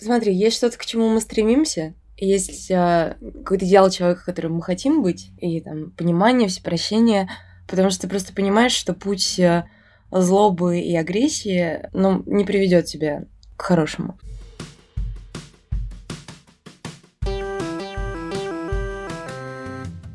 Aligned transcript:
Смотри, 0.00 0.32
есть 0.32 0.56
что-то, 0.56 0.78
к 0.78 0.86
чему 0.86 1.08
мы 1.08 1.20
стремимся, 1.20 1.94
есть 2.16 2.70
а, 2.70 3.16
какой-то 3.20 3.64
идеал 3.64 3.90
человека, 3.90 4.22
которым 4.24 4.54
мы 4.54 4.62
хотим 4.62 5.02
быть, 5.02 5.30
и 5.38 5.60
там 5.60 5.90
понимание, 5.90 6.48
все 6.48 6.62
прощения, 6.62 7.28
потому 7.66 7.90
что 7.90 8.02
ты 8.02 8.08
просто 8.08 8.32
понимаешь, 8.32 8.72
что 8.72 8.94
путь 8.94 9.40
а, 9.40 9.66
злобы 10.12 10.80
и 10.80 10.96
агрессии, 10.96 11.88
ну, 11.92 12.22
не 12.26 12.44
приведет 12.44 12.86
тебя 12.86 13.24
к 13.56 13.62
хорошему. 13.62 14.18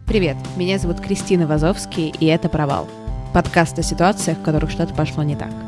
Привет, 0.08 0.38
меня 0.56 0.78
зовут 0.78 1.02
Кристина 1.02 1.48
Вазовский, 1.48 2.14
и 2.20 2.26
это 2.28 2.48
«Провал». 2.48 2.88
Подкаст 3.34 3.80
о 3.80 3.84
ситуациях, 3.84 4.38
в 4.38 4.44
которых 4.44 4.70
что-то 4.70 4.94
пошло 4.94 5.24
не 5.24 5.36
так– 5.36 5.52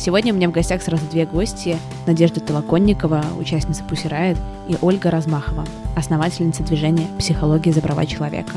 Сегодня 0.00 0.32
у 0.32 0.36
меня 0.36 0.48
в 0.48 0.52
гостях 0.52 0.80
сразу 0.80 1.04
две 1.10 1.26
гости. 1.26 1.76
Надежда 2.06 2.40
Толоконникова, 2.40 3.22
участница 3.38 3.82
Riot, 3.84 4.38
и 4.66 4.78
Ольга 4.80 5.10
Размахова, 5.10 5.66
основательница 5.94 6.62
движения 6.62 7.06
«Психология 7.18 7.70
за 7.70 7.82
права 7.82 8.06
человека». 8.06 8.54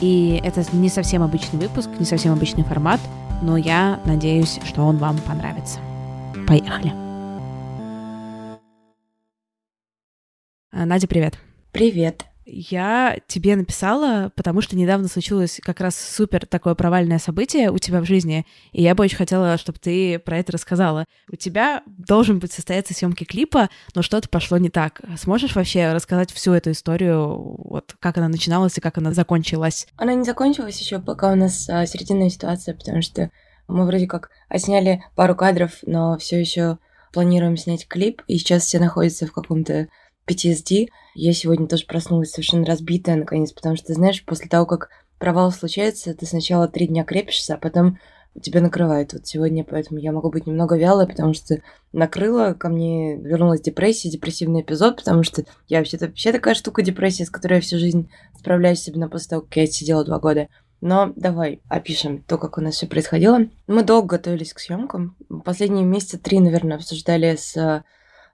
И 0.00 0.40
это 0.44 0.62
не 0.72 0.88
совсем 0.88 1.24
обычный 1.24 1.58
выпуск, 1.58 1.90
не 1.98 2.04
совсем 2.04 2.32
обычный 2.32 2.62
формат, 2.62 3.00
но 3.42 3.56
я 3.56 3.98
надеюсь, 4.04 4.60
что 4.64 4.82
он 4.82 4.98
вам 4.98 5.18
понравится. 5.18 5.80
Поехали. 6.46 6.92
Надя, 10.72 11.08
привет. 11.08 11.36
Привет. 11.72 12.29
Я 12.52 13.18
тебе 13.28 13.54
написала, 13.54 14.32
потому 14.34 14.60
что 14.60 14.76
недавно 14.76 15.06
случилось 15.06 15.60
как 15.62 15.80
раз 15.80 15.96
супер 15.96 16.46
такое 16.46 16.74
провальное 16.74 17.20
событие 17.20 17.70
у 17.70 17.78
тебя 17.78 18.00
в 18.00 18.06
жизни, 18.06 18.44
и 18.72 18.82
я 18.82 18.96
бы 18.96 19.04
очень 19.04 19.16
хотела, 19.16 19.56
чтобы 19.56 19.78
ты 19.78 20.18
про 20.18 20.38
это 20.38 20.52
рассказала. 20.52 21.04
У 21.30 21.36
тебя 21.36 21.84
должен 21.86 22.40
быть 22.40 22.52
состояться 22.52 22.92
съемки 22.92 23.22
клипа, 23.22 23.70
но 23.94 24.02
что-то 24.02 24.28
пошло 24.28 24.58
не 24.58 24.68
так. 24.68 25.00
Сможешь 25.16 25.54
вообще 25.54 25.92
рассказать 25.92 26.32
всю 26.32 26.52
эту 26.52 26.72
историю, 26.72 27.56
вот 27.58 27.94
как 28.00 28.18
она 28.18 28.28
начиналась 28.28 28.76
и 28.76 28.80
как 28.80 28.98
она 28.98 29.14
закончилась? 29.14 29.86
Она 29.96 30.14
не 30.14 30.24
закончилась 30.24 30.80
еще, 30.80 30.98
пока 30.98 31.30
у 31.32 31.36
нас 31.36 31.68
а, 31.68 31.86
серединная 31.86 32.30
ситуация, 32.30 32.74
потому 32.74 33.00
что 33.00 33.30
мы 33.68 33.86
вроде 33.86 34.08
как 34.08 34.30
отсняли 34.48 35.04
пару 35.14 35.36
кадров, 35.36 35.78
но 35.82 36.18
все 36.18 36.40
еще 36.40 36.78
планируем 37.12 37.56
снять 37.56 37.86
клип, 37.86 38.22
и 38.26 38.38
сейчас 38.38 38.64
все 38.64 38.80
находятся 38.80 39.26
в 39.26 39.32
каком-то 39.32 39.88
PTSD. 40.30 40.88
Я 41.14 41.32
сегодня 41.32 41.66
тоже 41.66 41.86
проснулась 41.86 42.30
совершенно 42.30 42.64
разбитая, 42.64 43.16
наконец, 43.16 43.52
потому 43.52 43.76
что, 43.76 43.92
знаешь, 43.94 44.24
после 44.24 44.48
того, 44.48 44.66
как 44.66 44.90
провал 45.18 45.50
случается, 45.52 46.14
ты 46.14 46.26
сначала 46.26 46.68
три 46.68 46.86
дня 46.86 47.04
крепишься, 47.04 47.54
а 47.54 47.58
потом 47.58 47.98
тебя 48.40 48.60
накрывает. 48.60 49.12
Вот 49.12 49.26
сегодня, 49.26 49.64
поэтому 49.64 49.98
я 49.98 50.12
могу 50.12 50.30
быть 50.30 50.46
немного 50.46 50.76
вялой, 50.76 51.06
потому 51.06 51.34
что 51.34 51.60
накрыла, 51.92 52.54
ко 52.54 52.68
мне 52.68 53.16
вернулась 53.16 53.60
депрессия, 53.60 54.08
депрессивный 54.08 54.62
эпизод, 54.62 54.96
потому 54.96 55.22
что 55.24 55.44
я 55.68 55.78
вообще-то 55.78 56.06
вообще 56.06 56.32
такая 56.32 56.54
штука 56.54 56.82
депрессия, 56.82 57.24
с 57.24 57.30
которой 57.30 57.54
я 57.54 57.60
всю 57.60 57.78
жизнь 57.78 58.10
справляюсь, 58.38 58.80
особенно 58.80 59.08
после 59.08 59.30
того, 59.30 59.42
как 59.42 59.56
я 59.56 59.66
сидела 59.66 60.04
два 60.04 60.18
года. 60.18 60.48
Но 60.80 61.12
давай 61.16 61.60
опишем 61.68 62.22
то, 62.22 62.38
как 62.38 62.56
у 62.56 62.60
нас 62.60 62.74
все 62.74 62.86
происходило. 62.86 63.40
Мы 63.66 63.82
долго 63.82 64.16
готовились 64.16 64.54
к 64.54 64.60
съемкам. 64.60 65.16
Последние 65.44 65.84
месяца 65.84 66.18
три, 66.18 66.40
наверное, 66.40 66.76
обсуждали 66.76 67.36
с 67.36 67.84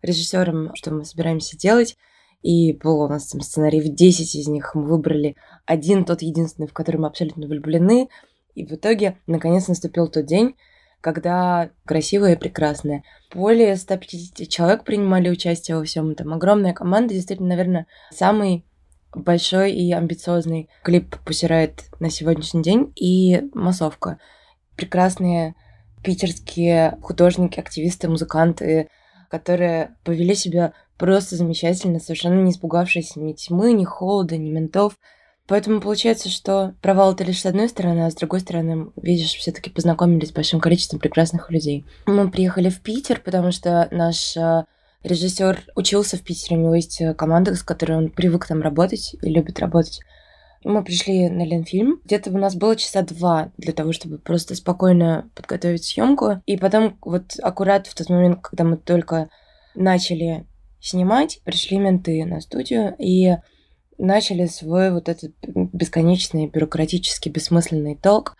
режиссером, 0.06 0.74
что 0.74 0.92
мы 0.92 1.04
собираемся 1.04 1.58
делать. 1.58 1.96
И 2.42 2.72
было 2.72 3.04
у 3.04 3.08
нас 3.08 3.26
там 3.26 3.40
сценарий 3.40 3.80
в 3.80 3.94
10 3.94 4.34
из 4.34 4.48
них. 4.48 4.74
Мы 4.74 4.86
выбрали 4.86 5.36
один, 5.64 6.04
тот 6.04 6.22
единственный, 6.22 6.68
в 6.68 6.72
который 6.72 6.98
мы 6.98 7.08
абсолютно 7.08 7.46
влюблены. 7.46 8.08
И 8.54 8.64
в 8.64 8.72
итоге, 8.72 9.18
наконец, 9.26 9.68
наступил 9.68 10.08
тот 10.08 10.26
день, 10.26 10.54
когда 11.00 11.70
красивое 11.84 12.34
и 12.34 12.38
прекрасное. 12.38 13.02
Более 13.34 13.76
150 13.76 14.48
человек 14.48 14.84
принимали 14.84 15.28
участие 15.28 15.76
во 15.76 15.84
всем 15.84 16.10
этом. 16.10 16.32
Огромная 16.32 16.72
команда, 16.72 17.14
действительно, 17.14 17.50
наверное, 17.50 17.86
самый 18.10 18.64
большой 19.14 19.72
и 19.72 19.92
амбициозный 19.92 20.68
клип 20.82 21.16
Pussy 21.24 21.72
на 22.00 22.10
сегодняшний 22.10 22.62
день 22.62 22.92
и 22.96 23.42
массовка. 23.54 24.18
Прекрасные 24.76 25.54
питерские 26.04 26.98
художники, 27.02 27.58
активисты, 27.58 28.08
музыканты, 28.08 28.88
которые 29.28 29.96
повели 30.04 30.34
себя 30.34 30.72
просто 30.98 31.36
замечательно, 31.36 32.00
совершенно 32.00 32.40
не 32.42 32.50
испугавшись 32.50 33.16
ни 33.16 33.32
тьмы, 33.32 33.72
ни 33.72 33.84
холода, 33.84 34.36
ни 34.36 34.50
ментов. 34.50 34.98
Поэтому 35.46 35.80
получается, 35.80 36.28
что 36.28 36.74
провал 36.82 37.12
это 37.12 37.22
лишь 37.22 37.40
с 37.40 37.46
одной 37.46 37.68
стороны, 37.68 38.06
а 38.06 38.10
с 38.10 38.16
другой 38.16 38.40
стороны, 38.40 38.90
видишь, 38.96 39.34
все-таки 39.34 39.70
познакомились 39.70 40.28
с 40.28 40.32
большим 40.32 40.60
количеством 40.60 40.98
прекрасных 40.98 41.50
людей. 41.50 41.86
Мы 42.06 42.30
приехали 42.30 42.68
в 42.68 42.80
Питер, 42.80 43.20
потому 43.24 43.52
что 43.52 43.86
наш 43.92 44.36
э, 44.36 44.64
режиссер 45.04 45.60
учился 45.76 46.16
в 46.16 46.22
Питере, 46.22 46.56
у 46.56 46.60
него 46.62 46.74
есть 46.74 47.00
э, 47.00 47.14
команда, 47.14 47.54
с 47.54 47.62
которой 47.62 47.96
он 47.96 48.10
привык 48.10 48.46
там 48.46 48.60
работать 48.60 49.14
и 49.22 49.30
любит 49.30 49.60
работать. 49.60 50.00
Мы 50.66 50.82
пришли 50.82 51.28
на 51.28 51.44
Ленфильм. 51.46 52.00
Где-то 52.04 52.30
у 52.30 52.38
нас 52.38 52.56
было 52.56 52.74
часа 52.74 53.02
два 53.02 53.52
для 53.56 53.72
того, 53.72 53.92
чтобы 53.92 54.18
просто 54.18 54.56
спокойно 54.56 55.30
подготовить 55.36 55.84
съемку. 55.84 56.42
И 56.44 56.56
потом 56.56 56.98
вот 57.02 57.36
аккурат 57.40 57.86
в 57.86 57.94
тот 57.94 58.10
момент, 58.10 58.40
когда 58.42 58.64
мы 58.64 58.76
только 58.76 59.30
начали 59.76 60.44
снимать, 60.80 61.40
пришли 61.44 61.78
менты 61.78 62.24
на 62.24 62.40
студию 62.40 62.96
и 62.98 63.36
начали 63.96 64.46
свой 64.46 64.90
вот 64.90 65.08
этот 65.08 65.36
бесконечный 65.44 66.48
бюрократический 66.48 67.30
бессмысленный 67.30 67.94
толк 67.94 68.36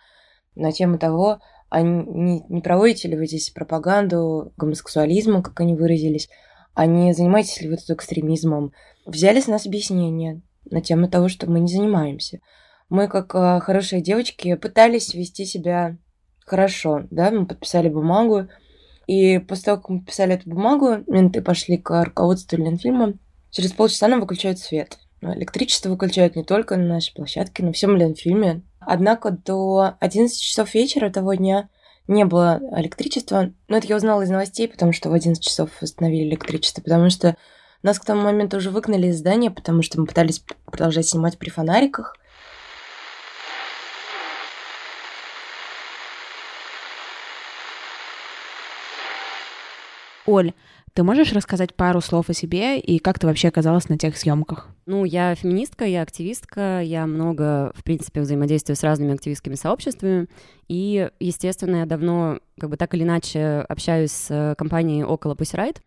на 0.53 0.73
тему 0.73 0.99
того, 0.99 1.39
а 1.69 1.81
не, 1.81 2.43
не 2.49 2.61
проводите 2.61 3.07
ли 3.07 3.15
вы 3.15 3.27
здесь 3.27 3.51
пропаганду 3.51 4.51
гомосексуализма, 4.57 5.41
как 5.41 5.61
они 5.61 5.75
выразились, 5.75 6.27
а 6.73 6.87
не 6.87 7.13
занимаетесь 7.13 7.61
ли 7.61 7.69
вы 7.69 7.77
тут 7.77 7.89
экстремизмом. 7.91 8.73
Взяли 9.05 9.39
с 9.39 9.47
нас 9.47 9.65
объяснение, 9.65 10.41
на 10.71 10.81
тему 10.81 11.09
того, 11.09 11.29
что 11.29 11.49
мы 11.49 11.59
не 11.59 11.67
занимаемся. 11.67 12.39
Мы, 12.89 13.07
как 13.07 13.35
э, 13.35 13.59
хорошие 13.59 14.01
девочки, 14.01 14.55
пытались 14.55 15.13
вести 15.13 15.45
себя 15.45 15.97
хорошо, 16.45 17.03
да, 17.11 17.31
мы 17.31 17.45
подписали 17.45 17.89
бумагу, 17.89 18.47
и 19.07 19.39
после 19.39 19.65
того, 19.65 19.77
как 19.77 19.89
мы 19.89 19.99
подписали 19.99 20.35
эту 20.35 20.49
бумагу, 20.49 21.03
менты 21.07 21.41
пошли 21.41 21.77
к 21.77 22.03
руководству 22.03 22.57
Ленфильма, 22.57 23.13
через 23.51 23.71
полчаса 23.71 24.07
нам 24.07 24.21
выключают 24.21 24.59
свет. 24.59 24.99
Ну, 25.21 25.33
электричество 25.33 25.89
выключают 25.89 26.35
не 26.35 26.43
только 26.43 26.77
на 26.77 26.85
нашей 26.85 27.13
площадке, 27.13 27.63
но 27.63 27.71
всем 27.71 27.95
Ленфильме. 27.95 28.61
Однако 28.79 29.31
до 29.31 29.95
11 29.99 30.39
часов 30.39 30.73
вечера 30.73 31.09
того 31.09 31.33
дня 31.33 31.69
не 32.07 32.23
было 32.25 32.61
электричества. 32.75 33.53
Но 33.67 33.77
это 33.77 33.87
я 33.87 33.95
узнала 33.95 34.21
из 34.21 34.29
новостей, 34.29 34.67
потому 34.67 34.93
что 34.93 35.09
в 35.09 35.13
11 35.13 35.43
часов 35.43 35.69
восстановили 35.81 36.29
электричество, 36.29 36.81
потому 36.81 37.09
что 37.09 37.35
нас 37.83 37.99
к 37.99 38.05
тому 38.05 38.21
моменту 38.21 38.57
уже 38.57 38.69
выгнали 38.69 39.07
из 39.07 39.19
здания, 39.19 39.51
потому 39.51 39.81
что 39.81 39.99
мы 39.99 40.07
пытались 40.07 40.43
продолжать 40.65 41.07
снимать 41.07 41.37
при 41.37 41.49
фонариках. 41.49 42.15
Оль, 50.25 50.51
ты 50.93 51.03
можешь 51.03 51.31
рассказать 51.31 51.75
пару 51.75 52.01
слов 52.01 52.29
о 52.29 52.33
себе 52.33 52.79
и 52.79 52.99
как 52.99 53.19
ты 53.19 53.27
вообще 53.27 53.49
оказалась 53.49 53.87
на 53.87 53.97
тех 53.97 54.17
съемках? 54.17 54.67
Ну, 54.87 55.05
я 55.05 55.35
феминистка, 55.35 55.85
я 55.85 56.01
активистка, 56.01 56.81
я 56.81 57.05
много, 57.05 57.71
в 57.75 57.83
принципе, 57.83 58.19
взаимодействую 58.21 58.75
с 58.75 58.83
разными 58.83 59.13
активистскими 59.13 59.55
сообществами, 59.55 60.27
и, 60.67 61.09
естественно, 61.19 61.77
я 61.77 61.85
давно, 61.85 62.39
как 62.59 62.71
бы 62.71 62.77
так 62.77 62.95
или 62.95 63.03
иначе, 63.03 63.63
общаюсь 63.69 64.11
с 64.11 64.55
компанией 64.57 65.03
около 65.03 65.35
Pussy 65.35 65.55
Riot, 65.55 65.77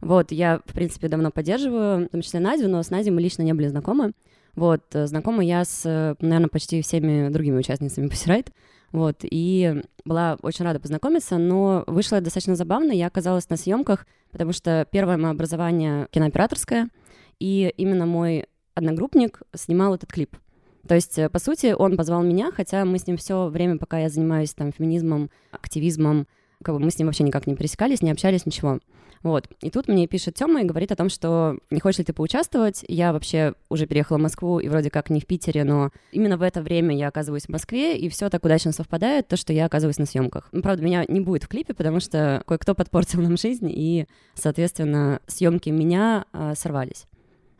вот, 0.00 0.32
я, 0.32 0.60
в 0.64 0.72
принципе, 0.72 1.08
давно 1.08 1.30
поддерживаю, 1.30 2.06
в 2.06 2.08
том 2.10 2.22
числе 2.22 2.40
Надю, 2.40 2.68
но 2.68 2.82
с 2.82 2.90
Надей 2.90 3.10
мы 3.10 3.20
лично 3.20 3.42
не 3.42 3.52
были 3.52 3.68
знакомы. 3.68 4.12
Вот, 4.56 4.82
э, 4.94 5.06
знакома 5.06 5.44
я 5.44 5.64
с, 5.64 5.82
э, 5.84 6.14
наверное, 6.20 6.48
почти 6.48 6.82
всеми 6.82 7.28
другими 7.28 7.58
участницами 7.58 8.08
Pussy 8.08 8.46
Вот, 8.92 9.18
и 9.22 9.82
была 10.04 10.38
очень 10.42 10.64
рада 10.64 10.80
познакомиться, 10.80 11.38
но 11.38 11.84
вышло 11.86 12.20
достаточно 12.20 12.56
забавно. 12.56 12.92
Я 12.92 13.06
оказалась 13.06 13.48
на 13.48 13.56
съемках, 13.56 14.06
потому 14.32 14.52
что 14.52 14.86
первое 14.90 15.16
мое 15.16 15.30
образование 15.30 16.08
кинооператорское, 16.10 16.88
и 17.38 17.72
именно 17.76 18.06
мой 18.06 18.46
одногруппник 18.74 19.42
снимал 19.54 19.94
этот 19.94 20.10
клип. 20.10 20.36
То 20.88 20.94
есть, 20.94 21.18
э, 21.18 21.28
по 21.28 21.38
сути, 21.38 21.74
он 21.78 21.96
позвал 21.96 22.22
меня, 22.22 22.50
хотя 22.52 22.84
мы 22.84 22.98
с 22.98 23.06
ним 23.06 23.16
все 23.16 23.48
время, 23.48 23.78
пока 23.78 23.98
я 23.98 24.08
занимаюсь 24.08 24.54
там 24.54 24.72
феминизмом, 24.72 25.30
активизмом, 25.50 26.26
как 26.62 26.74
бы 26.74 26.80
мы 26.80 26.90
с 26.90 26.98
ним 26.98 27.06
вообще 27.06 27.24
никак 27.24 27.46
не 27.46 27.54
пересекались, 27.54 28.02
не 28.02 28.10
общались, 28.10 28.46
ничего. 28.46 28.80
Вот. 29.22 29.48
И 29.60 29.70
тут 29.70 29.86
мне 29.88 30.06
пишет 30.06 30.34
Тёма 30.34 30.62
и 30.62 30.64
говорит 30.64 30.92
о 30.92 30.96
том, 30.96 31.10
что 31.10 31.58
не 31.70 31.80
хочешь 31.80 31.98
ли 31.98 32.04
ты 32.04 32.12
поучаствовать. 32.12 32.84
Я 32.88 33.12
вообще 33.12 33.54
уже 33.68 33.86
переехала 33.86 34.16
в 34.16 34.22
Москву 34.22 34.60
и 34.60 34.68
вроде 34.68 34.90
как 34.90 35.10
не 35.10 35.20
в 35.20 35.26
Питере, 35.26 35.64
но 35.64 35.90
именно 36.10 36.38
в 36.38 36.42
это 36.42 36.62
время 36.62 36.96
я 36.96 37.08
оказываюсь 37.08 37.44
в 37.44 37.50
Москве, 37.50 37.98
и 37.98 38.08
все 38.08 38.30
так 38.30 38.44
удачно 38.44 38.72
совпадает, 38.72 39.28
то, 39.28 39.36
что 39.36 39.52
я 39.52 39.66
оказываюсь 39.66 39.98
на 39.98 40.06
съемках. 40.06 40.48
Ну, 40.52 40.62
правда, 40.62 40.82
меня 40.82 41.04
не 41.06 41.20
будет 41.20 41.44
в 41.44 41.48
клипе, 41.48 41.74
потому 41.74 42.00
что 42.00 42.42
кое-кто 42.46 42.74
подпортил 42.74 43.20
нам 43.20 43.36
жизнь, 43.36 43.70
и, 43.70 44.06
соответственно, 44.34 45.20
съемки 45.26 45.68
меня 45.68 46.24
э, 46.32 46.54
сорвались. 46.56 47.06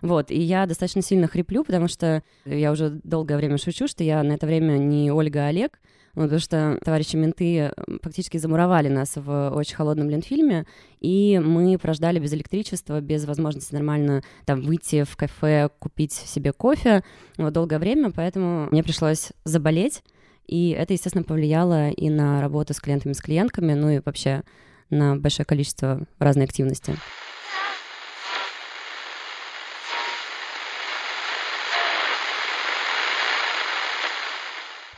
Вот, 0.01 0.31
и 0.31 0.41
я 0.41 0.65
достаточно 0.65 1.03
сильно 1.03 1.27
хриплю, 1.27 1.63
потому 1.63 1.87
что 1.87 2.23
я 2.47 2.73
уже 2.73 3.01
долгое 3.05 3.37
время 3.37 3.59
шучу, 3.59 3.87
что 3.87 4.03
я 4.03 4.23
на 4.23 4.33
это 4.33 4.47
время 4.47 4.79
не 4.79 5.13
Ольга, 5.13 5.45
а 5.45 5.49
Олег, 5.49 5.79
потому 6.15 6.39
что 6.39 6.79
товарищи 6.85 7.17
менты 7.17 7.73
фактически 8.03 8.39
замуровали 8.39 8.89
нас 8.89 9.13
в 9.17 9.51
очень 9.51 9.77
холодном 9.77 10.11
Ленфильме, 10.11 10.67
и 11.01 11.39
мы 11.39 11.79
прождали 11.79 12.19
без 12.19 12.33
электричества, 12.33 13.01
без 13.01 13.25
возможности 13.25 13.75
нормально 13.75 14.23
там 14.45 14.63
выйти 14.63 15.05
в 15.05 15.17
кафе, 15.17 15.71
купить 15.79 16.13
себе 16.13 16.53
кофе 16.53 17.03
вот, 17.37 17.53
долгое 17.53 17.79
время, 17.79 18.11
поэтому 18.11 18.69
мне 18.71 18.83
пришлось 18.83 19.33
заболеть, 19.45 20.03
и 20.47 20.71
это, 20.71 20.93
естественно, 20.93 21.25
повлияло 21.25 21.91
и 21.91 22.11
на 22.11 22.41
работу 22.41 22.75
с 22.75 22.81
клиентами, 22.81 23.13
с 23.13 23.21
клиентками, 23.21 23.75
ну 23.75 23.91
и 23.91 24.01
вообще 24.05 24.43
на 24.91 25.17
большое 25.17 25.47
количество 25.47 26.07
разной 26.19 26.45
активности. 26.45 26.97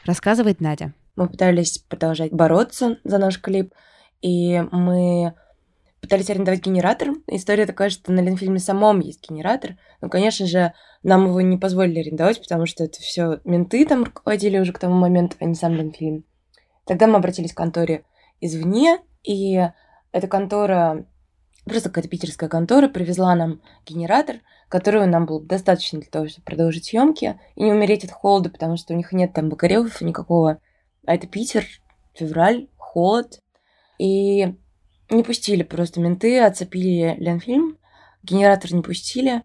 Рассказывает 0.05 0.61
Надя. 0.61 0.95
Мы 1.15 1.29
пытались 1.29 1.79
продолжать 1.79 2.33
бороться 2.33 2.99
за 3.05 3.19
наш 3.19 3.41
клип, 3.41 3.75
и 4.23 4.63
мы 4.73 5.35
пытались 6.01 6.31
арендовать 6.31 6.65
генератор. 6.65 7.11
История 7.27 7.67
такая, 7.67 7.91
что 7.91 8.13
на 8.13 8.21
Ленфильме 8.21 8.59
самом 8.59 9.01
есть 9.01 9.29
генератор. 9.29 9.77
Но, 10.01 10.09
конечно 10.09 10.47
же, 10.47 10.73
нам 11.03 11.27
его 11.27 11.41
не 11.41 11.59
позволили 11.59 12.01
арендовать, 12.01 12.41
потому 12.41 12.67
что 12.67 12.85
это 12.85 12.99
все 13.01 13.41
менты 13.45 13.87
там 13.87 14.05
руководили 14.05 14.59
уже 14.59 14.73
к 14.73 14.79
тому 14.79 14.95
моменту, 14.95 15.37
а 15.41 15.45
не 15.45 15.55
сам 15.55 15.75
Ленфильм. 15.75 16.25
Тогда 16.87 17.07
мы 17.07 17.17
обратились 17.17 17.53
к 17.53 17.57
конторе 17.57 18.05
извне, 18.41 18.99
и 19.23 19.69
эта 20.11 20.27
контора, 20.27 21.07
просто 21.65 21.89
какая-то 21.91 22.09
питерская 22.09 22.49
контора, 22.49 22.89
привезла 22.89 23.35
нам 23.35 23.61
генератор, 23.87 24.41
которого 24.69 25.05
нам 25.05 25.27
было 25.27 25.41
достаточно 25.41 26.01
для 26.01 26.11
того, 26.11 26.27
чтобы 26.27 26.45
продолжить 26.45 26.87
съемки 26.87 27.39
и 27.55 27.63
не 27.63 27.73
умереть 27.73 28.05
от 28.05 28.11
холода, 28.11 28.51
потому 28.51 28.77
что 28.77 28.95
у 28.95 28.97
них 28.97 29.13
нет 29.13 29.33
там 29.35 29.49
бакаревов 29.49 30.01
никакого. 30.01 30.59
А 31.07 31.15
это 31.15 31.27
Питер, 31.27 31.67
февраль, 32.15 32.69
холод. 32.77 33.41
И 33.99 34.55
не 35.11 35.23
пустили 35.23 35.63
просто 35.63 36.01
менты, 36.01 36.41
оцепили 36.41 37.17
Ленфильм, 37.19 37.79
генератор 38.23 38.73
не 38.73 38.83
пустили. 38.83 39.43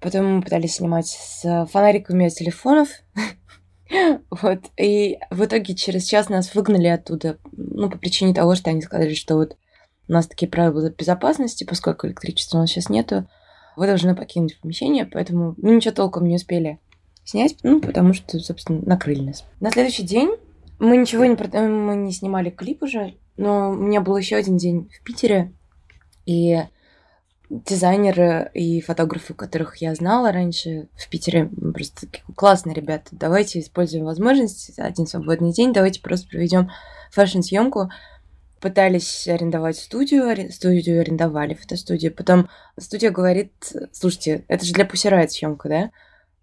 Потом 0.00 0.36
мы 0.36 0.42
пытались 0.42 0.76
снимать 0.76 1.08
с 1.08 1.66
фонариками 1.70 2.26
от 2.26 2.34
телефонов. 2.34 2.88
вот. 4.30 4.60
И 4.76 5.18
в 5.30 5.44
итоге 5.44 5.74
через 5.74 6.04
час 6.04 6.28
нас 6.28 6.54
выгнали 6.54 6.86
оттуда. 6.86 7.38
Ну, 7.52 7.90
по 7.90 7.98
причине 7.98 8.32
того, 8.32 8.54
что 8.54 8.70
они 8.70 8.80
сказали, 8.80 9.14
что 9.14 9.36
вот 9.36 9.56
у 10.08 10.12
нас 10.12 10.26
такие 10.26 10.48
правила 10.48 10.90
безопасности, 10.90 11.64
поскольку 11.64 12.06
электричества 12.06 12.58
у 12.58 12.60
нас 12.60 12.70
сейчас 12.70 12.88
нету. 12.88 13.28
Вы 13.76 13.86
должны 13.86 14.14
покинуть 14.14 14.58
помещение, 14.60 15.06
поэтому 15.06 15.54
ну, 15.56 15.74
ничего 15.74 15.94
толком 15.94 16.26
не 16.26 16.36
успели 16.36 16.80
снять, 17.24 17.56
ну, 17.62 17.80
потому 17.80 18.14
что, 18.14 18.38
собственно, 18.40 18.80
накрыли 18.84 19.20
нас. 19.20 19.44
На 19.60 19.70
следующий 19.70 20.02
день 20.02 20.30
мы 20.78 20.96
ничего 20.96 21.24
не, 21.24 21.36
мы 21.68 21.96
не 21.96 22.12
снимали 22.12 22.50
клип 22.50 22.82
уже, 22.82 23.14
но 23.36 23.70
у 23.70 23.74
меня 23.74 24.00
был 24.00 24.16
еще 24.16 24.36
один 24.36 24.56
день 24.56 24.90
в 24.92 25.02
Питере, 25.02 25.52
и 26.26 26.62
дизайнеры 27.50 28.50
и 28.52 28.80
фотографы, 28.80 29.32
которых 29.34 29.76
я 29.76 29.94
знала 29.94 30.32
раньше 30.32 30.88
в 30.94 31.08
Питере, 31.08 31.50
просто 31.72 32.06
классные 32.36 32.74
ребята. 32.74 33.08
Давайте 33.12 33.60
используем 33.60 34.04
возможность, 34.04 34.78
один 34.78 35.06
свободный 35.06 35.52
день, 35.52 35.72
давайте 35.72 36.02
просто 36.02 36.28
проведем 36.28 36.70
фэшн-съемку. 37.12 37.90
Пытались 38.60 39.28
арендовать 39.28 39.78
студию, 39.78 40.52
студию 40.52 41.00
арендовали, 41.00 41.54
фотостудию. 41.54 42.12
Потом 42.12 42.48
студия 42.76 43.10
говорит, 43.10 43.52
слушайте, 43.92 44.44
это 44.48 44.66
же 44.66 44.74
для 44.74 44.84
Пусирает 44.84 45.30
съемка, 45.30 45.68
да? 45.68 45.90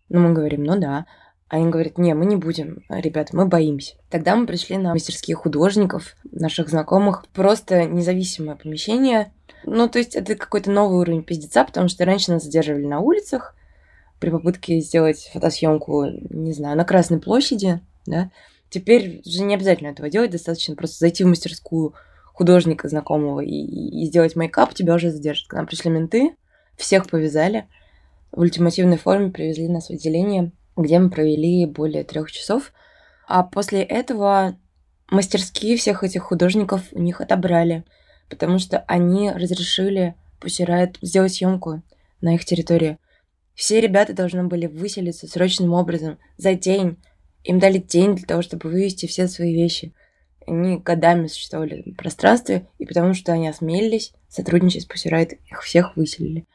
Ну, 0.07 0.21
мы 0.21 0.33
говорим, 0.33 0.63
ну 0.63 0.79
да. 0.79 1.05
А 1.47 1.57
они 1.57 1.69
говорят, 1.69 1.99
не, 1.99 2.13
мы 2.15 2.25
не 2.25 2.37
будем, 2.37 2.83
ребята, 2.89 3.35
мы 3.35 3.45
боимся. 3.45 3.95
Тогда 4.09 4.35
мы 4.35 4.47
пришли 4.47 4.77
на 4.77 4.93
мастерские 4.93 5.35
художников, 5.35 6.15
наших 6.31 6.69
знакомых. 6.69 7.23
Просто 7.33 7.85
независимое 7.85 8.55
помещение. 8.55 9.31
Ну, 9.63 9.87
то 9.87 9.99
есть 9.99 10.15
это 10.15 10.35
какой-то 10.35 10.71
новый 10.71 10.99
уровень 10.99 11.23
пиздеца, 11.23 11.63
потому 11.63 11.87
что 11.87 12.03
раньше 12.03 12.31
нас 12.31 12.43
задерживали 12.43 12.85
на 12.85 12.99
улицах 12.99 13.55
при 14.19 14.31
попытке 14.31 14.79
сделать 14.79 15.29
фотосъемку, 15.33 16.05
не 16.29 16.53
знаю, 16.53 16.77
на 16.77 16.83
Красной 16.83 17.19
площади, 17.19 17.79
да. 18.07 18.31
Теперь 18.69 19.21
уже 19.23 19.43
не 19.43 19.53
обязательно 19.53 19.89
этого 19.89 20.09
делать, 20.09 20.31
достаточно 20.31 20.75
просто 20.75 20.97
зайти 20.97 21.23
в 21.23 21.27
мастерскую 21.27 21.93
художника 22.33 22.89
знакомого 22.89 23.41
и, 23.41 23.51
и 23.51 24.05
сделать 24.07 24.35
мейкап, 24.35 24.73
тебя 24.73 24.95
уже 24.95 25.11
задержат. 25.11 25.47
К 25.47 25.53
нам 25.53 25.67
пришли 25.67 25.91
менты, 25.91 26.35
всех 26.75 27.07
повязали, 27.07 27.67
в 28.31 28.39
ультимативной 28.39 28.97
форме 28.97 29.29
привезли 29.29 29.67
нас 29.67 29.87
в 29.87 29.91
отделение– 29.91 30.51
где 30.75 30.99
мы 30.99 31.09
провели 31.09 31.65
более 31.65 32.03
трех 32.03 32.31
часов. 32.31 32.71
А 33.27 33.43
после 33.43 33.81
этого 33.81 34.57
мастерские 35.09 35.77
всех 35.77 36.03
этих 36.03 36.23
художников 36.23 36.83
у 36.91 36.99
них 36.99 37.21
отобрали, 37.21 37.83
потому 38.29 38.59
что 38.59 38.79
они 38.87 39.31
разрешили 39.31 40.15
Пусирает 40.39 40.97
сделать 41.01 41.33
съемку 41.33 41.81
на 42.21 42.35
их 42.35 42.45
территории. 42.45 42.97
Все 43.55 43.79
ребята 43.79 44.13
должны 44.13 44.43
были 44.43 44.67
выселиться 44.67 45.27
срочным 45.27 45.73
образом 45.73 46.19
за 46.37 46.53
день. 46.53 46.97
Им 47.43 47.59
дали 47.59 47.77
день 47.77 48.15
для 48.15 48.27
того, 48.27 48.41
чтобы 48.41 48.69
вывести 48.69 49.05
все 49.05 49.27
свои 49.27 49.53
вещи. 49.53 49.93
Они 50.45 50.77
годами 50.77 51.27
существовали 51.27 51.81
в 51.89 51.95
пространстве, 51.95 52.67
и 52.77 52.85
потому 52.85 53.13
что 53.13 53.31
они 53.31 53.47
осмелились 53.47 54.13
сотрудничать 54.27 54.83
с 54.83 54.85
Пусирает, 54.85 55.33
их 55.49 55.61
всех 55.63 55.95
выселили. 55.95 56.45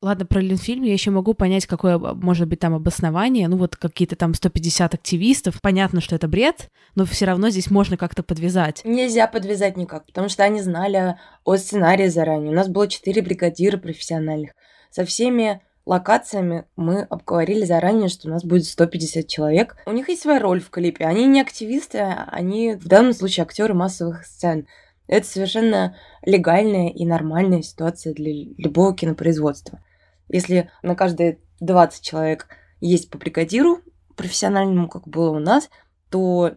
Ладно, 0.00 0.26
про 0.26 0.40
Ленфильм 0.40 0.84
я 0.84 0.92
еще 0.92 1.10
могу 1.10 1.34
понять, 1.34 1.66
какое 1.66 1.98
может 1.98 2.46
быть 2.46 2.60
там 2.60 2.72
обоснование. 2.72 3.48
Ну 3.48 3.56
вот 3.56 3.74
какие-то 3.74 4.14
там 4.14 4.32
150 4.32 4.94
активистов. 4.94 5.60
Понятно, 5.60 6.00
что 6.00 6.14
это 6.14 6.28
бред, 6.28 6.70
но 6.94 7.04
все 7.04 7.24
равно 7.24 7.50
здесь 7.50 7.68
можно 7.68 7.96
как-то 7.96 8.22
подвязать. 8.22 8.82
Нельзя 8.84 9.26
подвязать 9.26 9.76
никак, 9.76 10.06
потому 10.06 10.28
что 10.28 10.44
они 10.44 10.60
знали 10.60 11.16
о 11.44 11.56
сценарии 11.56 12.06
заранее. 12.06 12.52
У 12.52 12.54
нас 12.54 12.68
было 12.68 12.86
четыре 12.86 13.22
бригадира 13.22 13.76
профессиональных. 13.76 14.52
Со 14.90 15.04
всеми 15.04 15.62
локациями 15.84 16.66
мы 16.76 17.02
обговорили 17.02 17.64
заранее, 17.64 18.08
что 18.08 18.28
у 18.28 18.30
нас 18.30 18.44
будет 18.44 18.66
150 18.66 19.26
человек. 19.26 19.76
У 19.84 19.90
них 19.90 20.08
есть 20.08 20.22
своя 20.22 20.38
роль 20.38 20.60
в 20.60 20.70
клипе. 20.70 21.06
Они 21.06 21.26
не 21.26 21.40
активисты, 21.40 21.98
они 21.98 22.74
в 22.74 22.86
данном 22.86 23.14
случае 23.14 23.42
актеры 23.42 23.74
массовых 23.74 24.24
сцен. 24.26 24.68
Это 25.08 25.26
совершенно 25.26 25.96
легальная 26.24 26.90
и 26.90 27.04
нормальная 27.04 27.62
ситуация 27.62 28.14
для 28.14 28.32
любого 28.58 28.94
кинопроизводства. 28.94 29.80
Если 30.28 30.70
на 30.82 30.94
каждые 30.94 31.38
20 31.60 32.02
человек 32.02 32.48
есть 32.80 33.10
по 33.10 33.18
бригадиру 33.18 33.80
профессиональному, 34.16 34.88
как 34.88 35.08
было 35.08 35.30
у 35.30 35.38
нас, 35.38 35.70
то 36.10 36.56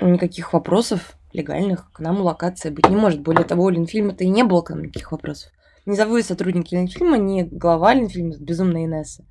никаких 0.00 0.52
вопросов 0.52 1.16
легальных 1.32 1.92
к 1.92 2.00
нам 2.00 2.20
локация 2.20 2.72
быть 2.72 2.88
не 2.88 2.96
может. 2.96 3.20
Более 3.20 3.44
того, 3.44 3.64
у 3.64 3.68
Ленфильма-то 3.68 4.24
и 4.24 4.28
не 4.28 4.42
было 4.42 4.62
к 4.62 4.70
нам 4.70 4.82
никаких 4.82 5.12
вопросов. 5.12 5.52
Низовые 5.84 6.24
сотрудники 6.24 6.74
Ленфильма, 6.74 7.16
не 7.16 7.44
глава 7.44 7.94
Ленфильма, 7.94 8.34
безумная 8.38 8.86
Инесса, 8.86 9.24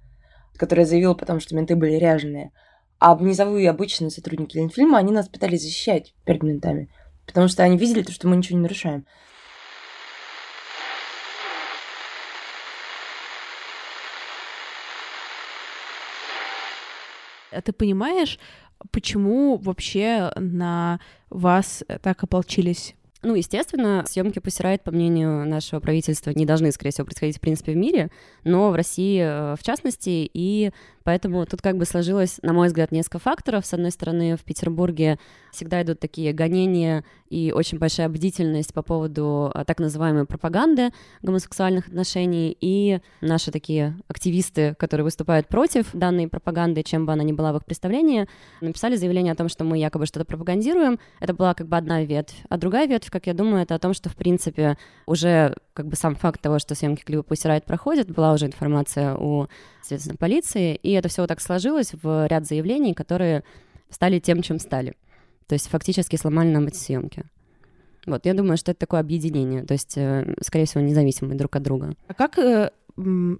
которая 0.55 0.85
заявила 0.85 1.13
потом, 1.13 1.39
что 1.39 1.55
менты 1.55 1.75
были 1.75 1.95
ряженые. 1.95 2.51
А 2.97 3.15
низовые 3.19 3.69
обычные 3.69 4.09
сотрудники 4.09 4.55
Ленфильма, 4.55 4.97
они 4.97 5.11
нас 5.11 5.27
пытались 5.27 5.63
защищать 5.63 6.15
перед 6.23 6.43
ментами, 6.43 6.89
потому 7.25 7.49
что 7.49 7.63
они 7.63 7.77
видели 7.77 8.03
то, 8.03 8.13
что 8.13 8.27
мы 8.27 8.37
ничего 8.37 8.57
не 8.57 8.63
нарушаем. 8.63 9.05
Ты 17.61 17.73
понимаешь, 17.73 18.39
почему 18.91 19.57
вообще 19.57 20.31
на 20.35 20.99
вас 21.29 21.83
так 22.01 22.23
ополчились 22.23 22.95
ну, 23.25 23.35
естественно, 23.35 24.05
съемки 24.07 24.39
Пусирайт, 24.39 24.83
по 24.83 24.91
мнению 24.91 25.47
нашего 25.47 25.79
правительства, 25.79 26.29
не 26.29 26.45
должны, 26.45 26.71
скорее 26.71 26.91
всего, 26.91 27.05
происходить, 27.05 27.37
в 27.37 27.41
принципе, 27.41 27.73
в 27.73 27.75
мире, 27.75 28.11
но 28.43 28.69
в 28.69 28.75
России 28.75 29.19
э, 29.19 29.55
в 29.59 29.63
частности, 29.63 30.29
и 30.31 30.71
Поэтому 31.05 31.45
тут 31.45 31.61
как 31.61 31.77
бы 31.77 31.85
сложилось, 31.85 32.39
на 32.41 32.51
мой 32.51 32.67
взгляд, 32.67 32.91
несколько 32.91 33.19
факторов. 33.19 33.63
С 33.67 33.73
одной 33.75 33.91
стороны, 33.91 34.35
в 34.35 34.43
Петербурге 34.43 35.19
всегда 35.51 35.83
идут 35.83 35.99
такие 35.99 36.33
гонения 36.33 37.05
и 37.29 37.51
очень 37.55 37.77
большая 37.77 38.09
бдительность 38.09 38.73
по 38.73 38.81
поводу 38.81 39.51
а, 39.53 39.65
так 39.65 39.79
называемой 39.79 40.25
пропаганды 40.25 40.89
гомосексуальных 41.21 41.87
отношений. 41.87 42.57
И 42.59 43.01
наши 43.21 43.51
такие 43.51 43.95
активисты, 44.07 44.73
которые 44.79 45.03
выступают 45.03 45.47
против 45.47 45.91
данной 45.93 46.27
пропаганды, 46.27 46.81
чем 46.81 47.05
бы 47.05 47.13
она 47.13 47.21
ни 47.21 47.33
была 47.33 47.53
в 47.53 47.57
их 47.57 47.65
представлении, 47.65 48.27
написали 48.59 48.95
заявление 48.95 49.33
о 49.33 49.35
том, 49.35 49.47
что 49.47 49.63
мы 49.63 49.77
якобы 49.77 50.07
что-то 50.07 50.25
пропагандируем. 50.25 50.99
Это 51.19 51.35
была 51.35 51.53
как 51.53 51.67
бы 51.67 51.77
одна 51.77 52.03
ветвь. 52.03 52.35
А 52.49 52.57
другая 52.57 52.87
ветвь, 52.87 53.11
как 53.15 53.27
я 53.27 53.33
думаю, 53.33 53.63
это 53.63 53.75
о 53.75 53.79
том, 53.79 53.93
что, 53.93 54.09
в 54.09 54.15
принципе, 54.17 54.77
уже 55.05 55.55
как 55.73 55.87
бы 55.87 55.95
сам 55.95 56.15
факт 56.15 56.41
того, 56.41 56.59
что 56.59 56.75
съемки 56.75 57.05
клипа 57.05 57.23
«Пусть 57.23 57.45
Райт» 57.45 57.63
проходят, 57.63 58.11
была 58.11 58.33
уже 58.33 58.45
информация 58.45 59.15
у, 59.15 59.47
соответственно, 59.79 60.17
полиции, 60.17 60.75
и 60.75 60.91
это 60.91 61.07
все 61.07 61.21
вот 61.21 61.29
так 61.29 61.39
сложилось 61.39 61.93
в 61.93 62.27
ряд 62.27 62.45
заявлений, 62.45 62.93
которые 62.93 63.45
стали 63.89 64.19
тем, 64.19 64.41
чем 64.41 64.59
стали. 64.59 64.95
То 65.47 65.53
есть 65.53 65.69
фактически 65.69 66.17
сломали 66.17 66.49
нам 66.49 66.67
эти 66.67 66.75
съемки. 66.75 67.23
Вот, 68.05 68.25
я 68.25 68.33
думаю, 68.33 68.57
что 68.57 68.71
это 68.71 68.81
такое 68.81 68.99
объединение, 68.99 69.63
то 69.63 69.71
есть, 69.71 69.97
э, 69.97 70.35
скорее 70.41 70.65
всего, 70.65 70.81
независимые 70.81 71.37
друг 71.37 71.55
от 71.55 71.63
друга. 71.63 71.93
А 72.09 72.13
как 72.13 72.37
э, 72.37 72.71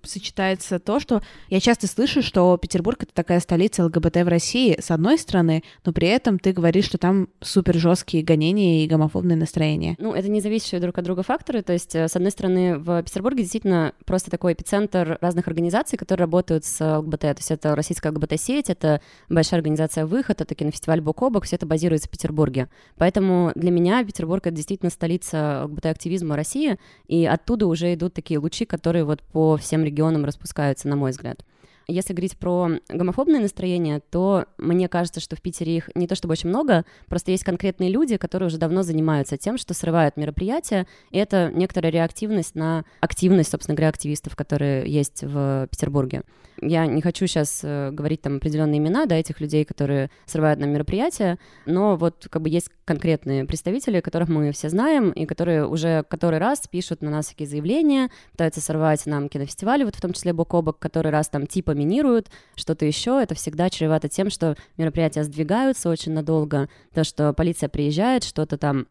сочетается 0.03 0.79
то, 0.79 0.99
что 0.99 1.21
я 1.49 1.59
часто 1.59 1.87
слышу, 1.87 2.21
что 2.21 2.57
Петербург 2.57 3.03
это 3.03 3.13
такая 3.13 3.39
столица 3.39 3.85
ЛГБТ 3.85 4.17
в 4.17 4.27
России, 4.27 4.77
с 4.79 4.91
одной 4.91 5.17
стороны, 5.17 5.63
но 5.85 5.93
при 5.93 6.09
этом 6.09 6.39
ты 6.39 6.51
говоришь, 6.51 6.85
что 6.85 6.97
там 6.97 7.29
супер 7.39 7.75
жесткие 7.75 8.23
гонения 8.23 8.83
и 8.83 8.87
гомофобные 8.87 9.37
настроения. 9.37 9.95
Ну, 9.97 10.13
это 10.13 10.29
не 10.29 10.41
зависящие 10.41 10.81
друг 10.81 10.97
от 10.97 11.05
друга 11.05 11.23
факторы. 11.23 11.61
То 11.61 11.73
есть, 11.73 11.95
э, 11.95 12.07
с 12.07 12.15
одной 12.15 12.31
стороны, 12.31 12.77
в 12.77 13.01
Петербурге 13.03 13.43
действительно 13.43 13.93
просто 14.05 14.29
такой 14.29 14.53
эпицентр 14.53 15.17
разных 15.21 15.47
организаций, 15.47 15.97
которые 15.97 16.23
работают 16.23 16.65
с 16.65 16.97
ЛГБТ. 16.99 17.21
То 17.21 17.35
есть 17.37 17.51
это 17.51 17.75
российская 17.75 18.09
ЛГБТ-сеть, 18.09 18.69
это 18.69 19.01
большая 19.29 19.59
организация 19.59 20.05
«Выход», 20.05 20.41
это 20.41 20.53
кинофестиваль 20.53 20.99
«Бок 20.99 21.21
о 21.21 21.29
бок», 21.29 21.45
все 21.45 21.55
это 21.55 21.65
базируется 21.65 22.07
в 22.07 22.11
Петербурге. 22.11 22.67
Поэтому 22.97 23.51
для 23.55 23.71
меня 23.71 24.03
Петербург— 24.03 24.45
это 24.45 24.55
действительно 24.55 24.89
столица 24.89 25.63
ЛГБТ-активизма 25.65 26.35
России, 26.35 26.77
и 27.07 27.25
оттуда 27.25 27.67
уже 27.67 27.93
идут 27.93 28.13
такие 28.13 28.39
лучи, 28.39 28.65
которые 28.65 29.05
вот 29.05 29.21
по 29.21 29.44
всем 29.57 29.83
регионам 29.83 30.25
распускаются, 30.25 30.87
на 30.87 30.95
мой 30.95 31.11
взгляд. 31.11 31.43
Если 31.87 32.13
говорить 32.13 32.37
про 32.37 32.69
гомофобные 32.89 33.41
настроения, 33.41 34.01
то 34.09 34.45
мне 34.57 34.87
кажется, 34.89 35.19
что 35.19 35.35
в 35.35 35.41
Питере 35.41 35.77
их 35.77 35.89
не 35.95 36.07
то 36.07 36.15
чтобы 36.15 36.31
очень 36.33 36.49
много, 36.49 36.85
просто 37.07 37.31
есть 37.31 37.43
конкретные 37.43 37.89
люди, 37.89 38.17
которые 38.17 38.47
уже 38.47 38.57
давно 38.57 38.83
занимаются 38.83 39.37
тем, 39.37 39.57
что 39.57 39.73
срывают 39.73 40.17
мероприятия, 40.17 40.87
и 41.11 41.17
это 41.17 41.51
некоторая 41.53 41.91
реактивность 41.91 42.55
на 42.55 42.85
активность, 43.01 43.51
собственно 43.51 43.75
говоря, 43.75 43.89
активистов, 43.89 44.35
которые 44.35 44.89
есть 44.89 45.23
в 45.23 45.67
Петербурге. 45.69 46.23
Я 46.61 46.85
не 46.85 47.01
хочу 47.01 47.27
сейчас 47.27 47.61
э, 47.63 47.91
говорить 47.91 48.21
там 48.21 48.37
определенные 48.37 48.77
имена, 48.77 49.05
да, 49.05 49.15
этих 49.15 49.41
людей, 49.41 49.65
которые 49.65 50.09
срывают 50.25 50.59
нам 50.59 50.69
мероприятия, 50.71 51.37
но 51.65 51.97
вот 51.97 52.27
как 52.29 52.41
бы 52.41 52.49
есть 52.49 52.69
конкретные 52.85 53.45
представители, 53.45 53.99
которых 53.99 54.29
мы 54.29 54.51
все 54.51 54.69
знаем, 54.69 55.11
и 55.11 55.25
которые 55.25 55.67
уже 55.67 56.03
который 56.07 56.39
раз 56.39 56.67
пишут 56.67 57.01
на 57.01 57.09
нас 57.09 57.27
всякие 57.27 57.47
заявления, 57.47 58.09
пытаются 58.31 58.61
сорвать 58.61 59.05
нам 59.05 59.27
кинофестивали, 59.27 59.83
вот 59.83 59.95
в 59.95 60.01
том 60.01 60.13
числе 60.13 60.31
бок 60.33 60.53
о 60.53 60.61
бок, 60.61 60.79
который 60.79 61.11
раз 61.11 61.27
там 61.27 61.45
типа 61.45 61.71
минируют, 61.75 62.29
что-то 62.55 62.85
еще, 62.85 63.21
это 63.21 63.35
всегда 63.35 63.69
чревато 63.69 64.09
тем, 64.09 64.29
что 64.29 64.55
мероприятия 64.77 65.23
сдвигаются 65.23 65.89
очень 65.89 66.13
надолго, 66.13 66.69
то, 66.93 67.03
что 67.03 67.33
полиция 67.33 67.69
приезжает, 67.69 68.23
что-то 68.23 68.57
там 68.57 68.87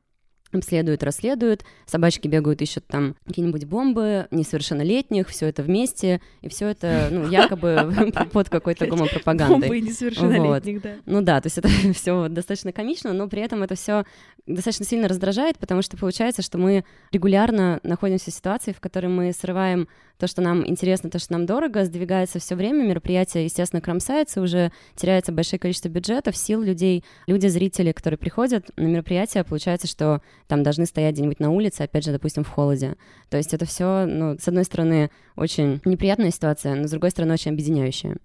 обследуют, 0.59 1.03
расследуют, 1.03 1.65
собачки 1.87 2.29
бегают, 2.29 2.63
ищут 2.63 2.87
там 2.87 3.17
какие-нибудь 3.27 3.65
бомбы 3.65 4.27
несовершеннолетних, 4.31 5.29
все 5.29 5.47
это 5.47 5.63
вместе, 5.63 6.21
и 6.41 6.49
все 6.49 6.69
это, 6.69 7.09
ну, 7.11 7.29
якобы 7.29 8.13
под 8.33 8.49
какой-то 8.49 8.87
гомопропагандой. 8.87 9.69
Бомбы 9.69 9.81
несовершеннолетних, 9.81 10.83
да. 10.83 10.91
Ну 11.07 11.23
да, 11.23 11.41
то 11.41 11.47
есть 11.47 11.59
это 11.59 11.69
все 11.95 12.29
достаточно 12.29 12.73
комично, 12.73 13.13
но 13.13 13.29
при 13.29 13.43
этом 13.43 13.63
это 13.63 13.75
все 13.75 14.05
достаточно 14.47 14.85
сильно 14.85 15.09
раздражает, 15.09 15.59
потому 15.59 15.83
что 15.83 15.97
получается, 15.97 16.43
что 16.43 16.59
мы 16.59 16.85
регулярно 17.13 17.81
находимся 17.83 18.31
в 18.31 18.35
ситуации, 18.35 18.73
в 18.73 18.81
которой 18.81 19.07
мы 19.07 19.33
срываем 19.33 19.89
то, 20.19 20.27
что 20.27 20.43
нам 20.43 20.67
интересно, 20.67 21.11
то, 21.11 21.19
что 21.19 21.33
нам 21.33 21.47
дорого, 21.47 21.85
сдвигается 21.85 22.39
все 22.39 22.55
время, 22.55 22.85
мероприятие, 22.85 23.45
естественно, 23.45 23.81
кромсается, 23.81 24.41
уже 24.41 24.73
теряется 24.95 25.33
большое 25.33 25.59
количество 25.59 25.89
бюджетов, 25.89 26.37
сил 26.37 26.63
людей, 26.63 27.05
люди, 27.27 27.47
зрители, 27.47 27.93
которые 27.93 28.19
приходят 28.19 28.71
на 28.77 28.87
мероприятие, 28.87 29.45
получается, 29.45 29.87
что 29.87 30.23
там 30.47 30.63
должны 30.63 30.87
стоять 30.87 31.15
где-нибудь 31.15 31.41
на 31.41 31.51
улице, 31.51 31.83
опять 31.83 32.05
же, 32.05 32.13
допустим, 32.13 32.45
в 32.45 32.49
холоде. 32.49 32.97
То 33.29 33.37
есть 33.37 33.53
это 33.55 33.65
все, 33.65 34.07
ну, 34.07 34.37
с 34.39 34.47
одной 34.47 34.65
стороны, 34.65 35.11
очень 35.37 35.81
неприятная 35.85 36.31
ситуация, 36.31 36.75
но 36.75 36.87
с 36.87 36.91
другой 36.91 37.11
стороны, 37.11 37.33
очень 37.35 37.53
объединяющая. 37.53 38.17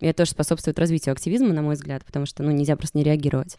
И 0.00 0.06
это 0.06 0.18
тоже 0.18 0.32
способствует 0.32 0.78
развитию 0.78 1.12
активизма, 1.12 1.52
на 1.52 1.62
мой 1.62 1.74
взгляд, 1.74 2.04
потому 2.04 2.26
что, 2.26 2.42
ну, 2.42 2.50
нельзя 2.50 2.76
просто 2.76 2.98
не 2.98 3.04
реагировать. 3.04 3.56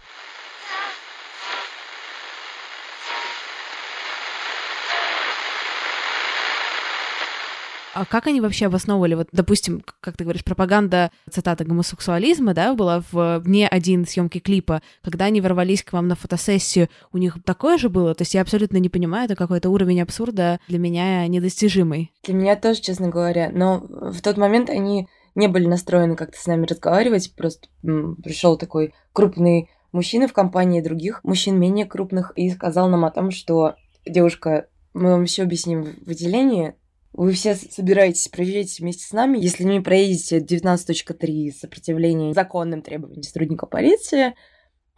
А 7.95 8.03
как 8.03 8.27
они 8.27 8.41
вообще 8.41 8.65
обосновывали, 8.65 9.15
вот, 9.15 9.29
допустим, 9.31 9.81
как 10.01 10.17
ты 10.17 10.25
говоришь, 10.25 10.43
пропаганда, 10.43 11.11
цитата, 11.31 11.63
гомосексуализма, 11.63 12.53
да, 12.53 12.73
была 12.73 13.01
в 13.09 13.39
вне 13.39 13.69
один 13.69 14.05
съемки 14.05 14.39
клипа, 14.39 14.81
когда 15.01 15.25
они 15.25 15.39
ворвались 15.39 15.81
к 15.81 15.93
вам 15.93 16.09
на 16.09 16.15
фотосессию, 16.15 16.89
у 17.13 17.17
них 17.17 17.37
такое 17.45 17.77
же 17.77 17.87
было? 17.87 18.13
То 18.13 18.23
есть 18.23 18.33
я 18.33 18.41
абсолютно 18.41 18.77
не 18.77 18.89
понимаю, 18.89 19.25
это 19.25 19.37
какой-то 19.37 19.69
уровень 19.69 20.01
абсурда 20.01 20.59
для 20.67 20.77
меня 20.77 21.25
недостижимый. 21.27 22.11
Для 22.25 22.33
меня 22.33 22.57
тоже, 22.57 22.81
честно 22.81 23.07
говоря, 23.07 23.49
но 23.53 23.79
в 23.79 24.21
тот 24.21 24.35
момент 24.35 24.69
они 24.69 25.07
не 25.33 25.47
были 25.47 25.65
настроены 25.65 26.17
как-то 26.17 26.37
с 26.37 26.47
нами 26.47 26.65
разговаривать, 26.65 27.33
просто 27.33 27.69
пришел 27.81 28.57
такой 28.57 28.93
крупный 29.13 29.69
мужчина 29.93 30.27
в 30.27 30.33
компании 30.33 30.81
других 30.81 31.23
мужчин 31.23 31.57
менее 31.57 31.85
крупных 31.85 32.33
и 32.35 32.49
сказал 32.49 32.89
нам 32.89 33.05
о 33.05 33.11
том, 33.11 33.31
что 33.31 33.75
девушка, 34.05 34.67
мы 34.93 35.11
вам 35.11 35.27
все 35.27 35.43
объясним 35.43 35.95
в 36.05 36.09
отделении, 36.09 36.75
вы 37.17 37.31
все 37.31 37.55
собираетесь, 37.55 38.27
проезжаете 38.27 38.83
вместе 38.83 39.05
с 39.05 39.13
нами. 39.13 39.37
Если 39.37 39.63
не 39.63 39.79
проедете 39.79 40.39
19.3 40.39 41.51
сопротивление 41.51 42.33
законным 42.33 42.81
требованиям 42.81 43.23
сотрудника 43.23 43.65
полиции, 43.65 44.35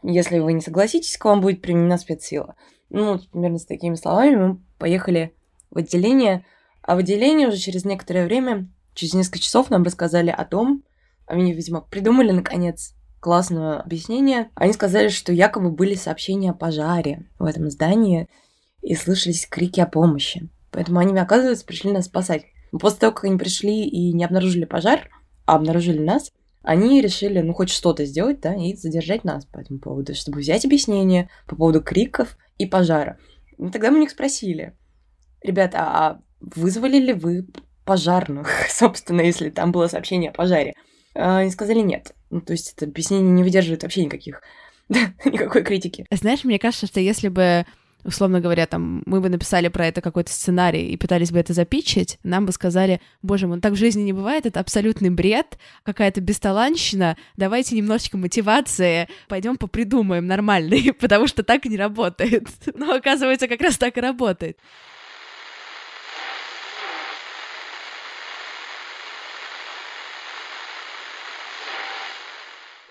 если 0.01 0.39
вы 0.39 0.53
не 0.53 0.61
согласитесь, 0.61 1.17
к 1.17 1.25
вам 1.25 1.41
будет 1.41 1.61
применена 1.61 1.97
спецсила. 1.97 2.55
Ну, 2.89 3.19
примерно 3.31 3.59
с 3.59 3.65
такими 3.65 3.95
словами 3.95 4.35
мы 4.35 4.59
поехали 4.79 5.35
в 5.69 5.77
отделение, 5.77 6.43
а 6.81 6.95
в 6.95 6.99
отделении 6.99 7.45
уже 7.45 7.57
через 7.57 7.85
некоторое 7.85 8.25
время, 8.25 8.67
через 8.95 9.13
несколько 9.13 9.39
часов 9.39 9.69
нам 9.69 9.83
рассказали 9.83 10.31
о 10.31 10.43
том, 10.43 10.83
они, 11.27 11.53
видимо, 11.53 11.81
придумали, 11.81 12.31
наконец, 12.31 12.95
классное 13.19 13.79
объяснение. 13.79 14.49
Они 14.55 14.73
сказали, 14.73 15.09
что 15.09 15.33
якобы 15.33 15.69
были 15.69 15.93
сообщения 15.93 16.51
о 16.51 16.55
пожаре 16.55 17.29
в 17.37 17.45
этом 17.45 17.69
здании 17.69 18.27
и 18.81 18.95
слышались 18.95 19.45
крики 19.45 19.81
о 19.81 19.85
помощи. 19.85 20.49
Поэтому 20.71 20.99
они, 20.99 21.17
оказывается, 21.17 21.65
пришли 21.65 21.91
нас 21.91 22.05
спасать. 22.05 22.45
После 22.71 22.99
того, 22.99 23.13
как 23.13 23.25
они 23.25 23.37
пришли 23.37 23.85
и 23.85 24.13
не 24.13 24.25
обнаружили 24.25 24.65
пожар, 24.65 25.09
а 25.45 25.55
обнаружили 25.55 25.99
нас, 25.99 26.31
они 26.61 27.01
решили, 27.01 27.39
ну, 27.39 27.53
хоть 27.53 27.69
что-то 27.69 28.05
сделать, 28.05 28.41
да, 28.41 28.53
и 28.53 28.75
задержать 28.75 29.23
нас 29.23 29.45
по 29.45 29.59
этому 29.59 29.79
поводу, 29.79 30.13
чтобы 30.13 30.39
взять 30.39 30.65
объяснение 30.65 31.29
по 31.47 31.55
поводу 31.55 31.81
криков 31.81 32.37
и 32.57 32.65
пожара. 32.65 33.17
И 33.57 33.69
тогда 33.69 33.89
мы 33.89 33.97
у 33.97 34.01
них 34.01 34.09
спросили, 34.09 34.75
ребята, 35.41 35.79
а 35.79 36.21
вызвали 36.41 36.97
ли 36.97 37.13
вы 37.13 37.47
пожарных, 37.85 38.49
собственно, 38.69 39.21
если 39.21 39.49
там 39.49 39.71
было 39.71 39.87
сообщение 39.87 40.31
о 40.31 40.33
пожаре? 40.33 40.73
А, 41.15 41.39
они 41.39 41.51
сказали 41.51 41.79
нет. 41.79 42.13
Ну, 42.29 42.41
то 42.41 42.51
есть 42.51 42.73
это 42.75 42.85
объяснение 42.85 43.31
не 43.31 43.43
выдерживает 43.43 43.83
вообще 43.83 44.03
никаких, 44.03 44.41
никакой 44.89 45.63
критики. 45.63 46.05
Знаешь, 46.11 46.43
мне 46.43 46.59
кажется, 46.59 46.87
что 46.87 46.99
если 46.99 47.29
бы 47.29 47.65
условно 48.03 48.39
говоря, 48.39 48.65
там, 48.65 49.03
мы 49.05 49.21
бы 49.21 49.29
написали 49.29 49.67
про 49.67 49.87
это 49.87 50.01
какой-то 50.01 50.31
сценарий 50.31 50.87
и 50.87 50.97
пытались 50.97 51.31
бы 51.31 51.39
это 51.39 51.53
запичить, 51.53 52.19
нам 52.23 52.45
бы 52.45 52.51
сказали, 52.51 53.01
боже 53.21 53.47
мой, 53.47 53.57
ну 53.57 53.61
так 53.61 53.73
в 53.73 53.77
жизни 53.77 54.01
не 54.03 54.13
бывает, 54.13 54.45
это 54.45 54.59
абсолютный 54.59 55.09
бред, 55.09 55.57
какая-то 55.83 56.21
бесталанщина, 56.21 57.17
давайте 57.35 57.75
немножечко 57.75 58.17
мотивации, 58.17 59.09
пойдем 59.27 59.57
попридумаем 59.57 60.25
нормальный, 60.25 60.93
потому 60.99 61.27
что 61.27 61.43
так 61.43 61.65
не 61.65 61.77
работает. 61.77 62.47
Но 62.75 62.93
оказывается, 62.93 63.47
как 63.47 63.61
раз 63.61 63.77
так 63.77 63.97
и 63.97 64.01
работает. 64.01 64.57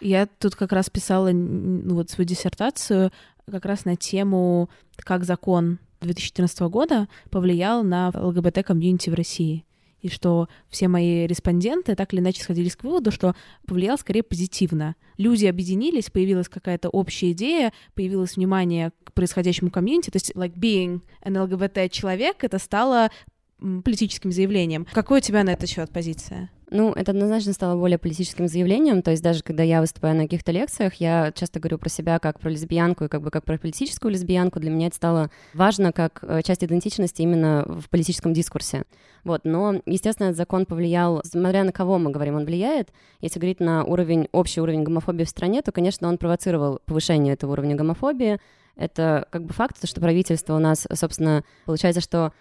Я 0.01 0.27
тут 0.27 0.55
как 0.55 0.73
раз 0.73 0.91
писала 0.91 1.31
ну, 1.33 1.95
вот 1.95 2.11
свою 2.11 2.29
диссертацию 2.29 3.11
как 3.51 3.65
раз 3.65 3.85
на 3.85 3.97
тему, 3.97 4.69
как 4.97 5.25
закон 5.25 5.79
2014 6.01 6.61
года 6.63 7.09
повлиял 7.31 7.83
на 7.83 8.11
ЛГБТ-комьюнити 8.15 9.11
в 9.11 9.15
России. 9.15 9.65
И 10.01 10.09
что 10.09 10.49
все 10.69 10.89
мои 10.89 11.27
респонденты 11.27 11.95
так 11.95 12.13
или 12.13 12.21
иначе 12.21 12.43
сходились 12.43 12.77
к 12.77 12.85
выводу, 12.85 13.11
что 13.11 13.35
повлиял 13.67 13.97
скорее 13.99 14.23
позитивно. 14.23 14.95
Люди 15.17 15.47
объединились, 15.47 16.11
появилась 16.11 16.49
какая-то 16.49 16.91
общая 16.91 17.33
идея, 17.33 17.73
появилось 17.95 18.37
внимание 18.37 18.93
к 19.05 19.13
происходящему 19.13 19.71
комьюнити. 19.71 20.11
То 20.11 20.17
есть, 20.17 20.33
like 20.33 20.55
being 20.55 21.01
an 21.25 21.43
ЛГБТ-человек, 21.43 22.45
это 22.45 22.59
стало 22.59 23.11
политическим 23.59 24.33
заявлением. 24.33 24.87
Какой 24.93 25.19
у 25.19 25.23
тебя 25.23 25.43
на 25.43 25.51
этот 25.51 25.71
счет 25.71 25.91
позиция? 25.91 26.51
Ну, 26.69 26.93
это 26.93 27.13
однозначно 27.13 27.53
стало 27.53 27.79
более 27.79 27.97
политическим 27.97 28.49
заявлением, 28.49 29.01
то 29.01 29.13
есть 29.13 29.23
даже 29.23 29.45
когда 29.45 29.63
я 29.63 29.81
выступаю 29.81 30.17
на 30.17 30.25
каких-то 30.25 30.51
лекциях, 30.51 30.95
я 30.95 31.31
часто 31.33 31.61
говорю 31.61 31.79
про 31.79 31.89
себя 31.89 32.19
как 32.19 32.41
про 32.41 32.51
лесбиянку 32.51 33.05
и 33.05 33.09
как 33.09 33.23
бы 33.23 33.31
как 33.31 33.45
про 33.45 33.57
политическую 33.57 34.11
лесбиянку, 34.11 34.59
для 34.59 34.71
меня 34.71 34.89
это 34.89 34.97
стало 34.97 35.31
важно 35.55 35.93
как 35.93 36.19
э, 36.23 36.43
часть 36.43 36.65
идентичности 36.65 37.23
именно 37.23 37.65
в 37.67 37.89
политическом 37.89 38.33
дискурсе. 38.33 38.83
Вот, 39.23 39.43
но, 39.45 39.81
естественно, 39.87 40.29
этот 40.29 40.39
закон 40.39 40.67
повлиял, 40.67 41.23
смотря 41.25 41.63
на 41.63 41.71
кого 41.71 41.99
мы 41.99 42.11
говорим, 42.11 42.35
он 42.35 42.45
влияет. 42.45 42.89
Если 43.21 43.39
говорить 43.39 43.61
на 43.61 43.85
уровень, 43.85 44.29
общий 44.33 44.61
уровень 44.61 44.83
гомофобии 44.83 45.25
в 45.25 45.29
стране, 45.29 45.63
то, 45.63 45.71
конечно, 45.71 46.09
он 46.09 46.19
провоцировал 46.19 46.81
повышение 46.85 47.35
этого 47.35 47.53
уровня 47.53 47.77
гомофобии. 47.77 48.41
Это 48.77 49.27
как 49.31 49.45
бы 49.45 49.55
факт, 49.55 49.77
что 49.89 50.01
правительство 50.01 50.55
у 50.55 50.59
нас, 50.59 50.87
собственно, 50.93 51.45
получается, 51.65 52.01
что 52.01 52.33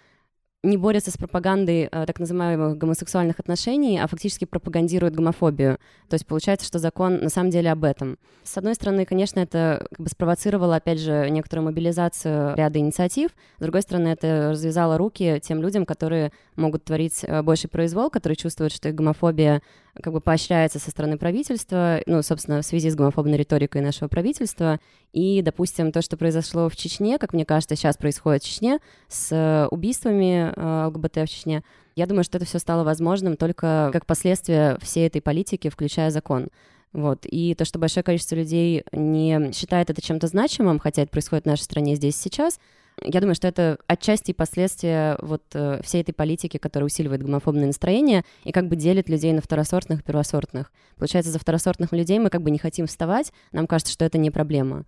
не 0.66 0.76
борются 0.76 1.10
с 1.10 1.16
пропагандой 1.16 1.88
э, 1.90 2.04
так 2.06 2.18
называемых 2.18 2.76
гомосексуальных 2.76 3.38
отношений, 3.38 3.98
а 3.98 4.06
фактически 4.06 4.44
пропагандируют 4.44 5.14
гомофобию. 5.14 5.78
То 6.08 6.14
есть 6.14 6.26
получается, 6.26 6.66
что 6.66 6.78
закон 6.78 7.18
на 7.18 7.28
самом 7.28 7.50
деле 7.50 7.70
об 7.70 7.84
этом. 7.84 8.18
С 8.42 8.56
одной 8.58 8.74
стороны, 8.74 9.04
конечно, 9.04 9.40
это 9.40 9.86
как 9.90 10.00
бы 10.00 10.08
спровоцировало, 10.08 10.76
опять 10.76 11.00
же, 11.00 11.28
некоторую 11.30 11.66
мобилизацию 11.66 12.54
ряда 12.56 12.78
инициатив. 12.78 13.30
С 13.58 13.62
другой 13.62 13.82
стороны, 13.82 14.08
это 14.08 14.50
развязало 14.50 14.98
руки 14.98 15.40
тем 15.42 15.62
людям, 15.62 15.86
которые 15.86 16.32
могут 16.56 16.84
творить 16.84 17.20
э, 17.22 17.42
больший 17.42 17.70
произвол, 17.70 18.10
которые 18.10 18.36
чувствуют, 18.36 18.72
что 18.72 18.88
их 18.88 18.94
гомофобия 18.94 19.62
как 20.02 20.12
бы 20.12 20.20
поощряется 20.20 20.78
со 20.78 20.90
стороны 20.90 21.18
правительства, 21.18 22.00
ну, 22.06 22.22
собственно, 22.22 22.62
в 22.62 22.66
связи 22.66 22.90
с 22.90 22.94
гомофобной 22.94 23.36
риторикой 23.36 23.80
нашего 23.82 24.08
правительства. 24.08 24.80
И, 25.12 25.42
допустим, 25.42 25.92
то, 25.92 26.02
что 26.02 26.16
произошло 26.16 26.68
в 26.68 26.76
Чечне, 26.76 27.18
как 27.18 27.32
мне 27.32 27.44
кажется, 27.44 27.76
сейчас 27.76 27.96
происходит 27.96 28.42
в 28.42 28.46
Чечне, 28.46 28.78
с 29.08 29.32
э, 29.32 29.66
убийствами 29.70 30.52
э, 30.54 30.86
ЛГБТ 30.86 31.16
в 31.16 31.28
Чечне, 31.28 31.62
я 31.96 32.06
думаю, 32.06 32.24
что 32.24 32.36
это 32.38 32.44
все 32.46 32.58
стало 32.58 32.84
возможным 32.84 33.36
только 33.36 33.90
как 33.92 34.04
последствие 34.04 34.78
всей 34.82 35.06
этой 35.06 35.22
политики, 35.22 35.70
включая 35.70 36.10
закон. 36.10 36.48
Вот. 36.92 37.20
И 37.24 37.54
то, 37.54 37.64
что 37.64 37.78
большое 37.78 38.04
количество 38.04 38.34
людей 38.34 38.84
не 38.92 39.52
считает 39.52 39.90
это 39.90 40.00
чем-то 40.02 40.26
значимым, 40.26 40.78
хотя 40.78 41.02
это 41.02 41.10
происходит 41.10 41.44
в 41.44 41.48
нашей 41.48 41.62
стране 41.62 41.94
здесь 41.94 42.16
сейчас, 42.16 42.58
я 43.02 43.20
думаю, 43.20 43.34
что 43.34 43.48
это 43.48 43.78
отчасти 43.86 44.32
последствия 44.32 45.18
вот 45.20 45.42
э, 45.52 45.80
всей 45.82 46.00
этой 46.00 46.12
политики, 46.12 46.56
которая 46.56 46.86
усиливает 46.86 47.22
гомофобное 47.22 47.66
настроение 47.66 48.24
и 48.44 48.52
как 48.52 48.68
бы 48.68 48.76
делит 48.76 49.08
людей 49.08 49.32
на 49.32 49.42
второсортных 49.42 50.00
и 50.00 50.02
первосортных. 50.02 50.72
Получается, 50.96 51.30
за 51.30 51.38
второсортных 51.38 51.92
людей 51.92 52.18
мы 52.18 52.30
как 52.30 52.42
бы 52.42 52.50
не 52.50 52.58
хотим 52.58 52.86
вставать, 52.86 53.32
нам 53.52 53.66
кажется, 53.66 53.92
что 53.92 54.04
это 54.04 54.16
не 54.18 54.30
проблема. 54.30 54.86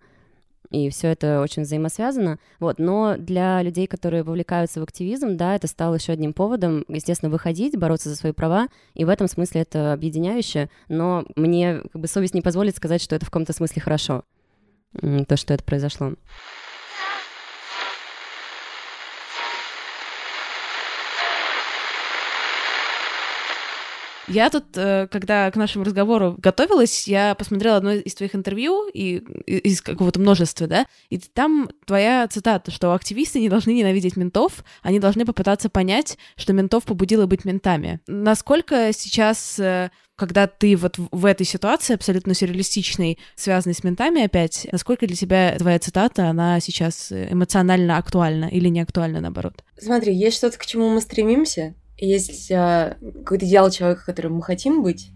И 0.71 0.89
все 0.89 1.07
это 1.07 1.41
очень 1.41 1.63
взаимосвязано. 1.63 2.37
Вот. 2.59 2.77
Но 2.77 3.15
для 3.17 3.61
людей, 3.63 3.87
которые 3.87 4.23
вовлекаются 4.23 4.79
в 4.79 4.83
активизм, 4.83 5.35
да, 5.35 5.55
это 5.55 5.67
стало 5.67 5.95
еще 5.95 6.13
одним 6.13 6.33
поводом, 6.33 6.85
естественно, 6.87 7.31
выходить, 7.31 7.77
бороться 7.77 8.09
за 8.09 8.15
свои 8.15 8.33
права. 8.33 8.67
И 8.93 9.03
в 9.03 9.09
этом 9.09 9.27
смысле 9.27 9.61
это 9.61 9.93
объединяюще. 9.93 10.69
Но 10.87 11.25
мне 11.35 11.81
как 11.91 12.01
бы 12.01 12.07
совесть 12.07 12.35
не 12.35 12.41
позволит 12.41 12.75
сказать, 12.75 13.01
что 13.01 13.15
это 13.15 13.25
в 13.25 13.29
каком-то 13.29 13.53
смысле 13.53 13.81
хорошо, 13.81 14.23
то, 14.91 15.37
что 15.37 15.53
это 15.55 15.63
произошло. 15.63 16.13
Я 24.29 24.49
тут, 24.51 24.65
э, 24.75 25.07
когда 25.11 25.49
к 25.49 25.55
нашему 25.55 25.85
разговору 25.85 26.35
готовилась, 26.37 27.07
я 27.07 27.33
посмотрела 27.33 27.77
одно 27.77 27.93
из 27.93 28.13
твоих 28.13 28.35
интервью 28.35 28.87
и 28.87 29.17
из 29.45 29.81
какого-то 29.81 30.19
множества, 30.19 30.67
да, 30.67 30.85
и 31.09 31.17
там 31.17 31.69
твоя 31.85 32.27
цитата, 32.27 32.69
что 32.69 32.93
активисты 32.93 33.39
не 33.39 33.49
должны 33.49 33.71
ненавидеть 33.71 34.15
ментов, 34.15 34.63
они 34.83 34.99
должны 34.99 35.25
попытаться 35.25 35.69
понять, 35.69 36.17
что 36.35 36.53
ментов 36.53 36.83
побудило 36.85 37.25
быть 37.25 37.43
ментами. 37.43 38.01
Насколько 38.07 38.91
сейчас 38.93 39.59
э, 39.59 39.89
когда 40.15 40.47
ты 40.47 40.75
вот 40.75 40.97
в 40.97 41.25
этой 41.25 41.45
ситуации 41.45 41.95
абсолютно 41.95 42.33
сюрреалистичной, 42.33 43.17
связанной 43.35 43.73
с 43.73 43.83
ментами 43.83 44.25
опять, 44.25 44.67
насколько 44.71 45.07
для 45.07 45.15
тебя 45.15 45.55
твоя 45.57 45.79
цитата, 45.79 46.27
она 46.27 46.59
сейчас 46.59 47.11
эмоционально 47.11 47.97
актуальна 47.97 48.45
или 48.45 48.67
не 48.67 48.81
актуальна, 48.81 49.21
наоборот? 49.21 49.63
Смотри, 49.79 50.13
есть 50.13 50.37
что-то, 50.37 50.57
к 50.57 50.65
чему 50.65 50.89
мы 50.89 50.99
стремимся, 50.99 51.73
есть 51.99 52.51
а, 52.51 52.97
какой-то 53.01 53.45
идеал 53.45 53.69
человека, 53.69 54.05
которым 54.05 54.35
мы 54.35 54.41
хотим 54.41 54.83
быть, 54.83 55.11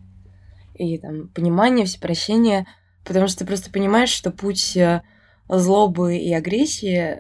и 0.76 0.98
там 0.98 1.30
понимание, 1.30 1.86
все 1.86 2.00
прощения, 2.00 2.68
потому 3.04 3.28
что 3.28 3.40
ты 3.40 3.46
просто 3.46 3.72
понимаешь, 3.72 4.10
что 4.10 4.32
путь 4.32 4.76
а, 4.78 5.04
злобы 5.48 6.18
и 6.18 6.34
агрессии 6.34 7.20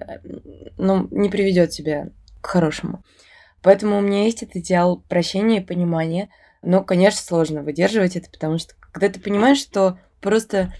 ну, 0.77 1.07
не 1.11 1.29
приведет 1.29 1.71
тебя 1.71 2.09
к 2.41 2.47
хорошему. 2.47 3.03
Поэтому 3.61 3.97
у 3.97 4.01
меня 4.01 4.25
есть 4.25 4.43
этот 4.43 4.57
идеал 4.57 4.97
прощения 5.07 5.61
и 5.61 5.65
понимания. 5.65 6.29
Но, 6.61 6.83
конечно, 6.83 7.21
сложно 7.21 7.61
выдерживать 7.61 8.15
это, 8.15 8.29
потому 8.29 8.57
что 8.57 8.75
когда 8.91 9.09
ты 9.09 9.19
понимаешь, 9.19 9.57
что 9.57 9.99
просто 10.21 10.73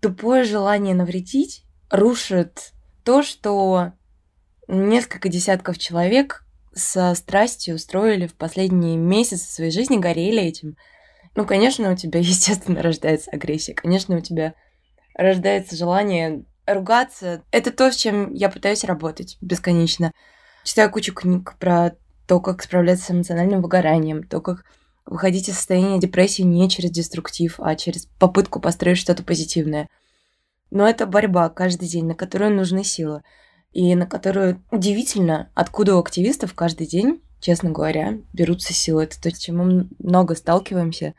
тупое 0.00 0.44
желание 0.44 0.94
навредить 0.94 1.64
рушит 1.90 2.72
то, 3.04 3.22
что 3.22 3.92
несколько 4.68 5.28
десятков 5.28 5.78
человек 5.78 6.43
со 6.74 7.14
страстью 7.14 7.76
устроили 7.76 8.26
в 8.26 8.34
последние 8.34 8.96
месяцы 8.96 9.52
своей 9.52 9.70
жизни, 9.70 9.96
горели 9.96 10.42
этим. 10.42 10.76
Ну, 11.34 11.46
конечно, 11.46 11.90
у 11.90 11.96
тебя, 11.96 12.20
естественно, 12.20 12.82
рождается 12.82 13.30
агрессия. 13.30 13.74
Конечно, 13.74 14.16
у 14.16 14.20
тебя 14.20 14.54
рождается 15.14 15.76
желание 15.76 16.44
ругаться. 16.66 17.42
Это 17.50 17.70
то, 17.70 17.92
с 17.92 17.96
чем 17.96 18.32
я 18.32 18.48
пытаюсь 18.48 18.84
работать 18.84 19.36
бесконечно. 19.40 20.12
Читаю 20.64 20.90
кучу 20.90 21.12
книг 21.12 21.56
про 21.58 21.94
то, 22.26 22.40
как 22.40 22.62
справляться 22.62 23.06
с 23.06 23.10
эмоциональным 23.10 23.60
выгоранием, 23.60 24.22
то, 24.22 24.40
как 24.40 24.64
выходить 25.04 25.48
из 25.48 25.56
состояния 25.56 26.00
депрессии 26.00 26.42
не 26.42 26.70
через 26.70 26.90
деструктив, 26.90 27.60
а 27.60 27.76
через 27.76 28.06
попытку 28.18 28.60
построить 28.60 28.98
что-то 28.98 29.22
позитивное. 29.22 29.88
Но 30.70 30.88
это 30.88 31.06
борьба 31.06 31.50
каждый 31.50 31.88
день, 31.88 32.06
на 32.06 32.14
которую 32.14 32.54
нужны 32.54 32.82
силы 32.82 33.22
и 33.74 33.94
на 33.96 34.06
которую 34.06 34.62
удивительно, 34.70 35.50
откуда 35.54 35.96
у 35.96 35.98
активистов 35.98 36.54
каждый 36.54 36.86
день, 36.86 37.20
честно 37.40 37.70
говоря, 37.70 38.18
берутся 38.32 38.72
силы. 38.72 39.02
Это 39.02 39.20
то, 39.20 39.30
с 39.30 39.38
чем 39.38 39.56
мы 39.58 39.88
много 39.98 40.36
сталкиваемся. 40.36 41.14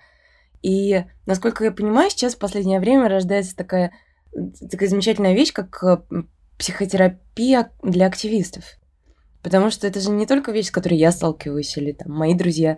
И, 0.62 1.04
насколько 1.26 1.66
я 1.66 1.72
понимаю, 1.72 2.10
сейчас 2.10 2.34
в 2.34 2.40
последнее 2.40 2.80
время 2.80 3.10
рождается 3.10 3.58
такая, 3.58 3.92
такая 4.72 4.88
замечательная 4.88 5.34
вещь, 5.34 5.52
как 5.52 5.84
э, 5.84 5.98
психотерапия 6.58 7.72
для 7.84 8.08
активистов. 8.08 8.64
Потому 9.44 9.70
что 9.70 9.86
это 9.86 10.00
же 10.00 10.10
не 10.10 10.26
только 10.26 10.54
вещь, 10.54 10.68
с 10.68 10.72
которой 10.72 10.98
я 10.98 11.12
сталкиваюсь, 11.12 11.78
или 11.78 11.92
там 11.92 12.14
мои 12.14 12.34
друзья. 12.34 12.78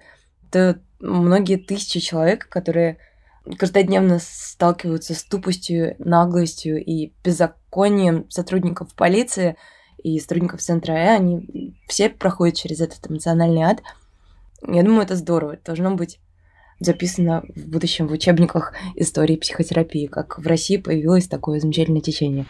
Это 0.49 0.81
многие 0.99 1.57
тысячи 1.57 1.99
человек, 1.99 2.49
которые 2.49 2.97
каждодневно 3.59 4.17
сталкиваются 4.19 5.13
с 5.13 5.23
тупостью, 5.23 5.95
наглостью 5.99 6.83
и 6.83 7.13
беззаконием 7.23 7.66
сотрудников 8.29 8.93
полиции 8.95 9.55
и 10.03 10.19
сотрудников 10.19 10.61
Центра 10.61 10.93
Э, 10.93 11.15
они 11.15 11.75
все 11.87 12.09
проходят 12.09 12.55
через 12.55 12.81
этот 12.81 13.09
эмоциональный 13.09 13.61
ад. 13.61 13.81
Я 14.67 14.83
думаю, 14.83 15.03
это 15.03 15.15
здорово. 15.15 15.53
Это 15.53 15.65
должно 15.67 15.95
быть 15.95 16.19
записано 16.79 17.43
в 17.55 17.67
будущем 17.67 18.07
в 18.07 18.11
учебниках 18.11 18.73
истории 18.95 19.35
психотерапии, 19.35 20.07
как 20.07 20.39
в 20.39 20.47
России 20.47 20.77
появилось 20.77 21.27
такое 21.27 21.59
замечательное 21.59 22.01
течение. 22.01 22.45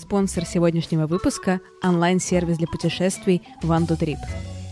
Спонсор 0.00 0.44
сегодняшнего 0.44 1.06
выпуска– 1.06 1.60
онлайн-сервис 1.84 2.58
для 2.58 2.66
путешествий 2.66 3.42
OneToTrip. 3.62 4.18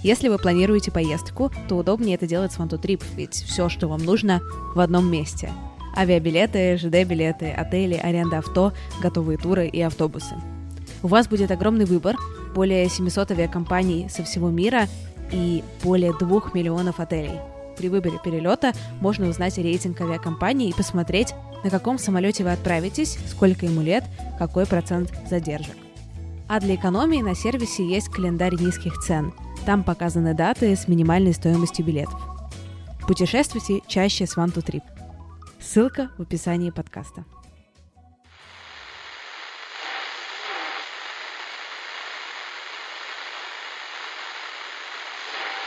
Если 0.03 0.29
вы 0.29 0.39
планируете 0.39 0.93
поездку, 0.93 1.51
то 1.69 1.77
удобнее 1.77 2.15
это 2.15 2.27
делать 2.27 2.53
с 2.53 2.59
OneToTrip, 2.59 3.03
ведь 3.17 3.35
все, 3.35 3.69
что 3.69 3.89
вам 3.89 4.05
нужно, 4.05 4.41
в 4.75 4.81
одном 4.81 5.11
месте. 5.11 5.51
Авиабилеты, 5.97 6.77
ЖД-билеты, 6.77 7.51
отели, 7.51 7.95
аренда 7.95 8.39
авто, 8.39 8.73
готовые 9.03 9.39
туры 9.39 9.67
и 9.67 9.81
автобусы. 9.81 10.37
У 11.03 11.09
вас 11.09 11.27
будет 11.27 11.51
огромный 11.51 11.85
выбор, 11.85 12.17
более 12.55 12.89
700 12.89 13.33
авиакомпаний 13.33 14.09
со 14.09 14.23
всего 14.23 14.51
мира 14.51 14.87
и 15.33 15.65
более 15.83 16.13
2 16.17 16.51
миллионов 16.55 17.01
отелей. 17.01 17.41
При 17.77 17.89
выборе 17.89 18.19
перелета 18.25 18.73
можно 19.01 19.29
узнать 19.29 19.59
рейтинг 19.59 20.01
авиакомпании 20.01 20.69
и 20.69 20.75
посмотреть, 20.75 21.35
на 21.65 21.71
каком 21.71 21.99
самолете 21.99 22.45
вы 22.45 22.53
отправитесь, 22.53 23.19
сколько 23.29 23.67
ему 23.67 23.83
лет, 23.83 24.05
какой 24.39 24.67
процент 24.67 25.13
задержек. 25.29 25.77
А 26.49 26.61
для 26.61 26.77
экономии 26.77 27.21
на 27.21 27.35
сервисе 27.35 27.87
есть 27.87 28.09
календарь 28.09 28.55
низких 28.55 28.99
цен. 28.99 29.33
Там 29.69 29.85
показаны 29.85 30.33
даты 30.33 30.75
с 30.75 30.89
минимальной 30.89 31.35
стоимостью 31.35 31.85
билетов. 31.85 32.19
Путешествуйте 33.07 33.83
чаще 33.87 34.27
с 34.27 34.35
One 34.39 34.51
to 34.51 34.65
Trip. 34.65 34.81
Ссылка 35.61 36.11
в 36.17 36.23
описании 36.23 36.71
подкаста. 36.71 37.27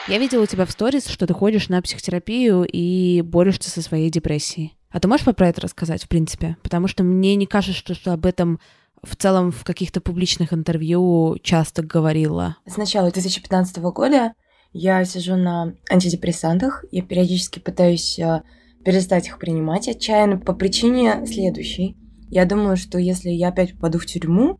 Я 0.07 0.17
видела 0.17 0.41
у 0.41 0.47
тебя 0.47 0.65
в 0.65 0.71
сторис, 0.71 1.05
что 1.05 1.27
ты 1.27 1.35
ходишь 1.35 1.69
на 1.69 1.79
психотерапию 1.83 2.63
и 2.67 3.21
борешься 3.21 3.69
со 3.69 3.83
своей 3.83 4.09
депрессией. 4.09 4.75
А 4.89 4.99
ты 4.99 5.07
можешь 5.07 5.27
про 5.27 5.47
это 5.47 5.61
рассказать, 5.61 6.05
в 6.05 6.07
принципе? 6.07 6.57
Потому 6.63 6.87
что 6.87 7.03
мне 7.03 7.35
не 7.35 7.45
кажется, 7.45 7.77
что, 7.77 7.93
что 7.93 8.13
об 8.13 8.25
этом 8.25 8.59
в 9.03 9.15
целом 9.15 9.51
в 9.51 9.63
каких-то 9.63 10.01
публичных 10.01 10.53
интервью 10.53 11.37
часто 11.41 11.81
говорила. 11.83 12.57
С 12.65 12.77
начала 12.77 13.11
2015 13.11 13.77
года 13.77 14.33
я 14.73 15.03
сижу 15.05 15.35
на 15.35 15.73
антидепрессантах. 15.89 16.85
Я 16.91 17.01
периодически 17.01 17.59
пытаюсь 17.59 18.19
э, 18.19 18.43
перестать 18.85 19.27
их 19.27 19.39
принимать 19.39 19.87
отчаянно 19.87 20.37
по 20.37 20.53
причине 20.53 21.25
следующей. 21.25 21.97
Я 22.29 22.45
думаю, 22.45 22.77
что 22.77 22.97
если 22.97 23.29
я 23.29 23.49
опять 23.49 23.73
попаду 23.73 23.99
в 23.99 24.05
тюрьму, 24.05 24.59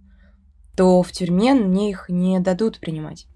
то 0.76 1.04
в 1.04 1.12
тюрьме 1.12 1.54
мне 1.54 1.92
их 1.92 2.08
не 2.10 2.40
дадут 2.40 2.80
принимать. 2.80 3.28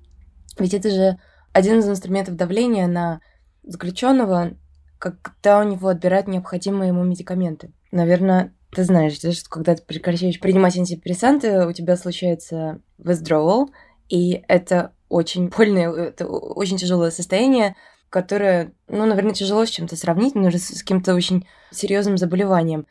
Ведь 0.58 0.74
это 0.74 0.90
же 0.90 1.18
один 1.54 1.80
из 1.80 1.88
инструментов 1.88 2.36
давления 2.36 2.88
на 2.88 3.22
заключенного, 3.64 4.58
когда 4.98 5.60
у 5.60 5.64
него 5.64 5.90
отбирают 5.90 6.28
необходимые 6.28 6.90
ему 6.90 7.04
медикаменты. 7.04 7.74
Наверное, 7.92 8.55
ты 8.76 8.84
знаешь, 8.84 9.14
что 9.14 9.50
когда 9.50 9.76
ты 9.76 9.82
прекращаешь 9.82 10.40
принимать 10.40 10.78
антидепрессанты, 10.78 11.66
у 11.66 11.72
тебя 11.72 11.96
случается 11.96 12.82
withdrawal, 13.00 13.68
и 14.10 14.44
это 14.48 14.94
очень 15.10 15.48
больное, 15.48 15.92
это 15.92 16.28
очень 16.28 16.78
тяжелое 16.78 17.12
состояние, 17.12 17.76
которое, 18.10 18.74
ну, 18.88 19.06
наверное, 19.06 19.34
тяжело 19.34 19.66
с 19.66 19.70
чем-то 19.70 19.96
сравнить, 19.96 20.36
но 20.36 20.52
с 20.52 20.82
каким-то 20.82 21.16
очень 21.16 21.48
серьезным 21.72 22.18
заболеванием. 22.18 22.86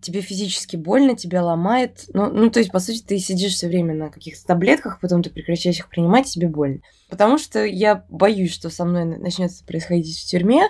Тебе 0.00 0.20
физически 0.20 0.76
больно, 0.76 1.16
тебя 1.16 1.42
ломает. 1.42 2.04
Ну, 2.12 2.30
ну, 2.30 2.50
то 2.50 2.60
есть, 2.60 2.70
по 2.70 2.78
сути, 2.78 3.02
ты 3.02 3.18
сидишь 3.18 3.54
все 3.54 3.66
время 3.66 3.94
на 3.94 4.10
каких-то 4.10 4.46
таблетках, 4.46 5.00
потом 5.00 5.22
ты 5.22 5.30
прекращаешь 5.30 5.78
их 5.78 5.88
принимать, 5.88 6.26
тебе 6.26 6.48
больно. 6.48 6.80
Потому 7.08 7.38
что 7.38 7.64
я 7.64 8.04
боюсь, 8.08 8.52
что 8.52 8.70
со 8.70 8.84
мной 8.84 9.04
начнется 9.04 9.64
происходить 9.64 10.18
в 10.18 10.26
тюрьме. 10.26 10.68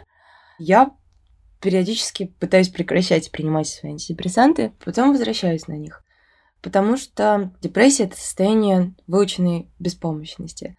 Я 0.58 0.92
периодически 1.60 2.34
пытаюсь 2.38 2.68
прекращать 2.68 3.30
принимать 3.30 3.68
свои 3.68 3.92
антидепрессанты, 3.92 4.72
потом 4.84 5.12
возвращаюсь 5.12 5.68
на 5.68 5.74
них. 5.74 6.02
Потому 6.62 6.96
что 6.96 7.52
депрессия– 7.60 8.04
это 8.04 8.16
состояние 8.16 8.94
выученной 9.06 9.68
беспомощности. 9.78 10.76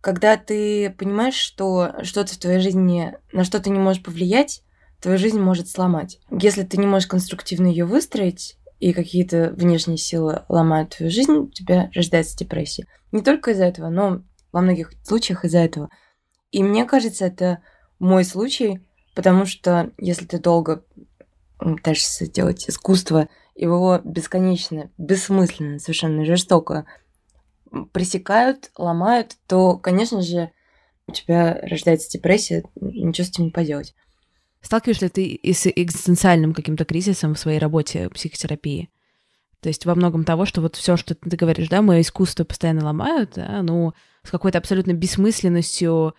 Когда 0.00 0.36
ты 0.36 0.90
понимаешь, 0.90 1.34
что 1.34 1.94
что-то 2.02 2.34
в 2.34 2.38
твоей 2.38 2.60
жизни, 2.60 3.16
на 3.32 3.44
что 3.44 3.60
ты 3.60 3.70
не 3.70 3.78
можешь 3.78 4.02
повлиять, 4.02 4.62
твою 5.00 5.18
жизнь 5.18 5.40
может 5.40 5.68
сломать. 5.68 6.20
Если 6.30 6.62
ты 6.62 6.76
не 6.76 6.86
можешь 6.86 7.08
конструктивно 7.08 7.66
ее 7.66 7.84
выстроить, 7.84 8.58
и 8.80 8.92
какие-то 8.92 9.52
внешние 9.56 9.98
силы 9.98 10.42
ломают 10.48 10.96
твою 10.96 11.10
жизнь, 11.10 11.32
у 11.32 11.48
тебя 11.48 11.90
рождается 11.94 12.38
депрессия. 12.38 12.86
Не 13.10 13.22
только 13.22 13.50
из-за 13.50 13.64
этого, 13.64 13.88
но 13.88 14.22
во 14.52 14.60
многих 14.60 14.92
случаях 15.02 15.44
из-за 15.44 15.58
этого. 15.58 15.90
И 16.52 16.62
мне 16.62 16.84
кажется, 16.84 17.26
это 17.26 17.58
мой 17.98 18.24
случай, 18.24 18.80
Потому 19.18 19.46
что 19.46 19.90
если 19.98 20.26
ты 20.26 20.38
долго 20.38 20.84
пытаешься 21.58 22.30
делать 22.30 22.70
искусство, 22.70 23.28
его 23.56 24.00
бесконечно, 24.04 24.92
бессмысленно, 24.96 25.80
совершенно 25.80 26.24
жестоко 26.24 26.86
пресекают, 27.92 28.70
ломают, 28.78 29.36
то, 29.48 29.76
конечно 29.76 30.22
же, 30.22 30.52
у 31.08 31.12
тебя 31.12 31.58
рождается 31.62 32.08
депрессия, 32.08 32.62
ничего 32.80 33.24
с 33.24 33.30
этим 33.30 33.46
не 33.46 33.50
поделать. 33.50 33.92
Сталкиваешься 34.60 35.06
ли 35.06 35.10
ты 35.10 35.52
с 35.52 35.66
экзистенциальным 35.66 36.54
каким-то 36.54 36.84
кризисом 36.84 37.34
в 37.34 37.40
своей 37.40 37.58
работе 37.58 38.10
психотерапии? 38.10 38.88
То 39.58 39.68
есть 39.68 39.84
во 39.84 39.96
многом 39.96 40.22
того, 40.22 40.44
что 40.44 40.60
вот 40.60 40.76
все, 40.76 40.96
что 40.96 41.16
ты 41.16 41.36
говоришь, 41.36 41.68
да, 41.68 41.82
мое 41.82 42.02
искусство 42.02 42.44
постоянно 42.44 42.84
ломают, 42.84 43.32
да, 43.34 43.62
ну, 43.62 43.94
с 44.22 44.30
какой-то 44.30 44.58
абсолютно 44.58 44.92
бессмысленностью, 44.92 46.14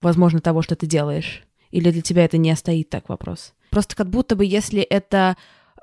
возможно, 0.00 0.38
того, 0.38 0.62
что 0.62 0.76
ты 0.76 0.86
делаешь. 0.86 1.42
Или 1.70 1.90
для 1.90 2.02
тебя 2.02 2.24
это 2.24 2.38
не 2.38 2.54
стоит 2.56 2.90
так 2.90 3.08
вопрос? 3.08 3.54
Просто 3.70 3.96
как 3.96 4.08
будто 4.08 4.36
бы, 4.36 4.44
если 4.44 4.80
это 4.80 5.36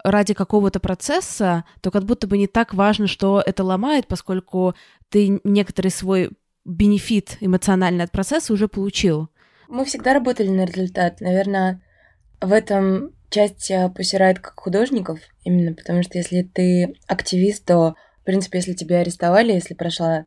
ради 0.04 0.34
какого-то 0.34 0.80
процесса, 0.80 1.66
то 1.82 1.92
как 1.92 2.04
будто 2.06 2.28
бы 2.28 2.38
не 2.38 2.48
так 2.48 2.74
важно, 2.74 3.08
что 3.08 3.42
это 3.46 3.64
ломает, 3.64 4.08
поскольку 4.08 4.76
ты 5.10 5.40
некоторый 5.44 5.90
свой 5.90 6.32
бенефит 6.64 7.38
эмоциональный 7.42 8.04
от 8.04 8.12
процесса 8.12 8.54
уже 8.54 8.68
получил. 8.68 9.30
Мы 9.68 9.86
всегда 9.86 10.14
работали 10.14 10.50
на 10.50 10.66
результат. 10.66 11.22
Наверное, 11.22 11.82
в 12.42 12.52
этом 12.52 13.12
часть 13.30 13.72
посирает 13.96 14.40
как 14.40 14.60
художников, 14.60 15.20
именно 15.44 15.74
потому 15.74 16.04
что 16.04 16.18
если 16.18 16.44
ты 16.44 16.96
активист, 17.08 17.66
то, 17.66 17.96
в 18.22 18.26
принципе, 18.26 18.60
если 18.60 18.74
тебя 18.74 19.00
арестовали, 19.00 19.54
если 19.54 19.74
прошла 19.74 20.26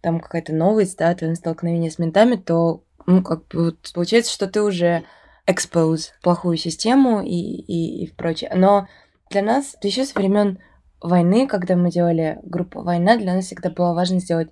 там 0.00 0.20
какая-то 0.20 0.52
новость, 0.52 0.98
да, 0.98 1.14
твое 1.14 1.34
столкновение 1.36 1.90
с 1.90 1.98
ментами, 1.98 2.34
то 2.36 2.84
ну, 3.06 3.22
как 3.22 3.46
бы 3.48 3.66
вот 3.66 3.90
получается, 3.94 4.32
что 4.32 4.46
ты 4.46 4.62
уже 4.62 5.04
expose 5.46 6.10
плохую 6.22 6.56
систему 6.56 7.20
и, 7.22 7.30
и, 7.30 8.04
и 8.04 8.12
прочее. 8.12 8.52
Но 8.54 8.88
для 9.30 9.42
нас, 9.42 9.76
еще 9.82 10.04
со 10.04 10.18
времен 10.18 10.58
войны, 11.00 11.46
когда 11.48 11.76
мы 11.76 11.90
делали 11.90 12.38
группу 12.42 12.82
«Война», 12.82 13.16
для 13.16 13.34
нас 13.34 13.46
всегда 13.46 13.70
было 13.70 13.92
важно 13.92 14.20
сделать 14.20 14.50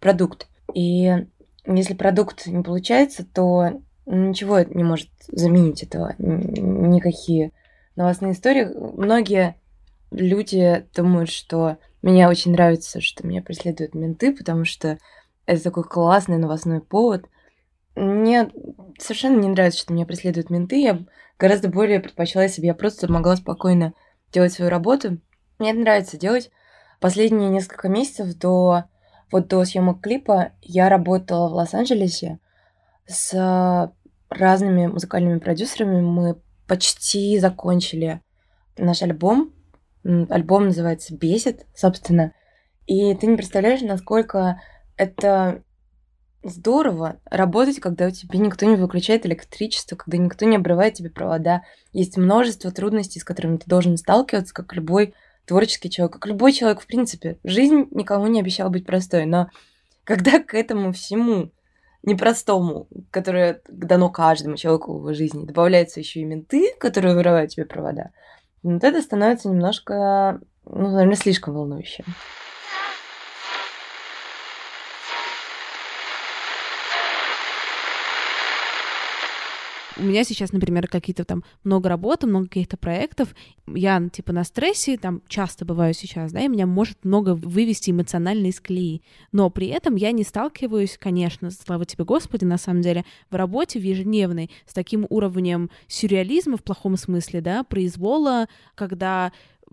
продукт. 0.00 0.48
И 0.74 1.26
если 1.66 1.94
продукт 1.94 2.46
не 2.46 2.62
получается, 2.62 3.24
то 3.24 3.80
ничего 4.06 4.60
не 4.60 4.82
может 4.82 5.10
заменить 5.28 5.82
этого. 5.84 6.14
Никакие 6.18 7.52
новостные 7.94 8.32
истории. 8.32 8.64
Многие 8.96 9.56
люди 10.10 10.86
думают, 10.94 11.30
что 11.30 11.76
мне 12.02 12.28
очень 12.28 12.52
нравится, 12.52 13.00
что 13.00 13.26
меня 13.26 13.42
преследуют 13.42 13.94
менты, 13.94 14.34
потому 14.34 14.64
что 14.64 14.98
это 15.46 15.62
такой 15.62 15.84
классный 15.84 16.38
новостной 16.38 16.80
повод– 16.80 17.26
мне 17.94 18.50
совершенно 18.98 19.38
не 19.38 19.48
нравится, 19.48 19.80
что 19.80 19.92
меня 19.92 20.06
преследуют 20.06 20.50
менты. 20.50 20.80
Я 20.80 21.04
гораздо 21.38 21.68
более 21.68 22.00
предпочла, 22.00 22.46
бы 22.46 22.52
я 22.64 22.74
просто 22.74 23.10
могла 23.10 23.36
спокойно 23.36 23.94
делать 24.32 24.52
свою 24.52 24.70
работу. 24.70 25.18
Мне 25.58 25.70
это 25.70 25.80
нравится 25.80 26.16
делать. 26.16 26.50
Последние 27.00 27.50
несколько 27.50 27.88
месяцев 27.88 28.34
до, 28.36 28.84
вот 29.30 29.48
до 29.48 29.64
съемок 29.64 30.00
клипа 30.00 30.52
я 30.60 30.88
работала 30.88 31.48
в 31.48 31.54
Лос-Анджелесе 31.54 32.38
с 33.06 33.92
разными 34.30 34.86
музыкальными 34.86 35.38
продюсерами. 35.38 36.00
Мы 36.00 36.36
почти 36.66 37.38
закончили 37.38 38.22
наш 38.78 39.02
альбом. 39.02 39.52
Альбом 40.04 40.66
называется 40.66 41.14
«Бесит», 41.14 41.66
собственно. 41.74 42.32
И 42.86 43.14
ты 43.14 43.26
не 43.26 43.36
представляешь, 43.36 43.82
насколько 43.82 44.60
это 44.96 45.62
здорово 46.42 47.20
работать, 47.24 47.80
когда 47.80 48.06
у 48.06 48.10
тебя 48.10 48.38
никто 48.38 48.66
не 48.66 48.76
выключает 48.76 49.26
электричество, 49.26 49.96
когда 49.96 50.18
никто 50.18 50.44
не 50.44 50.56
обрывает 50.56 50.94
тебе 50.94 51.10
провода. 51.10 51.62
Есть 51.92 52.16
множество 52.16 52.70
трудностей, 52.70 53.20
с 53.20 53.24
которыми 53.24 53.58
ты 53.58 53.64
должен 53.66 53.96
сталкиваться, 53.96 54.54
как 54.54 54.72
любой 54.74 55.14
творческий 55.46 55.90
человек, 55.90 56.14
как 56.14 56.26
любой 56.26 56.52
человек, 56.52 56.80
в 56.80 56.86
принципе. 56.86 57.38
Жизнь 57.44 57.86
никому 57.90 58.26
не 58.26 58.40
обещала 58.40 58.68
быть 58.68 58.86
простой, 58.86 59.26
но 59.26 59.48
когда 60.04 60.40
к 60.40 60.54
этому 60.54 60.92
всему 60.92 61.50
непростому, 62.02 62.88
которое 63.10 63.60
дано 63.68 64.10
каждому 64.10 64.56
человеку 64.56 64.94
в 64.94 64.98
его 64.98 65.14
жизни, 65.14 65.46
добавляются 65.46 66.00
еще 66.00 66.20
и 66.20 66.24
менты, 66.24 66.74
которые 66.78 67.14
вырывают 67.14 67.52
тебе 67.52 67.64
провода, 67.64 68.10
вот 68.62 68.82
это 68.82 69.02
становится 69.02 69.48
немножко, 69.48 70.40
ну, 70.64 70.90
наверное, 70.90 71.16
слишком 71.16 71.54
волнующим. 71.54 72.04
У 79.96 80.02
меня 80.02 80.24
сейчас, 80.24 80.52
например, 80.52 80.88
какие-то 80.88 81.24
там 81.24 81.44
много 81.64 81.88
работы, 81.88 82.26
много 82.26 82.46
каких-то 82.46 82.76
проектов, 82.76 83.34
я 83.66 84.02
типа 84.12 84.32
на 84.32 84.44
стрессе, 84.44 84.96
там 84.96 85.22
часто 85.28 85.64
бываю 85.64 85.94
сейчас, 85.94 86.32
да, 86.32 86.40
и 86.40 86.48
меня 86.48 86.66
может 86.66 87.04
много 87.04 87.34
вывести 87.34 87.90
эмоционально 87.90 88.46
из 88.46 88.60
колеи, 88.60 89.02
но 89.32 89.50
при 89.50 89.68
этом 89.68 89.96
я 89.96 90.12
не 90.12 90.24
сталкиваюсь, 90.24 90.98
конечно, 90.98 91.50
слава 91.50 91.84
тебе 91.84 92.04
Господи, 92.04 92.44
на 92.44 92.58
самом 92.58 92.82
деле, 92.82 93.04
в 93.30 93.34
работе 93.34 93.78
в 93.78 93.82
ежедневной 93.82 94.50
с 94.66 94.72
таким 94.72 95.06
уровнем 95.08 95.70
сюрреализма 95.86 96.56
в 96.56 96.62
плохом 96.62 96.96
смысле, 96.96 97.40
да, 97.40 97.64
произвола, 97.64 98.48
когда 98.74 99.32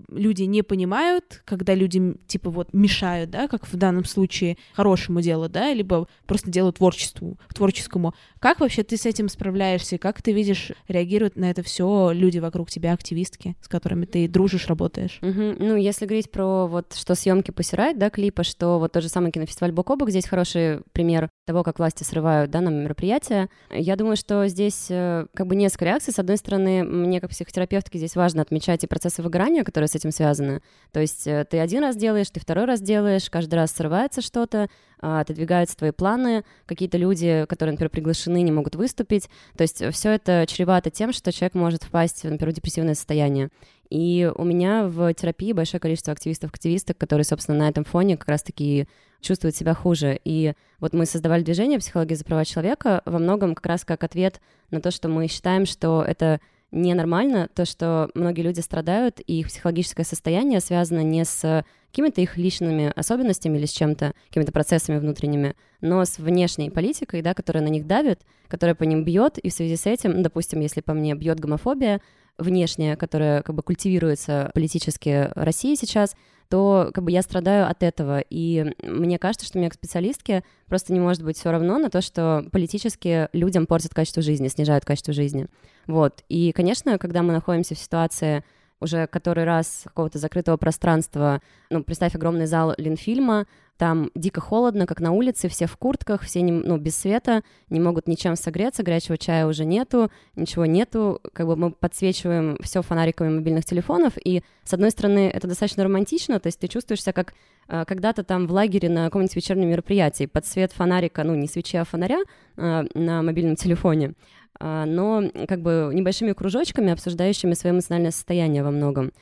люди 0.09 0.43
не 0.43 0.61
понимают, 0.61 1.41
когда 1.45 1.73
люди, 1.73 2.15
типа, 2.27 2.49
вот, 2.49 2.73
мешают, 2.73 3.29
да, 3.29 3.47
как 3.47 3.67
в 3.67 3.75
данном 3.75 4.05
случае, 4.05 4.57
хорошему 4.73 5.21
делу, 5.21 5.49
да, 5.49 5.73
либо 5.73 6.07
просто 6.25 6.49
делу 6.49 6.71
творчеству, 6.71 7.37
творческому. 7.53 8.13
Как 8.39 8.59
вообще 8.59 8.83
ты 8.83 8.97
с 8.97 9.05
этим 9.05 9.29
справляешься? 9.29 9.97
Как 9.97 10.21
ты 10.21 10.31
видишь, 10.31 10.71
реагируют 10.87 11.35
на 11.35 11.49
это 11.49 11.63
все 11.63 12.11
люди 12.13 12.39
вокруг 12.39 12.69
тебя, 12.69 12.93
активистки, 12.93 13.55
с 13.61 13.67
которыми 13.67 14.05
ты 14.05 14.27
дружишь, 14.27 14.67
работаешь? 14.67 15.19
Угу. 15.21 15.55
Ну, 15.59 15.75
если 15.75 16.05
говорить 16.05 16.31
про 16.31 16.67
вот, 16.67 16.93
что 16.93 17.15
съемки 17.15 17.51
посирают, 17.51 17.97
да, 17.97 18.09
клипа, 18.09 18.43
что 18.43 18.79
вот 18.79 18.93
тот 18.93 19.03
же 19.03 19.09
самый 19.09 19.31
кинофестиваль 19.31 19.71
Бокобок, 19.71 20.09
здесь 20.09 20.27
хороший 20.27 20.81
пример 20.93 21.29
того, 21.45 21.63
как 21.63 21.79
власти 21.79 22.03
срывают, 22.03 22.51
да, 22.51 22.61
на 22.61 22.69
мероприятия. 22.69 23.49
Я 23.71 23.95
думаю, 23.95 24.15
что 24.15 24.47
здесь 24.47 24.87
э, 24.89 25.25
как 25.33 25.47
бы 25.47 25.55
несколько 25.55 25.85
реакций. 25.85 26.13
С 26.13 26.19
одной 26.19 26.37
стороны, 26.37 26.83
мне 26.83 27.19
как 27.19 27.31
психотерапевтке 27.31 27.97
здесь 27.97 28.15
важно 28.15 28.41
отмечать 28.41 28.83
и 28.83 28.87
процессы 28.87 29.21
выгорания, 29.21 29.63
которые 29.63 29.87
с 29.89 29.95
этим 29.95 30.11
связаны. 30.11 30.61
То 30.91 30.99
есть 30.99 31.27
э, 31.27 31.45
ты 31.49 31.59
один 31.59 31.81
раз 31.81 31.95
делаешь, 31.95 32.29
ты 32.29 32.39
второй 32.39 32.65
раз 32.65 32.81
делаешь, 32.81 33.29
каждый 33.29 33.55
раз 33.55 33.71
срывается 33.71 34.21
что-то, 34.21 34.69
а, 35.01 35.21
отодвигаются 35.21 35.77
твои 35.77 35.91
планы, 35.91 36.43
какие-то 36.65 36.97
люди, 36.97 37.45
которые, 37.47 37.73
например, 37.73 37.89
приглашены, 37.89 38.41
не 38.41 38.51
могут 38.51 38.75
выступить. 38.75 39.29
То 39.57 39.61
есть 39.63 39.83
все 39.91 40.11
это 40.11 40.45
чревато 40.47 40.89
тем, 40.89 41.13
что 41.13 41.31
человек 41.31 41.53
может 41.53 41.83
впасть, 41.83 42.23
например, 42.23 42.51
в 42.51 42.55
депрессивное 42.55 42.95
состояние. 42.95 43.49
И 43.89 44.31
у 44.35 44.43
меня 44.43 44.83
в 44.83 45.11
терапии 45.13 45.51
большое 45.51 45.81
количество 45.81 46.13
активистов-активисток, 46.13 46.97
которые, 46.97 47.25
собственно, 47.25 47.57
на 47.57 47.69
этом 47.69 47.83
фоне 47.83 48.17
как 48.17 48.29
раз-таки 48.29 48.87
чувствуют 49.19 49.55
себя 49.55 49.73
хуже. 49.73 50.19
И 50.23 50.53
вот 50.79 50.93
мы 50.93 51.05
создавали 51.05 51.43
движение 51.43 51.79
«Психология 51.79 52.15
за 52.15 52.23
права 52.23 52.45
человека» 52.45 53.01
во 53.05 53.19
многом 53.19 53.55
как 53.55 53.65
раз 53.65 53.85
как 53.85 54.03
ответ 54.03 54.41
на 54.69 54.79
то, 54.79 54.91
что 54.91 55.09
мы 55.09 55.27
считаем, 55.27 55.65
что 55.65 56.03
это 56.03 56.39
ненормально 56.71 57.49
то, 57.53 57.65
что 57.65 58.09
многие 58.13 58.41
люди 58.41 58.59
страдают, 58.59 59.19
и 59.25 59.39
их 59.39 59.47
психологическое 59.47 60.03
состояние 60.03 60.59
связано 60.59 61.01
не 61.01 61.25
с 61.25 61.65
какими-то 61.91 62.21
их 62.21 62.37
личными 62.37 62.91
особенностями 62.95 63.57
или 63.57 63.65
с 63.65 63.71
чем-то, 63.71 64.13
какими-то 64.27 64.51
процессами 64.51 64.99
внутренними, 64.99 65.55
но 65.81 66.05
с 66.05 66.19
внешней 66.19 66.69
политикой, 66.69 67.21
да, 67.21 67.33
которая 67.33 67.63
на 67.63 67.69
них 67.69 67.87
давит, 67.87 68.21
которая 68.47 68.75
по 68.75 68.83
ним 68.83 69.03
бьет, 69.03 69.37
и 69.39 69.49
в 69.49 69.53
связи 69.53 69.75
с 69.75 69.85
этим, 69.85 70.21
допустим, 70.21 70.59
если 70.59 70.81
по 70.81 70.93
мне 70.93 71.15
бьет 71.15 71.39
гомофобия, 71.39 72.01
внешняя, 72.39 72.95
которая 72.95 73.41
как 73.41 73.55
бы 73.55 73.63
культивируется 73.63 74.51
политически 74.53 75.29
России 75.35 75.75
сейчас, 75.75 76.15
то 76.49 76.89
как 76.93 77.03
бы 77.03 77.11
я 77.11 77.21
страдаю 77.21 77.69
от 77.69 77.83
этого. 77.83 78.23
И 78.29 78.73
мне 78.81 79.19
кажется, 79.19 79.45
что 79.45 79.59
мне 79.59 79.69
как 79.69 79.75
специалистке 79.75 80.43
просто 80.65 80.93
не 80.93 80.99
может 80.99 81.23
быть 81.23 81.37
все 81.37 81.51
равно 81.51 81.77
на 81.77 81.89
то, 81.89 82.01
что 82.01 82.45
политически 82.51 83.29
людям 83.33 83.67
портят 83.67 83.93
качество 83.93 84.23
жизни, 84.23 84.47
снижают 84.47 84.83
качество 84.83 85.13
жизни. 85.13 85.47
Вот. 85.85 86.23
И, 86.27 86.51
конечно, 86.51 86.97
когда 86.97 87.21
мы 87.21 87.33
находимся 87.33 87.75
в 87.75 87.79
ситуации 87.79 88.43
уже 88.81 89.07
который 89.07 89.43
раз 89.43 89.81
какого-то 89.83 90.19
закрытого 90.19 90.57
пространства, 90.57 91.41
ну, 91.69 91.83
представь 91.83 92.15
огромный 92.15 92.45
зал 92.45 92.73
Ленфильма, 92.77 93.45
там 93.79 94.11
дико 94.13 94.41
холодно, 94.41 94.85
как 94.85 94.99
на 94.99 95.13
улице, 95.13 95.47
все 95.47 95.65
в 95.65 95.77
куртках, 95.77 96.23
все 96.23 96.41
не, 96.41 96.51
ну, 96.51 96.77
без 96.77 96.97
света, 96.97 97.43
не 97.69 97.79
могут 97.79 98.09
ничем 98.09 98.35
согреться, 98.35 98.83
горячего 98.83 99.17
чая 99.17 99.47
уже 99.47 99.63
нету, 99.63 100.11
ничего 100.35 100.65
нету, 100.65 101.21
как 101.31 101.47
бы 101.47 101.55
мы 101.55 101.71
подсвечиваем 101.71 102.57
все 102.61 102.81
фонариками 102.81 103.29
мобильных 103.29 103.63
телефонов, 103.63 104.13
и, 104.21 104.43
с 104.65 104.73
одной 104.73 104.91
стороны, 104.91 105.31
это 105.33 105.47
достаточно 105.47 105.85
романтично, 105.85 106.41
то 106.41 106.47
есть 106.47 106.59
ты 106.59 106.67
чувствуешь 106.67 107.01
себя 107.01 107.13
как 107.13 107.33
э, 107.69 107.85
когда-то 107.85 108.25
там 108.25 108.47
в 108.47 108.51
лагере 108.51 108.89
на 108.89 109.05
каком-нибудь 109.05 109.37
вечернем 109.37 109.69
мероприятии, 109.69 110.25
под 110.25 110.45
свет 110.45 110.73
фонарика, 110.73 111.23
ну, 111.23 111.33
не 111.35 111.47
свечи, 111.47 111.77
а 111.77 111.85
фонаря 111.85 112.19
э, 112.57 112.83
на 112.93 113.23
мобильном 113.23 113.55
телефоне, 113.55 114.11
э, 114.59 114.83
но 114.85 115.23
как 115.47 115.61
бы 115.61 115.89
небольшими 115.93 116.33
кружочками, 116.33 116.91
обсуждающими 116.91 117.53
свое 117.53 117.73
эмоциональное 117.73 118.11
состояние 118.11 118.61
во 118.61 118.71
многом. 118.71 119.13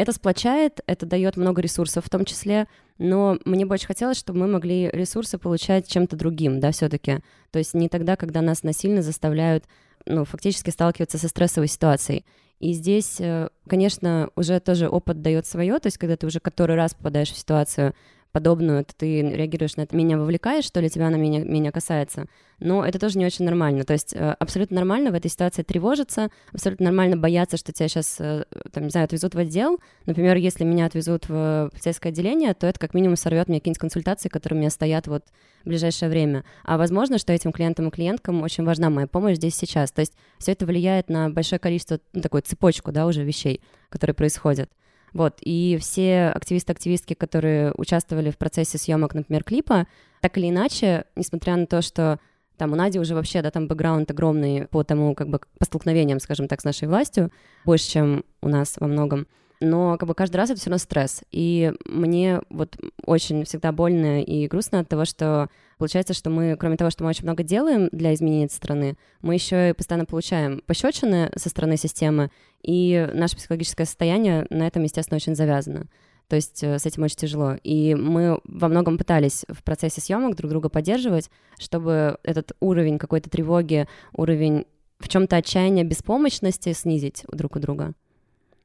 Это 0.00 0.14
сплочает, 0.14 0.80
это 0.86 1.04
дает 1.04 1.36
много 1.36 1.60
ресурсов 1.60 2.06
в 2.06 2.08
том 2.08 2.24
числе, 2.24 2.68
но 2.96 3.38
мне 3.44 3.66
бы 3.66 3.74
очень 3.74 3.86
хотелось, 3.86 4.16
чтобы 4.16 4.38
мы 4.38 4.46
могли 4.46 4.88
ресурсы 4.88 5.36
получать 5.36 5.86
чем-то 5.88 6.16
другим, 6.16 6.58
да, 6.58 6.70
все-таки. 6.70 7.18
То 7.50 7.58
есть 7.58 7.74
не 7.74 7.90
тогда, 7.90 8.16
когда 8.16 8.40
нас 8.40 8.62
насильно 8.62 9.02
заставляют, 9.02 9.66
ну, 10.06 10.24
фактически 10.24 10.70
сталкиваться 10.70 11.18
со 11.18 11.28
стрессовой 11.28 11.68
ситуацией. 11.68 12.24
И 12.60 12.72
здесь, 12.72 13.20
э, 13.20 13.50
конечно, 13.68 14.30
уже 14.36 14.58
тоже 14.60 14.88
опыт 14.88 15.20
дает 15.20 15.44
свое, 15.44 15.78
то 15.78 15.88
есть 15.88 15.98
когда 15.98 16.16
ты 16.16 16.26
уже 16.26 16.40
который 16.40 16.76
раз 16.76 16.94
попадаешь 16.94 17.32
в 17.32 17.36
ситуацию, 17.36 17.94
подобную, 18.32 18.84
ты 18.84 19.22
реагируешь 19.22 19.76
на 19.76 19.82
это, 19.82 19.96
меня 19.96 20.18
вовлекаешь, 20.18 20.64
что 20.64 20.80
ли, 20.80 20.88
тебя 20.88 21.10
на 21.10 21.16
меня, 21.16 21.40
меня 21.40 21.72
касается. 21.72 22.26
Но 22.58 22.84
это 22.84 22.98
тоже 22.98 23.18
не 23.18 23.26
очень 23.26 23.44
нормально. 23.44 23.84
То 23.84 23.94
есть 23.94 24.14
э, 24.14 24.36
абсолютно 24.38 24.76
нормально 24.76 25.10
в 25.10 25.14
этой 25.14 25.30
ситуации 25.30 25.62
тревожиться, 25.62 26.30
абсолютно 26.52 26.84
нормально 26.84 27.16
бояться, 27.16 27.56
что 27.56 27.72
тебя 27.72 27.88
сейчас, 27.88 28.16
э, 28.20 28.44
там, 28.72 28.84
не 28.84 28.90
знаю, 28.90 29.06
отвезут 29.06 29.34
в 29.34 29.38
отдел. 29.38 29.80
Например, 30.06 30.36
если 30.36 30.64
меня 30.64 30.86
отвезут 30.86 31.28
в 31.28 31.70
полицейское 31.72 32.12
отделение, 32.12 32.52
то 32.54 32.66
это 32.66 32.78
как 32.78 32.94
минимум 32.94 33.16
сорвет 33.16 33.48
мне 33.48 33.60
какие-нибудь 33.60 33.80
консультации, 33.80 34.28
которые 34.28 34.58
у 34.58 34.60
меня 34.60 34.70
стоят 34.70 35.06
вот 35.06 35.24
в 35.64 35.68
ближайшее 35.68 36.10
время. 36.10 36.44
А 36.64 36.76
возможно, 36.76 37.18
что 37.18 37.32
этим 37.32 37.52
клиентам 37.52 37.88
и 37.88 37.90
клиенткам 37.90 38.42
очень 38.42 38.64
важна 38.64 38.90
моя 38.90 39.06
помощь 39.06 39.36
здесь 39.36 39.54
сейчас. 39.56 39.90
То 39.90 40.00
есть 40.00 40.12
все 40.38 40.52
это 40.52 40.66
влияет 40.66 41.08
на 41.08 41.30
большое 41.30 41.58
количество, 41.58 41.98
ну, 42.12 42.20
такую 42.20 42.42
цепочку, 42.42 42.92
да, 42.92 43.06
уже 43.06 43.24
вещей, 43.24 43.62
которые 43.88 44.14
происходят. 44.14 44.70
Вот, 45.12 45.38
и 45.40 45.78
все 45.80 46.28
активисты-активистки, 46.28 47.14
которые 47.14 47.72
участвовали 47.76 48.30
в 48.30 48.38
процессе 48.38 48.78
съемок, 48.78 49.14
например, 49.14 49.44
клипа, 49.44 49.86
так 50.20 50.38
или 50.38 50.50
иначе, 50.50 51.04
несмотря 51.16 51.56
на 51.56 51.66
то, 51.66 51.82
что 51.82 52.18
там 52.56 52.72
у 52.72 52.76
Нади 52.76 52.98
уже 52.98 53.14
вообще, 53.14 53.40
да, 53.40 53.50
там 53.50 53.68
бэкграунд 53.68 54.10
огромный 54.10 54.66
по 54.66 54.84
тому, 54.84 55.14
как 55.14 55.28
бы, 55.28 55.40
по 55.58 55.64
столкновениям, 55.64 56.20
скажем 56.20 56.46
так, 56.46 56.60
с 56.60 56.64
нашей 56.64 56.88
властью, 56.88 57.32
больше, 57.64 57.88
чем 57.88 58.24
у 58.42 58.48
нас 58.48 58.76
во 58.78 58.86
многом 58.86 59.26
но 59.60 59.98
как 59.98 60.08
бы 60.08 60.14
каждый 60.14 60.36
раз 60.36 60.50
это 60.50 60.58
все 60.58 60.70
равно 60.70 60.78
стресс. 60.78 61.22
И 61.30 61.72
мне 61.84 62.40
вот 62.48 62.76
очень 63.04 63.44
всегда 63.44 63.72
больно 63.72 64.22
и 64.22 64.48
грустно 64.48 64.80
от 64.80 64.88
того, 64.88 65.04
что 65.04 65.48
получается, 65.78 66.14
что 66.14 66.30
мы, 66.30 66.56
кроме 66.58 66.76
того, 66.76 66.90
что 66.90 67.04
мы 67.04 67.10
очень 67.10 67.24
много 67.24 67.42
делаем 67.42 67.88
для 67.92 68.14
изменения 68.14 68.48
страны, 68.48 68.96
мы 69.20 69.34
еще 69.34 69.70
и 69.70 69.72
постоянно 69.74 70.06
получаем 70.06 70.62
пощечины 70.66 71.30
со 71.36 71.50
стороны 71.50 71.76
системы, 71.76 72.30
и 72.62 73.08
наше 73.14 73.36
психологическое 73.36 73.84
состояние 73.84 74.46
на 74.50 74.66
этом, 74.66 74.82
естественно, 74.82 75.16
очень 75.16 75.34
завязано. 75.34 75.86
То 76.28 76.36
есть 76.36 76.62
э, 76.62 76.78
с 76.78 76.86
этим 76.86 77.02
очень 77.02 77.16
тяжело. 77.16 77.56
И 77.64 77.94
мы 77.94 78.40
во 78.44 78.68
многом 78.68 78.96
пытались 78.96 79.44
в 79.48 79.64
процессе 79.64 80.00
съемок 80.00 80.36
друг 80.36 80.50
друга 80.50 80.68
поддерживать, 80.68 81.28
чтобы 81.58 82.18
этот 82.22 82.52
уровень 82.60 82.98
какой-то 82.98 83.28
тревоги, 83.28 83.88
уровень 84.12 84.64
в 85.00 85.08
чем-то 85.08 85.36
отчаяния, 85.36 85.82
беспомощности 85.82 86.72
снизить 86.72 87.24
друг 87.32 87.56
у 87.56 87.58
друга. 87.58 87.94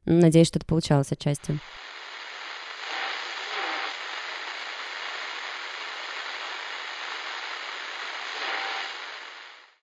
Надеюсь, 0.05 0.47
что 0.47 0.59
это 0.59 0.65
получалось 0.65 1.11
отчасти. 1.11 1.59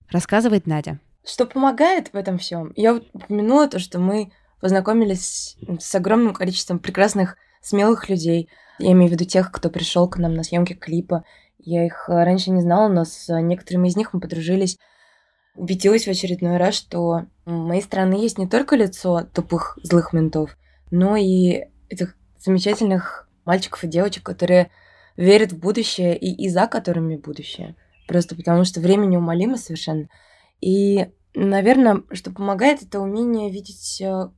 Рассказывает 0.09 0.67
Надя. 0.67 0.99
Что 1.25 1.45
помогает 1.45 2.13
в 2.13 2.15
этом 2.15 2.37
всем? 2.37 2.71
Я 2.75 2.93
вот 2.93 3.07
упомянула 3.13 3.67
то, 3.67 3.79
что 3.79 3.99
мы 3.99 4.31
познакомились 4.61 5.57
с 5.79 5.95
огромным 5.95 6.33
количеством 6.33 6.79
прекрасных, 6.79 7.35
смелых 7.61 8.09
людей. 8.09 8.49
Я 8.77 8.91
имею 8.91 9.09
в 9.09 9.13
виду 9.13 9.25
тех, 9.25 9.51
кто 9.51 9.69
пришел 9.69 10.07
к 10.07 10.17
нам 10.17 10.35
на 10.35 10.43
съемки 10.43 10.73
клипа. 10.73 11.23
Я 11.57 11.85
их 11.85 12.05
раньше 12.07 12.51
не 12.51 12.61
знала, 12.61 12.89
но 12.89 13.05
с 13.05 13.27
некоторыми 13.41 13.87
из 13.87 13.95
них 13.95 14.13
мы 14.13 14.19
подружились 14.19 14.77
убедилась 15.55 16.05
в 16.05 16.09
очередной 16.09 16.57
раз, 16.57 16.75
что 16.75 17.25
в 17.45 17.51
моей 17.51 17.81
страны 17.81 18.15
есть 18.15 18.37
не 18.37 18.47
только 18.47 18.75
лицо 18.75 19.23
тупых 19.33 19.77
злых 19.83 20.13
ментов, 20.13 20.57
но 20.91 21.15
и 21.15 21.65
этих 21.89 22.15
замечательных 22.39 23.29
мальчиков 23.45 23.83
и 23.83 23.87
девочек, 23.87 24.23
которые 24.23 24.71
верят 25.15 25.51
в 25.51 25.59
будущее 25.59 26.17
и, 26.17 26.33
и 26.33 26.49
за 26.49 26.67
которыми 26.67 27.17
будущее. 27.17 27.75
Просто 28.07 28.35
потому 28.35 28.63
что 28.63 28.79
время 28.79 29.05
неумолимо 29.05 29.57
совершенно. 29.57 30.07
И, 30.59 31.07
наверное, 31.35 32.03
что 32.11 32.31
помогает, 32.31 32.81
это 32.81 32.99
умение 32.99 33.51
видеть 33.51 34.01
э, 34.01 34.29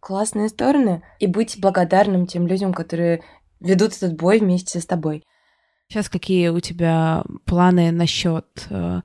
классные 0.00 0.48
стороны 0.48 1.02
и 1.18 1.26
быть 1.26 1.58
благодарным 1.60 2.26
тем 2.26 2.46
людям, 2.46 2.72
которые 2.72 3.22
ведут 3.60 3.96
этот 3.96 4.16
бой 4.16 4.40
вместе 4.40 4.80
с 4.80 4.86
тобой. 4.86 5.22
Сейчас 5.88 6.08
какие 6.08 6.48
у 6.48 6.60
тебя 6.60 7.22
планы 7.44 7.92
насчет 7.92 8.66
э, 8.70 9.02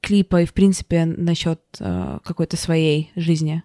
клипа 0.00 0.42
и, 0.42 0.46
в 0.46 0.52
принципе, 0.52 1.04
насчет 1.04 1.60
э, 1.78 2.18
какой-то 2.24 2.56
своей 2.56 3.12
жизни 3.16 3.62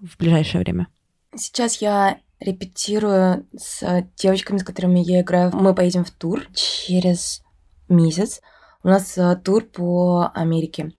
в 0.00 0.16
ближайшее 0.18 0.62
время? 0.62 0.88
Сейчас 1.34 1.80
я 1.80 2.18
репетирую 2.40 3.46
с 3.56 4.06
девочками, 4.16 4.58
с 4.58 4.64
которыми 4.64 5.00
я 5.00 5.20
играю. 5.20 5.54
Мы 5.54 5.74
поедем 5.74 6.04
в 6.04 6.10
тур 6.10 6.46
через 6.54 7.42
месяц. 7.88 8.40
У 8.82 8.88
нас 8.88 9.16
э, 9.16 9.36
тур 9.36 9.64
по 9.64 10.30
Америке. 10.34 10.92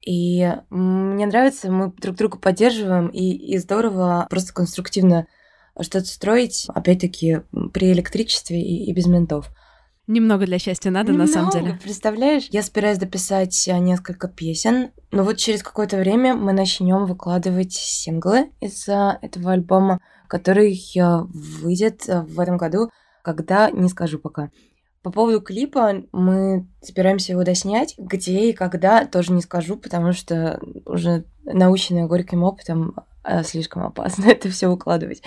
И 0.00 0.50
мне 0.70 1.26
нравится, 1.26 1.70
мы 1.70 1.92
друг 1.92 2.16
друга 2.16 2.38
поддерживаем, 2.38 3.08
и, 3.08 3.32
и 3.32 3.58
здорово 3.58 4.26
просто 4.30 4.54
конструктивно 4.54 5.26
что-то 5.80 6.06
строить, 6.06 6.66
опять-таки, 6.68 7.42
при 7.74 7.92
электричестве 7.92 8.60
и, 8.60 8.90
и 8.90 8.92
без 8.94 9.06
ментов. 9.06 9.50
Немного 10.08 10.46
для 10.46 10.58
счастья 10.58 10.90
надо, 10.90 11.12
Немного, 11.12 11.28
на 11.28 11.34
самом 11.34 11.50
деле. 11.50 11.78
Представляешь, 11.82 12.48
я 12.50 12.62
собираюсь 12.62 12.96
дописать 12.96 13.68
э, 13.68 13.76
несколько 13.76 14.26
песен, 14.26 14.90
но 15.10 15.22
вот 15.22 15.36
через 15.36 15.62
какое-то 15.62 15.98
время 15.98 16.34
мы 16.34 16.54
начнем 16.54 17.04
выкладывать 17.04 17.74
синглы 17.74 18.50
из 18.58 18.88
э, 18.88 19.18
этого 19.20 19.52
альбома, 19.52 20.00
который 20.26 20.72
э, 20.72 21.20
выйдет 21.28 22.06
в 22.08 22.40
этом 22.40 22.56
году, 22.56 22.90
когда 23.20 23.70
не 23.70 23.90
скажу 23.90 24.18
пока. 24.18 24.50
По 25.02 25.10
поводу 25.12 25.42
клипа 25.42 26.02
мы 26.12 26.66
собираемся 26.80 27.32
его 27.32 27.44
доснять. 27.44 27.94
Где 27.98 28.48
и 28.48 28.54
когда, 28.54 29.04
тоже 29.04 29.32
не 29.32 29.42
скажу, 29.42 29.76
потому 29.76 30.14
что 30.14 30.58
уже 30.86 31.24
наученная 31.44 32.06
горьким 32.06 32.44
опытом 32.44 32.96
слишком 33.44 33.84
опасно 33.84 34.24
это 34.30 34.48
все 34.48 34.68
выкладывать. 34.68 35.22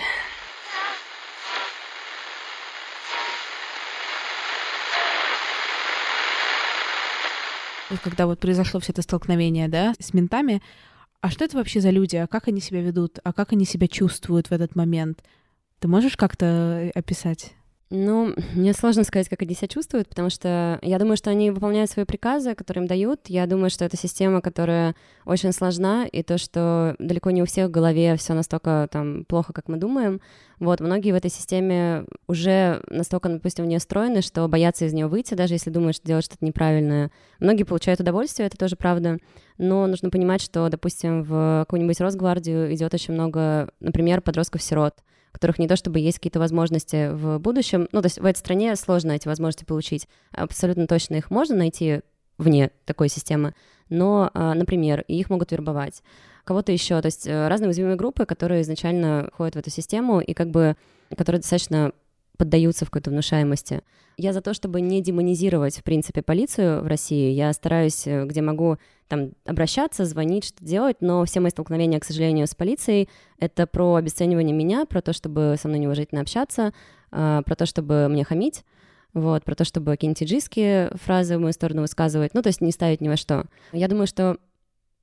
Когда 8.02 8.26
вот 8.26 8.40
произошло 8.40 8.80
все 8.80 8.92
это 8.92 9.02
столкновение, 9.02 9.68
да, 9.68 9.94
с 9.98 10.14
ментами, 10.14 10.62
а 11.20 11.30
что 11.30 11.44
это 11.44 11.56
вообще 11.56 11.80
за 11.80 11.90
люди, 11.90 12.16
а 12.16 12.26
как 12.26 12.48
они 12.48 12.60
себя 12.60 12.82
ведут, 12.82 13.18
а 13.22 13.32
как 13.32 13.52
они 13.52 13.64
себя 13.64 13.88
чувствуют 13.88 14.50
в 14.50 14.52
этот 14.52 14.74
момент? 14.74 15.22
Ты 15.78 15.88
можешь 15.88 16.16
как-то 16.16 16.90
описать? 16.94 17.54
Ну, 17.94 18.34
мне 18.54 18.72
сложно 18.72 19.04
сказать, 19.04 19.28
как 19.28 19.42
они 19.42 19.54
себя 19.54 19.68
чувствуют, 19.68 20.08
потому 20.08 20.30
что 20.30 20.78
я 20.80 20.98
думаю, 20.98 21.18
что 21.18 21.28
они 21.28 21.50
выполняют 21.50 21.90
свои 21.90 22.06
приказы, 22.06 22.54
которые 22.54 22.84
им 22.84 22.88
дают. 22.88 23.20
Я 23.28 23.44
думаю, 23.44 23.68
что 23.68 23.84
это 23.84 23.98
система, 23.98 24.40
которая 24.40 24.94
очень 25.26 25.52
сложна, 25.52 26.06
и 26.06 26.22
то, 26.22 26.38
что 26.38 26.96
далеко 26.98 27.30
не 27.32 27.42
у 27.42 27.44
всех 27.44 27.68
в 27.68 27.70
голове 27.70 28.16
все 28.16 28.32
настолько 28.32 28.88
там 28.90 29.26
плохо, 29.26 29.52
как 29.52 29.68
мы 29.68 29.76
думаем. 29.76 30.22
Вот, 30.58 30.80
многие 30.80 31.12
в 31.12 31.16
этой 31.16 31.30
системе 31.30 32.06
уже 32.28 32.82
настолько, 32.88 33.28
допустим, 33.28 33.66
в 33.66 33.68
нее 33.68 33.78
встроены, 33.78 34.22
что 34.22 34.48
боятся 34.48 34.86
из 34.86 34.94
нее 34.94 35.06
выйти, 35.06 35.34
даже 35.34 35.52
если 35.52 35.68
думают, 35.68 35.96
что 35.96 36.06
делать 36.06 36.24
что-то 36.24 36.46
неправильное. 36.46 37.10
Многие 37.40 37.64
получают 37.64 38.00
удовольствие, 38.00 38.46
это 38.46 38.56
тоже 38.56 38.74
правда. 38.74 39.18
Но 39.58 39.86
нужно 39.86 40.08
понимать, 40.08 40.40
что, 40.40 40.66
допустим, 40.70 41.24
в 41.24 41.66
какую-нибудь 41.66 42.00
Росгвардию 42.00 42.72
идет 42.72 42.94
очень 42.94 43.12
много, 43.12 43.68
например, 43.80 44.22
подростков-сирот, 44.22 44.94
у 45.32 45.34
которых 45.34 45.58
не 45.58 45.66
то 45.66 45.76
чтобы 45.76 45.98
есть 45.98 46.18
какие-то 46.18 46.38
возможности 46.38 47.10
в 47.12 47.38
будущем. 47.38 47.88
Ну, 47.92 48.02
то 48.02 48.06
есть 48.06 48.18
в 48.18 48.24
этой 48.24 48.38
стране 48.38 48.76
сложно 48.76 49.12
эти 49.12 49.28
возможности 49.28 49.64
получить. 49.64 50.08
Абсолютно 50.30 50.86
точно 50.86 51.16
их 51.16 51.30
можно 51.30 51.56
найти 51.56 52.02
вне 52.38 52.70
такой 52.84 53.08
системы, 53.08 53.54
но, 53.88 54.30
а, 54.34 54.54
например, 54.54 55.04
их 55.08 55.30
могут 55.30 55.52
вербовать. 55.52 56.02
Кого-то 56.44 56.72
еще, 56.72 57.00
то 57.00 57.06
есть 57.06 57.26
э, 57.26 57.48
разные 57.48 57.68
уязвимые 57.68 57.96
группы, 57.96 58.26
которые 58.26 58.62
изначально 58.62 59.30
входят 59.32 59.54
в 59.54 59.58
эту 59.58 59.70
систему 59.70 60.20
и 60.20 60.34
как 60.34 60.50
бы, 60.50 60.76
которые 61.16 61.40
достаточно 61.40 61.92
поддаются 62.36 62.84
в 62.84 62.90
какой-то 62.90 63.10
внушаемости. 63.10 63.82
Я 64.16 64.32
за 64.32 64.40
то, 64.40 64.54
чтобы 64.54 64.80
не 64.80 65.00
демонизировать, 65.00 65.78
в 65.78 65.82
принципе, 65.82 66.22
полицию 66.22 66.82
в 66.82 66.86
России. 66.86 67.30
Я 67.32 67.52
стараюсь, 67.52 68.06
э, 68.06 68.24
где 68.24 68.42
могу, 68.42 68.76
там, 69.08 69.30
обращаться, 69.44 70.04
звонить, 70.04 70.44
что 70.44 70.64
делать, 70.64 70.98
но 71.00 71.24
все 71.24 71.40
мои 71.40 71.50
столкновения, 71.50 71.98
к 71.98 72.04
сожалению, 72.04 72.46
с 72.46 72.54
полицией— 72.54 73.08
это 73.38 73.66
про 73.66 73.94
обесценивание 73.94 74.54
меня, 74.54 74.84
про 74.86 75.00
то, 75.02 75.12
чтобы 75.12 75.56
со 75.60 75.68
мной 75.68 75.80
неуважительно 75.80 76.20
общаться, 76.20 76.72
а, 77.10 77.42
про 77.42 77.54
то, 77.54 77.66
чтобы 77.66 78.08
мне 78.08 78.24
хамить, 78.24 78.64
вот, 79.14 79.44
про 79.44 79.54
то, 79.54 79.64
чтобы 79.64 79.92
какие-нибудь 79.92 80.22
иджийские 80.22 80.90
фразы 80.94 81.36
в 81.36 81.40
мою 81.40 81.52
сторону 81.52 81.82
высказывать, 81.82 82.32
ну, 82.34 82.42
то 82.42 82.48
есть 82.48 82.60
не 82.60 82.72
ставить 82.72 83.00
ни 83.00 83.08
во 83.08 83.16
что. 83.16 83.44
Я 83.72 83.88
думаю, 83.88 84.06
что 84.06 84.38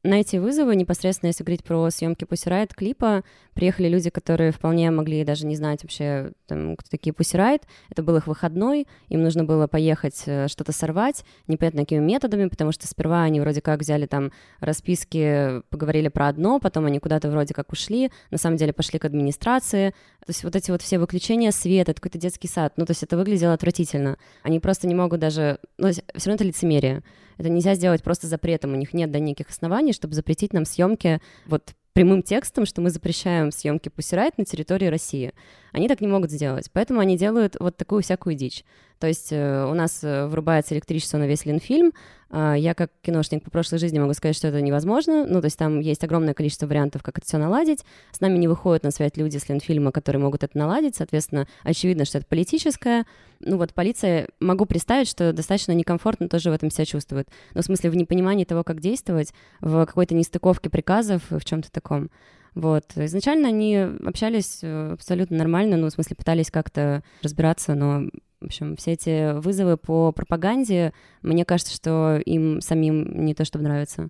на 0.04 0.22
эти 0.22 0.38
вызовы, 0.38 0.76
непосредственно 0.76 1.28
если 1.28 1.44
говорить 1.44 1.64
про 1.64 1.90
съемки 1.90 2.24
Riot 2.24 2.72
клипа, 2.74 3.24
приехали 3.54 3.90
люди, 3.90 4.10
которые 4.10 4.52
вполне 4.52 4.90
могли 4.92 5.26
даже 5.26 5.46
не 5.46 5.58
знать 5.58 5.84
вообще, 5.84 6.32
там, 6.48 6.78
кто 6.78 6.90
такие 6.90 7.14
Riot. 7.14 7.64
Это 7.90 8.02
был 8.02 8.16
их 8.16 8.28
выходной, 8.28 8.88
им 9.10 9.24
нужно 9.24 9.44
было 9.44 9.68
поехать 9.68 10.24
э, 10.26 10.48
что-то 10.48 10.72
сорвать, 10.72 11.26
непонятно 11.48 11.82
какими 11.82 12.00
методами, 12.00 12.48
потому 12.48 12.72
что 12.72 12.88
сперва 12.88 13.24
они 13.24 13.42
вроде 13.42 13.62
как 13.62 13.82
взяли 13.82 14.06
там 14.06 14.32
расписки, 14.62 15.62
поговорили 15.70 16.08
про 16.08 16.30
одно, 16.30 16.60
потом 16.60 16.86
они 16.86 17.00
куда-то 17.00 17.30
вроде 17.30 17.54
как 17.54 17.72
ушли, 17.74 18.10
на 18.32 18.38
самом 18.38 18.56
деле 18.56 18.72
пошли 18.72 19.00
к 19.00 19.06
администрации. 19.06 19.90
То 20.26 20.30
есть 20.30 20.44
вот 20.46 20.56
эти 20.56 20.72
вот 20.72 20.82
все 20.82 20.98
выключения 20.98 21.52
света, 21.52 21.94
какой-то 21.94 22.18
детский 22.18 22.48
сад, 22.48 22.74
ну 22.78 22.86
то 22.86 22.92
есть 22.92 23.04
это 23.04 23.18
выглядело 23.18 23.54
отвратительно. 23.54 24.18
Они 24.44 24.62
просто 24.62 24.88
не 24.88 24.96
могут 24.96 25.20
даже... 25.20 25.60
Ну, 25.78 25.90
все 25.92 26.02
равно 26.16 26.36
это 26.36 26.44
лицемерие. 26.46 27.04
Это 27.40 27.48
нельзя 27.50 27.74
сделать 27.74 28.04
просто 28.04 28.28
запретом. 28.28 28.74
У 28.74 28.76
них 28.76 28.94
нет 28.94 29.12
да, 29.12 29.20
никаких 29.20 29.50
оснований, 29.50 29.94
чтобы 29.94 30.14
запретить 30.14 30.52
нам 30.52 30.66
съемки 30.66 31.22
вот 31.46 31.74
прямым 31.94 32.22
текстом, 32.22 32.66
что 32.66 32.82
мы 32.82 32.90
запрещаем 32.90 33.52
съемки 33.52 33.90
Pussy 33.90 34.34
на 34.36 34.44
территории 34.44 34.88
России. 34.88 35.34
Они 35.72 35.88
так 35.88 36.02
не 36.02 36.08
могут 36.08 36.32
сделать, 36.32 36.70
поэтому 36.72 37.00
они 37.00 37.18
делают 37.18 37.56
вот 37.58 37.78
такую 37.78 38.04
всякую 38.04 38.36
дичь. 38.36 38.66
То 39.00 39.08
есть 39.08 39.32
э, 39.32 39.66
у 39.66 39.74
нас 39.74 40.04
э, 40.04 40.28
врубается 40.28 40.76
электричество 40.76 41.18
на 41.18 41.26
весь 41.26 41.46
Ленфильм. 41.46 41.94
Э, 42.30 42.54
я 42.58 42.74
как 42.74 42.92
киношник 43.02 43.44
по 43.44 43.50
прошлой 43.50 43.80
жизни 43.80 43.98
могу 43.98 44.14
сказать, 44.14 44.36
что 44.36 44.50
это 44.50 44.62
невозможно. 44.62 45.26
Ну, 45.26 45.40
то 45.40 45.46
есть 45.46 45.58
там 45.58 45.80
есть 45.80 46.04
огромное 46.04 46.34
количество 46.34 46.68
вариантов, 46.68 47.02
как 47.02 47.18
это 47.18 47.26
все 47.26 47.38
наладить. 47.38 47.86
С 48.12 48.20
нами 48.20 48.38
не 48.38 48.50
выходят 48.50 48.84
на 48.84 48.92
связь 48.92 49.14
люди 49.16 49.38
с 49.38 49.48
Ленфильма, 49.48 49.94
которые 49.94 50.22
могут 50.22 50.44
это 50.44 50.58
наладить. 50.58 50.98
Соответственно, 50.98 51.48
очевидно, 51.64 52.04
что 52.04 52.18
это 52.18 52.28
политическое. 52.28 53.06
Ну 53.40 53.56
вот 53.56 53.74
полиция, 53.74 54.28
могу 54.42 54.66
представить, 54.66 55.08
что 55.08 55.32
достаточно 55.32 55.72
некомфортно 55.72 56.28
тоже 56.28 56.50
в 56.50 56.54
этом 56.54 56.70
себя 56.70 56.84
чувствует. 56.84 57.30
Но 57.54 57.62
в 57.62 57.66
смысле 57.66 57.92
в 57.92 57.96
непонимании 57.96 58.44
того, 58.44 58.66
как 58.66 58.82
действовать, 58.82 59.34
в 59.62 59.86
какой-то 59.86 60.14
нестыковке 60.14 60.70
приказов, 60.70 61.22
в 61.30 61.46
чем-то 61.46 61.72
таком. 61.72 62.10
Вот. 62.54 62.84
Изначально 62.96 63.48
они 63.48 63.78
общались 63.78 64.62
абсолютно 64.62 65.38
нормально, 65.38 65.78
ну, 65.78 65.88
в 65.88 65.92
смысле, 65.92 66.18
пытались 66.18 66.52
как-то 66.52 67.04
разбираться, 67.22 67.76
но 67.76 68.10
в 68.42 68.46
общем, 68.46 68.76
все 68.76 68.94
эти 68.94 69.38
вызовы 69.40 69.78
по 69.78 70.12
пропаганде, 70.12 70.94
мне 71.22 71.46
кажется, 71.46 71.74
что 71.74 72.22
им 72.26 72.62
самим 72.62 73.26
не 73.26 73.34
то 73.34 73.46
чтобы 73.46 73.66
нравится. 73.66 74.10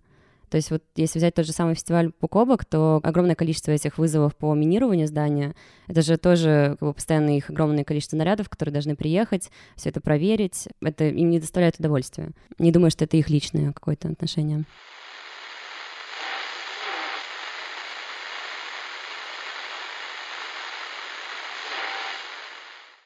То 0.50 0.58
есть 0.58 0.72
вот 0.72 0.84
если 0.96 1.20
взять 1.20 1.36
тот 1.36 1.46
же 1.46 1.52
самый 1.52 1.76
фестиваль 1.76 2.12
Пукобок, 2.12 2.66
то 2.66 3.00
огромное 3.04 3.36
количество 3.36 3.72
этих 3.72 3.98
вызовов 3.98 4.36
по 4.36 4.54
минированию 4.56 5.08
здания, 5.08 5.54
это 5.88 6.02
же 6.02 6.18
тоже 6.18 6.76
как 6.80 6.88
бы, 6.88 6.94
постоянно 6.94 7.38
их 7.38 7.50
огромное 7.50 7.84
количество 7.84 8.18
нарядов, 8.18 8.50
которые 8.50 8.74
должны 8.74 8.96
приехать, 8.96 9.52
все 9.76 9.90
это 9.90 10.02
проверить, 10.02 10.68
это 10.82 11.06
им 11.06 11.30
не 11.30 11.40
доставляет 11.40 11.80
удовольствия. 11.80 12.32
Не 12.58 12.72
думаю, 12.72 12.90
что 12.90 13.06
это 13.06 13.18
их 13.18 13.30
личное 13.30 13.74
какое-то 13.74 14.10
отношение. 14.10 14.66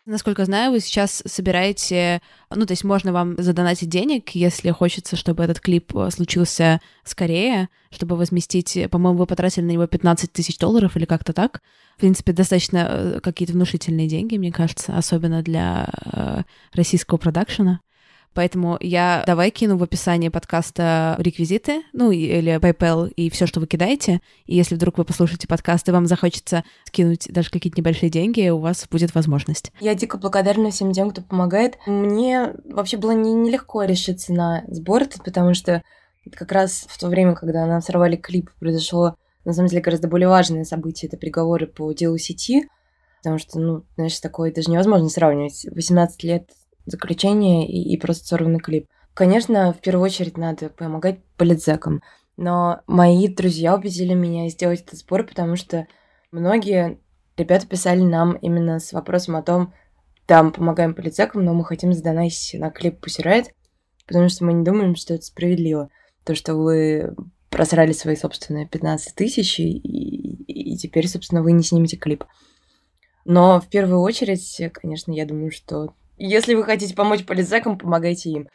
Насколько 0.05 0.43
знаю, 0.43 0.71
вы 0.71 0.81
сейчас 0.81 1.23
собираете, 1.25 2.21
ну, 2.53 2.65
то 2.65 2.73
есть 2.73 2.83
можно 2.83 3.13
вам 3.13 3.35
задонатить 3.41 3.87
денег, 3.87 4.31
если 4.31 4.69
хочется, 4.71 5.15
чтобы 5.15 5.45
этот 5.45 5.61
клип 5.61 5.95
э, 5.95 6.09
случился 6.11 6.81
скорее, 7.05 7.69
чтобы 7.89 8.17
возместить, 8.17 8.77
по-моему, 8.91 9.19
вы 9.19 9.25
потратили 9.27 9.63
на 9.63 9.71
него 9.71 9.87
15 9.87 10.33
тысяч 10.33 10.57
долларов 10.57 10.97
или 10.97 11.05
как-то 11.05 11.31
так. 11.31 11.61
В 11.95 12.01
принципе, 12.01 12.33
достаточно 12.33 12.87
э, 12.89 13.19
какие-то 13.21 13.53
внушительные 13.53 14.09
деньги, 14.09 14.35
мне 14.35 14.51
кажется, 14.51 14.97
особенно 14.97 15.41
для 15.41 15.87
э, 16.11 16.41
российского 16.73 17.17
продакшена. 17.17 17.79
Поэтому 18.34 18.78
я 18.80 19.24
давай 19.26 19.52
кину 19.52 19.78
в 19.78 19.84
описание 19.84 20.32
подкаста 20.32 21.15
реквизиты, 21.19 21.84
ну 21.93 22.12
или 22.12 22.60
PayPal 22.60 23.10
и 23.10 23.30
все, 23.30 23.46
что 23.46 23.60
вы 23.60 23.67
кидаете. 23.67 24.22
И 24.46 24.56
если 24.56 24.76
вдруг 24.76 24.98
вы 24.98 25.06
послушаете 25.06 25.48
подкаст 25.48 25.88
и 25.88 25.91
вам 25.91 26.08
захочется 26.08 26.63
скинуть 26.86 27.28
даже 27.32 27.50
какие-то 27.50 27.80
небольшие 27.80 28.10
деньги, 28.10 28.50
у 28.50 28.60
вас 28.60 28.88
будет 28.89 29.13
возможность. 29.15 29.72
Я 29.80 29.96
дико 29.96 30.17
благодарна 30.17 30.72
всем 30.72 30.91
тем, 30.93 31.12
кто 31.12 31.22
помогает. 31.22 31.78
Мне 31.86 32.54
вообще 32.65 32.98
было 32.98 33.12
не, 33.12 33.34
нелегко 33.34 33.84
решиться 33.84 34.34
на 34.34 34.63
сбор, 34.67 35.04
потому 35.24 35.54
что 35.54 35.84
как 36.32 36.52
раз 36.52 36.86
в 36.88 36.98
то 37.00 37.08
время, 37.08 37.36
когда 37.36 37.65
нам 37.65 37.82
сорвали 37.82 38.15
клип, 38.15 38.50
произошло 38.60 39.15
на 39.46 39.54
самом 39.54 39.67
деле 39.67 39.82
гораздо 39.82 40.08
более 40.08 40.30
важное 40.30 40.63
событие. 40.63 41.08
Это 41.08 41.17
переговоры 41.17 41.67
по 41.67 41.91
делу 41.93 42.17
сети. 42.17 42.67
Потому 43.22 43.38
что, 43.38 43.60
ну, 43.60 43.84
знаешь, 43.96 44.19
такое 44.19 44.54
даже 44.54 44.69
невозможно 44.69 45.08
сравнивать. 45.10 45.65
18 45.72 46.24
лет 46.24 46.50
заключение 46.86 47.67
и, 47.67 47.96
и 47.96 48.13
сорванный 48.13 48.60
клип. 48.60 48.88
Конечно, 49.13 49.74
в 49.74 49.80
первую 49.80 50.06
очередь 50.06 50.38
надо 50.38 50.69
помогать 50.69 51.19
политзекам, 51.38 52.02
но 52.36 52.82
мои 52.88 53.28
друзья 53.28 53.76
убедили 53.76 54.13
меня 54.13 54.50
сделать 54.50 54.82
этот 54.82 55.00
сбор, 55.00 55.24
потому 55.26 55.56
что 55.56 55.88
многие 56.32 57.00
ребята 57.38 57.67
писали 57.67 58.02
нам 58.02 58.34
именно 58.34 58.80
с 58.80 58.91
вопросом 58.91 59.36
о 59.36 59.43
том, 59.43 59.74
там 60.26 60.52
помогаем 60.52 60.96
политзекам, 60.96 61.43
но 61.43 61.54
мы 61.54 61.65
хотим 61.65 61.93
задонатить 61.93 62.60
на 62.60 62.72
клип 62.72 63.06
Pussy 63.06 63.46
потому 64.08 64.30
что 64.30 64.46
мы 64.46 64.54
не 64.54 64.63
думаем, 64.63 64.96
что 64.96 65.13
это 65.13 65.24
справедливо. 65.24 65.89
То, 66.24 66.36
что 66.36 66.56
вы 66.56 67.13
просрали 67.50 67.91
свои 67.91 68.15
собственные 68.15 68.67
15 68.67 69.15
тысяч, 69.15 69.60
и, 69.60 69.78
и 69.78 70.78
теперь, 70.78 71.08
собственно, 71.08 71.43
вы 71.43 71.52
не 71.52 71.63
снимете 71.63 71.98
клип. 71.98 72.24
Но 73.26 73.60
в 73.60 73.69
первую 73.69 74.02
очередь, 74.02 74.62
конечно, 74.74 75.12
я 75.12 75.26
думаю, 75.26 75.52
что 75.52 75.93
если 76.17 76.54
вы 76.54 76.63
хотите 76.63 76.95
помочь 76.95 77.26
полицейкам, 77.26 77.78
помогайте 77.78 78.30
им. 78.30 78.47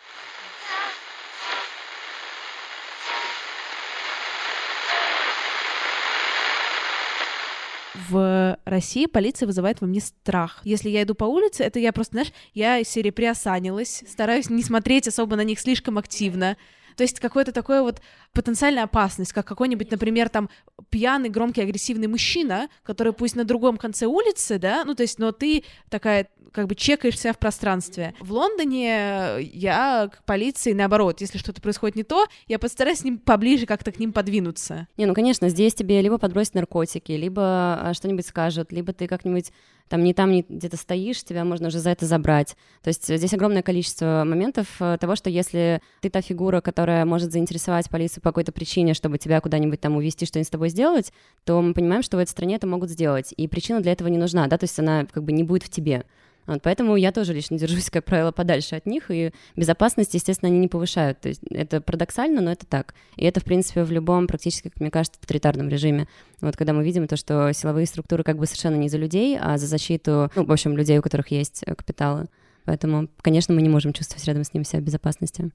в 8.09 8.59
России 8.65 9.07
полиция 9.07 9.47
вызывает 9.47 9.81
во 9.81 9.87
мне 9.87 10.01
страх. 10.01 10.61
Если 10.65 10.89
я 10.89 11.03
иду 11.03 11.15
по 11.15 11.25
улице, 11.25 11.65
это 11.65 11.79
я 11.79 11.93
просто, 11.93 12.13
знаешь, 12.13 12.33
я 12.55 12.79
из 12.79 12.89
серии 12.89 13.11
приосанилась, 13.11 14.03
стараюсь 14.09 14.51
не 14.51 14.63
смотреть 14.63 15.09
особо 15.09 15.37
на 15.37 15.45
них 15.45 15.61
слишком 15.61 15.99
активно. 15.99 16.57
То 16.99 17.05
есть 17.05 17.21
какое-то 17.21 17.53
такое 17.53 17.83
вот 17.83 18.03
потенциальная 18.33 18.83
опасность, 18.83 19.33
как 19.33 19.47
какой-нибудь, 19.47 19.89
например, 19.89 20.29
там 20.29 20.51
пьяный, 20.91 21.29
громкий, 21.29 21.63
агрессивный 21.63 22.09
мужчина, 22.09 22.69
который 22.83 23.13
пусть 23.13 23.37
на 23.37 23.45
другом 23.45 23.77
конце 23.77 24.07
улицы, 24.07 24.59
да, 24.59 24.83
ну 24.85 24.97
то 24.97 25.05
есть, 25.05 25.21
но 25.21 25.31
ты 25.31 25.63
такая 25.91 26.27
как 26.53 26.67
бы 26.67 26.75
чекаешься 26.75 27.33
в 27.33 27.39
пространстве. 27.39 28.15
В 28.19 28.33
Лондоне 28.33 29.41
я 29.41 30.11
к 30.13 30.25
полиции, 30.25 30.73
наоборот, 30.73 31.21
если 31.21 31.39
что-то 31.39 31.63
происходит 31.63 31.95
не 31.95 32.03
то, 32.03 32.27
я 32.49 32.59
постараюсь 32.59 32.99
с 32.99 33.05
ним 33.05 33.19
поближе 33.19 33.65
как-то 33.65 33.93
к 33.93 34.01
ним 34.01 34.13
подвинуться. 34.13 34.89
Не, 34.97 35.07
ну, 35.07 35.15
конечно, 35.15 35.49
здесь 35.51 35.75
тебе 35.75 36.03
либо 36.03 36.19
подбросят 36.19 36.55
наркотики, 36.55 37.13
либо 37.13 37.79
а, 37.81 37.93
что-нибудь 37.95 38.27
скажут, 38.27 38.73
либо 38.73 38.93
ты 38.93 39.07
как-нибудь 39.07 39.53
там 39.89 40.05
не 40.05 40.15
там, 40.15 40.31
не 40.31 40.45
где-то 40.49 40.77
стоишь, 40.77 41.23
тебя 41.25 41.45
можно 41.45 41.69
уже 41.69 41.79
за 41.79 41.91
это 41.91 42.07
забрать. 42.07 42.57
То 42.83 42.89
есть 42.89 43.07
здесь 43.07 43.35
огромное 43.35 43.63
количество 43.63 44.23
моментов 44.27 44.67
э, 44.81 44.97
того, 45.01 45.17
что 45.17 45.31
если 45.31 45.81
ты 46.01 46.11
та 46.11 46.21
фигура, 46.21 46.61
которая 46.61 47.05
может 47.05 47.33
заинтересовать 47.33 47.89
полицию 47.91 48.23
по 48.23 48.31
какой-то 48.31 48.53
причине, 48.53 48.95
чтобы 48.95 49.19
тебя 49.19 49.41
куда-нибудь 49.41 49.81
там 49.81 49.97
увезти, 49.97 50.27
что-нибудь 50.27 50.49
с 50.49 50.51
тобой 50.51 50.69
сделать, 50.69 51.13
то 51.45 51.61
мы 51.61 51.75
понимаем, 51.75 52.03
что 52.03 52.17
в 52.17 52.21
этой 52.21 52.31
стране 52.31 52.57
это 52.57 52.67
могут 52.67 52.91
сделать. 52.91 53.33
И 53.37 53.49
причина 53.49 53.81
для 53.81 53.93
этого 53.93 54.09
не 54.09 54.19
нужна, 54.19 54.47
да, 54.47 54.59
то 54.59 54.65
есть 54.65 54.79
она 54.79 55.07
как 55.07 55.25
бы 55.25 55.33
не 55.33 55.43
будет 55.43 55.65
в 55.65 55.71
тебе 55.71 56.05
Вот, 56.49 56.63
поэтому 56.63 56.97
я 56.97 57.13
тоже 57.13 57.35
лично 57.35 57.59
держусь, 57.59 57.91
как 57.91 58.07
правило, 58.07 58.33
подальше 58.33 58.75
от 58.75 58.87
них, 58.87 59.11
и 59.11 59.33
безопасность, 59.55 60.15
естественно, 60.15 60.51
они 60.51 60.59
не 60.59 60.67
повышают. 60.67 61.21
То 61.21 61.29
есть 61.29 61.43
это 61.51 61.83
парадоксально, 61.83 62.41
но 62.41 62.51
это 62.51 62.65
так. 62.65 62.95
И 63.17 63.27
это, 63.27 63.41
в 63.41 63.45
принципе, 63.45 63.85
в 63.85 63.93
любом 63.93 64.27
практически, 64.27 64.71
как 64.71 64.81
мне 64.81 64.91
кажется, 64.91 65.21
тоталитарном 65.21 65.69
режиме. 65.69 66.09
Вот 66.41 66.57
когда 66.57 66.73
мы 66.73 66.83
видим 66.83 67.07
то, 67.07 67.19
что 67.19 67.53
силовые 67.53 67.85
структуры 67.85 68.25
как 68.25 68.39
бы 68.39 68.47
совершенно 68.47 68.77
не 68.77 68.89
за 68.89 68.97
людей, 68.97 69.39
а 69.39 69.59
за 69.59 69.67
защиту, 69.67 70.31
ну, 70.35 70.47
в 70.47 70.51
общем, 70.51 70.75
людей, 70.75 70.99
у 70.99 71.03
которых 71.03 71.29
есть 71.31 71.63
э, 71.67 71.75
капиталы. 71.75 72.29
Поэтому, 72.65 73.09
конечно, 73.21 73.55
мы 73.55 73.61
не 73.61 73.69
можем 73.69 73.93
чувствовать 73.93 74.25
рядом 74.25 74.45
с 74.45 74.55
ним 74.55 74.65
себя 74.65 74.81
в 74.81 74.85
безопасности. 74.85 75.51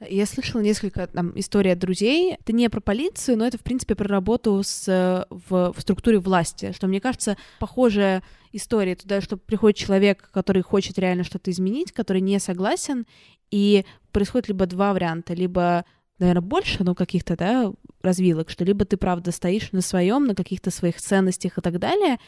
Я 0.00 0.26
слышала 0.26 0.60
несколько 0.60 1.06
там 1.08 1.32
историй 1.34 1.72
от 1.72 1.78
друзей. 1.80 2.34
Это 2.34 2.52
не 2.52 2.68
про 2.70 2.80
полицию, 2.80 3.36
но 3.36 3.46
это, 3.46 3.58
в 3.58 3.62
принципе, 3.62 3.96
про 3.96 4.06
работу 4.06 4.62
с, 4.62 5.26
в, 5.28 5.72
в 5.72 5.80
структуре 5.80 6.18
власти, 6.18 6.72
что, 6.72 6.86
мне 6.86 7.00
кажется, 7.00 7.36
похожая 7.58 8.22
история 8.52 8.94
туда, 8.94 9.20
что 9.20 9.36
приходит 9.36 9.76
человек, 9.76 10.30
который 10.32 10.62
хочет 10.62 10.98
реально 10.98 11.24
что-то 11.24 11.50
изменить, 11.50 11.92
который 11.92 12.20
не 12.20 12.38
согласен, 12.38 13.06
и 13.50 13.84
происходит 14.12 14.48
либо 14.48 14.66
два 14.66 14.92
варианта, 14.92 15.34
либо 15.34 15.84
наверное, 16.18 16.42
больше, 16.42 16.84
но 16.84 16.94
каких-то, 16.94 17.36
да, 17.36 17.72
развилок, 18.02 18.50
что 18.50 18.64
либо 18.64 18.84
ты, 18.84 18.96
правда, 18.96 19.32
стоишь 19.32 19.72
на 19.72 19.80
своем, 19.80 20.24
на 20.24 20.34
каких-то 20.34 20.70
своих 20.70 21.00
ценностях 21.00 21.58
и 21.58 21.60
так 21.60 21.78
далее, 21.78 22.18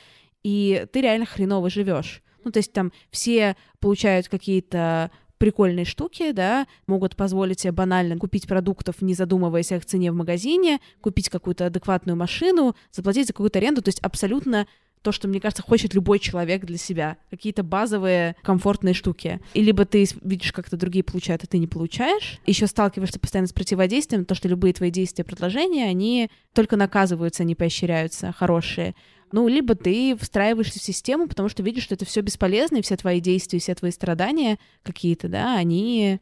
и 0.42 0.86
ты 0.92 1.00
реально 1.00 1.26
хреново 1.26 1.70
живешь. 1.70 2.22
Ну, 2.44 2.50
то 2.50 2.58
есть 2.58 2.72
там 2.72 2.92
все 3.10 3.56
получают 3.80 4.28
какие-то 4.28 5.10
прикольные 5.40 5.86
штуки, 5.86 6.32
да, 6.32 6.66
могут 6.86 7.16
позволить 7.16 7.60
себе 7.60 7.72
банально 7.72 8.18
купить 8.18 8.46
продуктов, 8.46 9.00
не 9.00 9.14
задумываясь 9.14 9.72
о 9.72 9.76
их 9.76 9.86
цене 9.86 10.12
в 10.12 10.14
магазине, 10.14 10.80
купить 11.00 11.30
какую-то 11.30 11.66
адекватную 11.66 12.14
машину, 12.14 12.76
заплатить 12.92 13.26
за 13.26 13.32
какую-то 13.32 13.58
аренду, 13.58 13.80
то 13.80 13.88
есть 13.88 14.00
абсолютно 14.00 14.66
то, 15.00 15.12
что, 15.12 15.28
мне 15.28 15.40
кажется, 15.40 15.62
хочет 15.62 15.94
любой 15.94 16.18
человек 16.18 16.66
для 16.66 16.76
себя. 16.76 17.16
Какие-то 17.30 17.62
базовые 17.62 18.36
комфортные 18.42 18.92
штуки. 18.92 19.40
И 19.54 19.62
либо 19.62 19.86
ты 19.86 20.06
видишь, 20.22 20.52
как-то 20.52 20.76
другие 20.76 21.02
получают, 21.02 21.42
а 21.42 21.46
ты 21.46 21.56
не 21.56 21.66
получаешь. 21.66 22.38
Еще 22.44 22.66
сталкиваешься 22.66 23.18
постоянно 23.18 23.48
с 23.48 23.54
противодействием, 23.54 24.26
то, 24.26 24.34
что 24.34 24.46
любые 24.46 24.74
твои 24.74 24.90
действия, 24.90 25.24
предложения, 25.24 25.86
они 25.86 26.30
только 26.52 26.76
наказываются, 26.76 27.44
не 27.44 27.54
поощряются, 27.54 28.32
хорошие. 28.32 28.94
Ну, 29.32 29.46
либо 29.48 29.74
ты 29.74 30.16
встраиваешься 30.16 30.78
в 30.78 30.82
систему, 30.82 31.28
потому 31.28 31.48
что 31.48 31.62
видишь, 31.62 31.84
что 31.84 31.94
это 31.94 32.04
все 32.04 32.20
бесполезно, 32.20 32.78
и 32.78 32.82
все 32.82 32.96
твои 32.96 33.20
действия, 33.20 33.58
все 33.60 33.74
твои 33.74 33.90
страдания 33.90 34.58
какие-то, 34.82 35.28
да, 35.28 35.56
они 35.56 36.20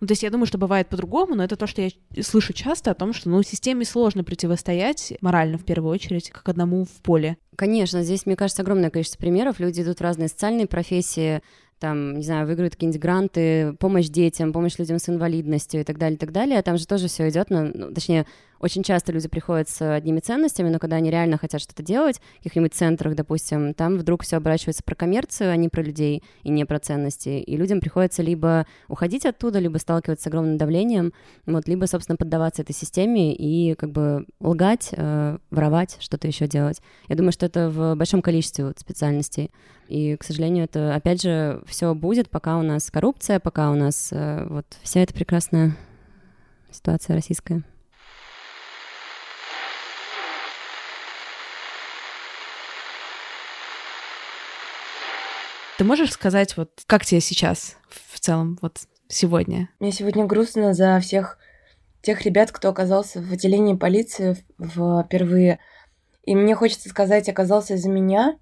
ну, 0.00 0.06
то 0.06 0.12
есть 0.12 0.22
я 0.22 0.30
думаю, 0.30 0.46
что 0.46 0.58
бывает 0.58 0.88
по-другому, 0.88 1.34
но 1.34 1.42
это 1.42 1.56
то, 1.56 1.66
что 1.66 1.82
я 1.82 1.90
слышу 2.22 2.52
часто 2.52 2.92
о 2.92 2.94
том, 2.94 3.12
что, 3.12 3.28
ну, 3.28 3.42
системе 3.42 3.84
сложно 3.84 4.22
противостоять 4.22 5.14
морально, 5.20 5.58
в 5.58 5.64
первую 5.64 5.92
очередь, 5.92 6.30
как 6.30 6.48
одному 6.48 6.84
в 6.84 7.02
поле. 7.02 7.36
Конечно, 7.56 8.04
здесь, 8.04 8.24
мне 8.24 8.36
кажется, 8.36 8.62
огромное 8.62 8.90
количество 8.90 9.18
примеров. 9.18 9.58
Люди 9.58 9.82
идут 9.82 9.98
в 9.98 10.02
разные 10.02 10.28
социальные 10.28 10.68
профессии, 10.68 11.42
там, 11.78 12.16
не 12.16 12.24
знаю, 12.24 12.46
выиграют 12.46 12.74
какие-нибудь 12.74 13.00
гранты, 13.00 13.72
помощь 13.74 14.08
детям, 14.08 14.52
помощь 14.52 14.78
людям 14.78 14.98
с 14.98 15.08
инвалидностью 15.08 15.80
и 15.80 15.84
так 15.84 15.98
далее, 15.98 16.16
и 16.16 16.18
так 16.18 16.32
далее. 16.32 16.62
Там 16.62 16.78
же 16.78 16.86
тоже 16.86 17.08
все 17.08 17.28
идет, 17.28 17.50
ну, 17.50 17.92
точнее, 17.94 18.26
очень 18.60 18.82
часто 18.82 19.12
люди 19.12 19.28
приходят 19.28 19.68
с 19.68 19.94
одними 19.94 20.20
ценностями, 20.20 20.68
но 20.68 20.78
когда 20.78 20.96
они 20.96 21.10
реально 21.10 21.38
хотят 21.38 21.60
что-то 21.60 21.82
делать, 21.82 22.20
в 22.40 22.42
каких-нибудь 22.42 22.74
центрах, 22.74 23.14
допустим, 23.14 23.74
там 23.74 23.96
вдруг 23.96 24.24
все 24.24 24.36
оборачивается 24.36 24.82
про 24.82 24.94
коммерцию, 24.94 25.52
а 25.52 25.56
не 25.56 25.68
про 25.68 25.82
людей 25.82 26.22
и 26.42 26.50
не 26.50 26.64
про 26.64 26.78
ценности. 26.78 27.28
И 27.28 27.56
людям 27.56 27.80
приходится 27.80 28.22
либо 28.22 28.66
уходить 28.88 29.26
оттуда, 29.26 29.58
либо 29.58 29.78
сталкиваться 29.78 30.24
с 30.24 30.26
огромным 30.26 30.58
давлением, 30.58 31.12
вот, 31.46 31.68
либо, 31.68 31.86
собственно, 31.86 32.16
поддаваться 32.16 32.62
этой 32.62 32.74
системе 32.74 33.34
и 33.34 33.74
как 33.74 33.92
бы 33.92 34.26
лгать, 34.40 34.90
э, 34.92 35.38
воровать, 35.50 35.96
что-то 36.00 36.26
еще 36.26 36.46
делать. 36.48 36.80
Я 37.08 37.16
думаю, 37.16 37.32
что 37.32 37.46
это 37.46 37.70
в 37.70 37.94
большом 37.94 38.22
количестве 38.22 38.66
вот 38.66 38.78
специальностей. 38.78 39.50
И, 39.88 40.16
к 40.16 40.22
сожалению, 40.22 40.64
это, 40.64 40.94
опять 40.94 41.22
же, 41.22 41.62
все 41.66 41.94
будет, 41.94 42.28
пока 42.28 42.58
у 42.58 42.62
нас 42.62 42.90
коррупция, 42.90 43.40
пока 43.40 43.70
у 43.70 43.74
нас 43.74 44.10
э, 44.12 44.46
вот 44.46 44.66
вся 44.82 45.00
эта 45.00 45.14
прекрасная 45.14 45.74
ситуация 46.70 47.16
российская. 47.16 47.62
Ты 55.78 55.84
можешь 55.84 56.12
сказать, 56.12 56.54
вот 56.58 56.70
как 56.86 57.06
тебе 57.06 57.22
сейчас 57.22 57.76
в 57.88 58.20
целом, 58.20 58.58
вот 58.60 58.80
сегодня? 59.08 59.70
Мне 59.80 59.92
сегодня 59.92 60.26
грустно 60.26 60.74
за 60.74 61.00
всех 61.00 61.38
тех 62.02 62.26
ребят, 62.26 62.52
кто 62.52 62.68
оказался 62.68 63.22
в 63.22 63.32
отделении 63.32 63.74
полиции 63.74 64.36
впервые. 64.58 65.60
И 66.24 66.34
мне 66.34 66.54
хочется 66.54 66.90
сказать, 66.90 67.30
оказался 67.30 67.74
из-за 67.74 67.88
меня, 67.88 68.38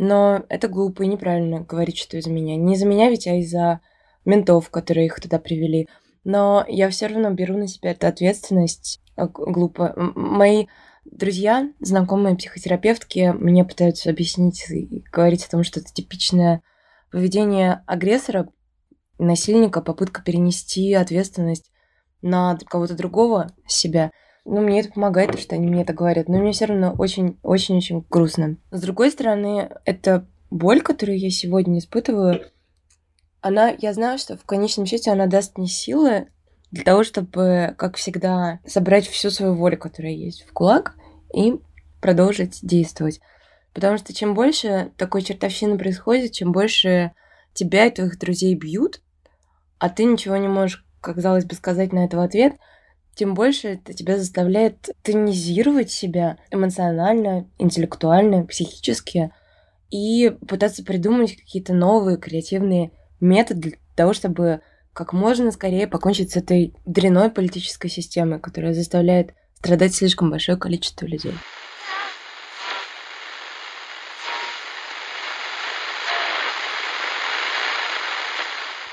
но 0.00 0.44
это 0.48 0.68
глупо 0.68 1.02
и 1.02 1.08
неправильно 1.08 1.62
говорить, 1.62 1.98
что 1.98 2.16
из-за 2.16 2.30
меня. 2.30 2.54
Не 2.54 2.74
из-за 2.74 2.86
меня 2.86 3.10
ведь, 3.10 3.26
а 3.26 3.34
из-за 3.34 3.80
ментов, 4.24 4.70
которые 4.70 5.06
их 5.06 5.20
туда 5.20 5.40
привели. 5.40 5.88
Но 6.22 6.64
я 6.68 6.88
все 6.88 7.08
равно 7.08 7.32
беру 7.32 7.58
на 7.58 7.66
себя 7.66 7.90
эту 7.90 8.06
ответственность. 8.06 9.00
Э, 9.16 9.26
глупо. 9.26 9.94
Мои 9.96 10.66
друзья, 11.04 11.68
знакомые 11.80 12.36
психотерапевтки 12.36 13.34
мне 13.36 13.64
пытаются 13.64 14.10
объяснить 14.10 14.70
и 14.70 15.02
говорить 15.10 15.44
о 15.44 15.50
том, 15.50 15.64
что 15.64 15.80
это 15.80 15.92
типичная 15.92 16.62
поведение 17.10 17.82
агрессора, 17.88 18.48
насильника, 19.18 19.80
попытка 19.80 20.22
перенести 20.22 20.94
ответственность 20.94 21.72
на 22.22 22.56
кого-то 22.68 22.94
другого 22.94 23.48
себя. 23.66 24.12
Ну, 24.50 24.62
мне 24.62 24.80
это 24.80 24.92
помогает, 24.92 25.38
что 25.38 25.56
они 25.56 25.66
мне 25.66 25.82
это 25.82 25.92
говорят, 25.92 26.26
но 26.26 26.38
мне 26.38 26.52
все 26.52 26.64
равно 26.64 26.94
очень-очень-очень 26.96 28.06
грустно. 28.08 28.56
С 28.70 28.80
другой 28.80 29.10
стороны, 29.10 29.68
эта 29.84 30.26
боль, 30.50 30.80
которую 30.80 31.18
я 31.18 31.28
сегодня 31.28 31.78
испытываю, 31.78 32.46
она, 33.42 33.68
я 33.78 33.92
знаю, 33.92 34.18
что 34.18 34.38
в 34.38 34.44
конечном 34.44 34.86
счете 34.86 35.10
она 35.10 35.26
даст 35.26 35.58
мне 35.58 35.66
силы 35.66 36.28
для 36.70 36.82
того, 36.82 37.04
чтобы, 37.04 37.74
как 37.76 37.96
всегда, 37.96 38.60
собрать 38.66 39.06
всю 39.06 39.30
свою 39.30 39.54
волю, 39.54 39.76
которая 39.76 40.12
есть 40.12 40.46
в 40.48 40.52
кулак, 40.54 40.94
и 41.34 41.60
продолжить 42.00 42.60
действовать. 42.62 43.20
Потому 43.74 43.98
что 43.98 44.14
чем 44.14 44.32
больше 44.32 44.92
такой 44.96 45.20
чертовщины 45.20 45.76
происходит, 45.76 46.32
чем 46.32 46.52
больше 46.52 47.12
тебя 47.52 47.84
и 47.84 47.90
твоих 47.90 48.18
друзей 48.18 48.54
бьют, 48.54 49.02
а 49.78 49.90
ты 49.90 50.04
ничего 50.04 50.38
не 50.38 50.48
можешь, 50.48 50.86
казалось 51.02 51.44
бы, 51.44 51.54
сказать 51.54 51.92
на 51.92 52.06
это 52.06 52.16
в 52.16 52.20
ответ, 52.20 52.54
тем 53.18 53.34
больше 53.34 53.68
это 53.68 53.92
тебя 53.94 54.16
заставляет 54.16 54.90
тонизировать 55.02 55.90
себя 55.90 56.38
эмоционально, 56.52 57.50
интеллектуально, 57.58 58.46
психически 58.46 59.32
и 59.90 60.32
пытаться 60.46 60.84
придумать 60.84 61.34
какие-то 61.36 61.74
новые 61.74 62.16
креативные 62.16 62.92
методы 63.18 63.60
для 63.60 63.78
того, 63.96 64.12
чтобы 64.12 64.60
как 64.92 65.12
можно 65.12 65.50
скорее 65.50 65.88
покончить 65.88 66.30
с 66.30 66.36
этой 66.36 66.76
дряной 66.86 67.28
политической 67.30 67.88
системой, 67.88 68.38
которая 68.38 68.72
заставляет 68.72 69.34
страдать 69.56 69.96
слишком 69.96 70.30
большое 70.30 70.56
количество 70.56 71.04
людей. 71.04 71.34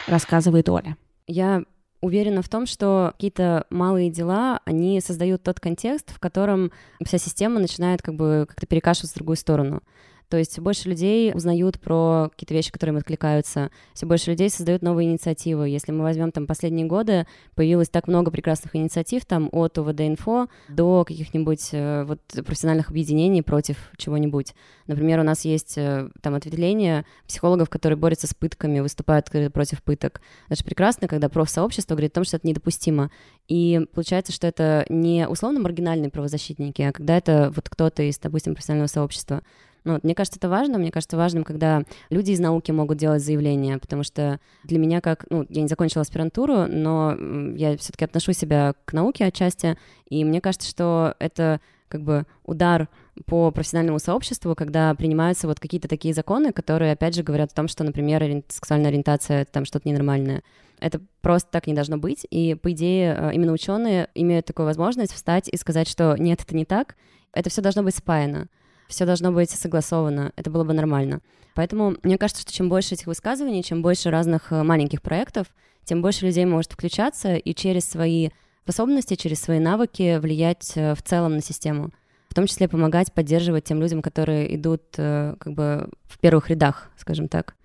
рассказывает 0.08 0.70
Оля. 0.70 0.98
Я 1.28 1.64
уверена 2.06 2.42
в 2.42 2.50
том, 2.50 2.66
что 2.66 3.12
какие-то 3.14 3.66
малые 3.70 4.10
дела, 4.10 4.62
они 4.66 5.02
создают 5.02 5.44
тот 5.44 5.60
контекст, 5.60 6.12
в 6.12 6.20
котором 6.20 6.72
вся 7.04 7.18
система 7.18 7.60
начинает 7.60 8.02
как 8.02 8.16
бы 8.16 8.46
как-то 8.48 8.68
перекашиваться 8.68 9.14
в 9.14 9.18
другую 9.18 9.38
сторону. 9.38 9.82
То 10.30 10.38
есть 10.38 10.52
все 10.52 10.62
больше 10.62 10.90
людей 10.90 11.34
узнают 11.34 11.80
про 11.80 12.30
какие-то 12.32 12.54
вещи, 12.54 12.72
которые 12.72 12.94
им 12.94 12.98
откликаются, 12.98 13.72
все 13.94 14.06
больше 14.06 14.32
людей 14.32 14.50
создают 14.50 14.82
новые 14.82 15.10
инициативы. 15.10 15.70
Если 15.70 15.92
мы 15.92 16.04
возьмем 16.04 16.32
там 16.32 16.48
последние 16.48 16.86
годы, 16.86 17.28
появилось 17.54 17.90
так 17.90 18.08
много 18.08 18.32
прекрасных 18.32 18.76
инициатив, 18.76 19.26
там 19.26 19.50
от 19.52 19.78
УВД-инфо 19.78 20.48
до 20.70 21.06
каких-нибудь 21.06 21.70
э, 21.72 22.04
вот 22.06 22.20
профессиональных 22.46 22.90
объединений 22.90 23.42
против 23.42 23.92
чего-нибудь. 23.98 24.54
Например, 24.88 25.20
у 25.20 25.24
нас 25.24 25.46
есть 25.46 25.78
э, 25.78 26.10
там 26.22 26.36
ответвление 26.36 27.06
психологов, 27.28 27.70
которые 27.70 27.98
борются 27.98 28.28
с 28.28 28.34
пытками, 28.34 28.80
выступают 28.80 29.30
против 29.54 29.84
пыток. 29.84 30.22
Это 30.48 30.58
же 30.58 30.64
прекрасно, 30.64 31.08
когда 31.08 31.30
профсообщество 31.30 31.96
говорит 31.96 32.12
о 32.14 32.16
том, 32.16 32.24
что 32.24 32.38
это 32.38 32.48
недопустимо. 32.48 33.12
И 33.48 33.82
получается, 33.94 34.32
что 34.32 34.48
это 34.48 34.86
не 34.90 35.28
условно 35.28 35.60
маргинальные 35.60 36.10
правозащитники, 36.10 36.82
а 36.82 36.92
когда 36.92 37.18
это 37.18 37.52
вот 37.56 37.70
кто-то 37.70 38.04
из, 38.04 38.18
допустим, 38.18 38.54
профессионального 38.54 38.88
сообщества. 38.88 39.42
Ну, 39.86 39.94
вот, 39.94 40.04
мне 40.04 40.16
кажется, 40.16 40.40
это 40.40 40.50
важно. 40.50 40.78
Мне 40.78 40.92
кажется, 40.92 41.16
важным, 41.16 41.44
когда 41.44 41.84
люди 42.10 42.32
из 42.32 42.40
науки 42.40 42.72
могут 42.72 42.98
делать 42.98 43.24
заявления, 43.24 43.78
потому 43.78 44.04
что 44.04 44.40
для 44.64 44.80
меня 44.80 45.00
как... 45.00 45.26
Ну, 45.30 45.46
я 45.48 45.62
не 45.62 45.68
закончила 45.68 46.02
аспирантуру, 46.02 46.68
но 46.68 47.16
я 47.56 47.78
все 47.78 47.92
таки 47.92 48.04
отношу 48.04 48.34
себя 48.34 48.74
к 48.86 48.94
науке 48.94 49.26
отчасти, 49.26 49.78
и 50.10 50.26
мне 50.26 50.42
кажется, 50.42 50.68
что 50.68 51.16
это 51.20 51.62
как 51.88 52.02
бы 52.02 52.26
удар 52.44 52.90
по 53.26 53.52
профессиональному 53.52 54.00
сообществу, 54.00 54.56
когда 54.56 54.94
принимаются 54.96 55.48
вот 55.48 55.60
какие-то 55.60 55.88
такие 55.88 56.14
законы, 56.14 56.52
которые, 56.52 56.92
опять 56.92 57.16
же, 57.16 57.24
говорят 57.24 57.52
о 57.52 57.56
том, 57.56 57.68
что, 57.68 57.84
например, 57.84 58.44
сексуальная 58.50 58.90
ориентация— 58.90 59.42
это 59.44 59.52
там 59.52 59.66
что-то 59.66 59.88
ненормальное. 59.88 60.44
Это 60.80 61.00
просто 61.22 61.50
так 61.52 61.68
не 61.68 61.74
должно 61.74 61.98
быть, 61.98 62.28
и, 62.30 62.56
по 62.56 62.72
идее, 62.72 63.16
э, 63.18 63.34
именно 63.34 63.54
ученые 63.54 64.10
имеют 64.14 64.46
такую 64.46 64.66
возможность 64.66 65.14
встать 65.14 65.48
и 65.48 65.56
сказать, 65.56 65.88
что 65.88 66.16
нет, 66.18 66.42
это 66.42 66.54
не 66.56 66.66
так, 66.66 66.96
это 67.32 67.50
все 67.50 67.62
должно 67.62 67.84
быть 67.84 67.96
спаяно. 67.96 68.48
Все 68.88 69.06
должно 69.06 69.32
быть 69.32 69.50
согласовано, 69.50 70.32
это 70.36 70.50
было 70.50 70.64
бы 70.64 70.74
нормально. 70.74 71.22
Поэтому 71.56 71.96
мне 72.04 72.18
кажется, 72.18 72.42
что 72.42 72.54
чем 72.54 72.70
больше 72.70 72.96
этих 72.96 73.08
высказываний, 73.08 73.64
чем 73.64 73.82
больше 73.82 74.12
разных 74.12 74.52
э, 74.52 74.62
маленьких 74.64 75.02
проектов, 75.02 75.48
тем 75.86 76.02
больше 76.02 76.26
людей 76.26 76.46
может 76.46 76.74
включаться 76.74 77.36
и 77.36 77.54
через 77.54 77.86
свои 77.86 78.30
способности, 78.64 79.16
через 79.16 79.40
свои 79.42 79.60
навыки 79.60 80.18
влиять 80.18 80.74
э, 80.76 80.96
в 80.96 81.02
целом 81.02 81.36
на 81.36 81.42
систему. 81.42 81.92
В 82.28 82.34
том 82.34 82.48
числе 82.48 82.68
помогать 82.68 83.14
поддерживать 83.14 83.64
тем 83.64 83.80
людям, 83.80 84.02
которые 84.02 84.54
идут 84.56 84.82
э, 84.98 85.36
как 85.40 85.54
бы 85.54 85.90
в 86.04 86.20
первых 86.20 86.50
рядах, 86.50 86.92
скажем 86.98 87.30
так. 87.30 87.56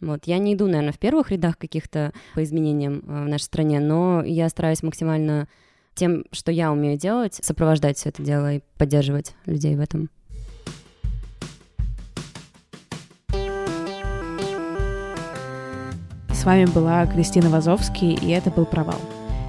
Вот. 0.00 0.24
Я 0.26 0.38
не 0.38 0.54
иду, 0.54 0.66
наверное, 0.66 0.92
в 0.92 0.98
первых 0.98 1.30
рядах 1.30 1.56
каких-то 1.56 2.12
по 2.34 2.42
изменениям 2.42 3.00
в 3.06 3.28
нашей 3.28 3.44
стране, 3.44 3.78
но 3.78 4.22
я 4.24 4.48
стараюсь 4.48 4.82
максимально 4.82 5.48
тем, 5.94 6.24
что 6.32 6.50
я 6.50 6.72
умею 6.72 6.98
делать, 6.98 7.34
сопровождать 7.34 7.96
все 7.96 8.10
это 8.10 8.22
дело 8.22 8.54
и 8.54 8.60
поддерживать 8.76 9.34
людей 9.46 9.76
в 9.76 9.80
этом. 9.80 10.10
Вами 16.46 16.64
была 16.64 17.06
Кристина 17.06 17.50
Вазовский, 17.50 18.14
и 18.14 18.30
это 18.30 18.50
был 18.50 18.64
«Провал». 18.64 19.00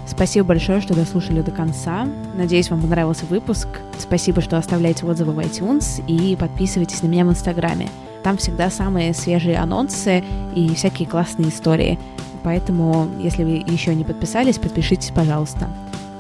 Спасибо 0.08 0.48
большое, 0.48 0.82
что 0.82 0.96
дослушали 0.96 1.42
до 1.42 1.52
конца. 1.52 2.08
Надеюсь, 2.36 2.70
вам 2.70 2.82
понравился 2.82 3.26
выпуск. 3.26 3.68
Спасибо, 4.00 4.42
что 4.42 4.58
оставляете 4.58 5.06
отзывы 5.06 5.34
в 5.34 5.40
iTunes 5.40 6.04
и 6.08 6.36
подписывайтесь 6.36 7.04
на 7.04 7.08
меня 7.08 7.26
в 7.26 7.30
Инстаграме. 7.30 7.90
Там 8.24 8.38
всегда 8.38 8.70
самые 8.70 9.14
свежие 9.14 9.58
анонсы 9.58 10.24
и 10.56 10.74
всякие 10.74 11.08
классные 11.08 11.50
истории. 11.50 12.00
Поэтому, 12.44 13.08
если 13.20 13.44
вы 13.44 13.64
еще 13.68 13.94
не 13.94 14.06
подписались, 14.06 14.58
подпишитесь, 14.58 15.12
пожалуйста. 15.14 15.68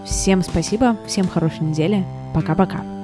Всем 0.05 0.41
спасибо, 0.41 0.97
всем 1.07 1.27
хорошей 1.27 1.61
недели. 1.61 2.05
Пока-пока. 2.33 2.96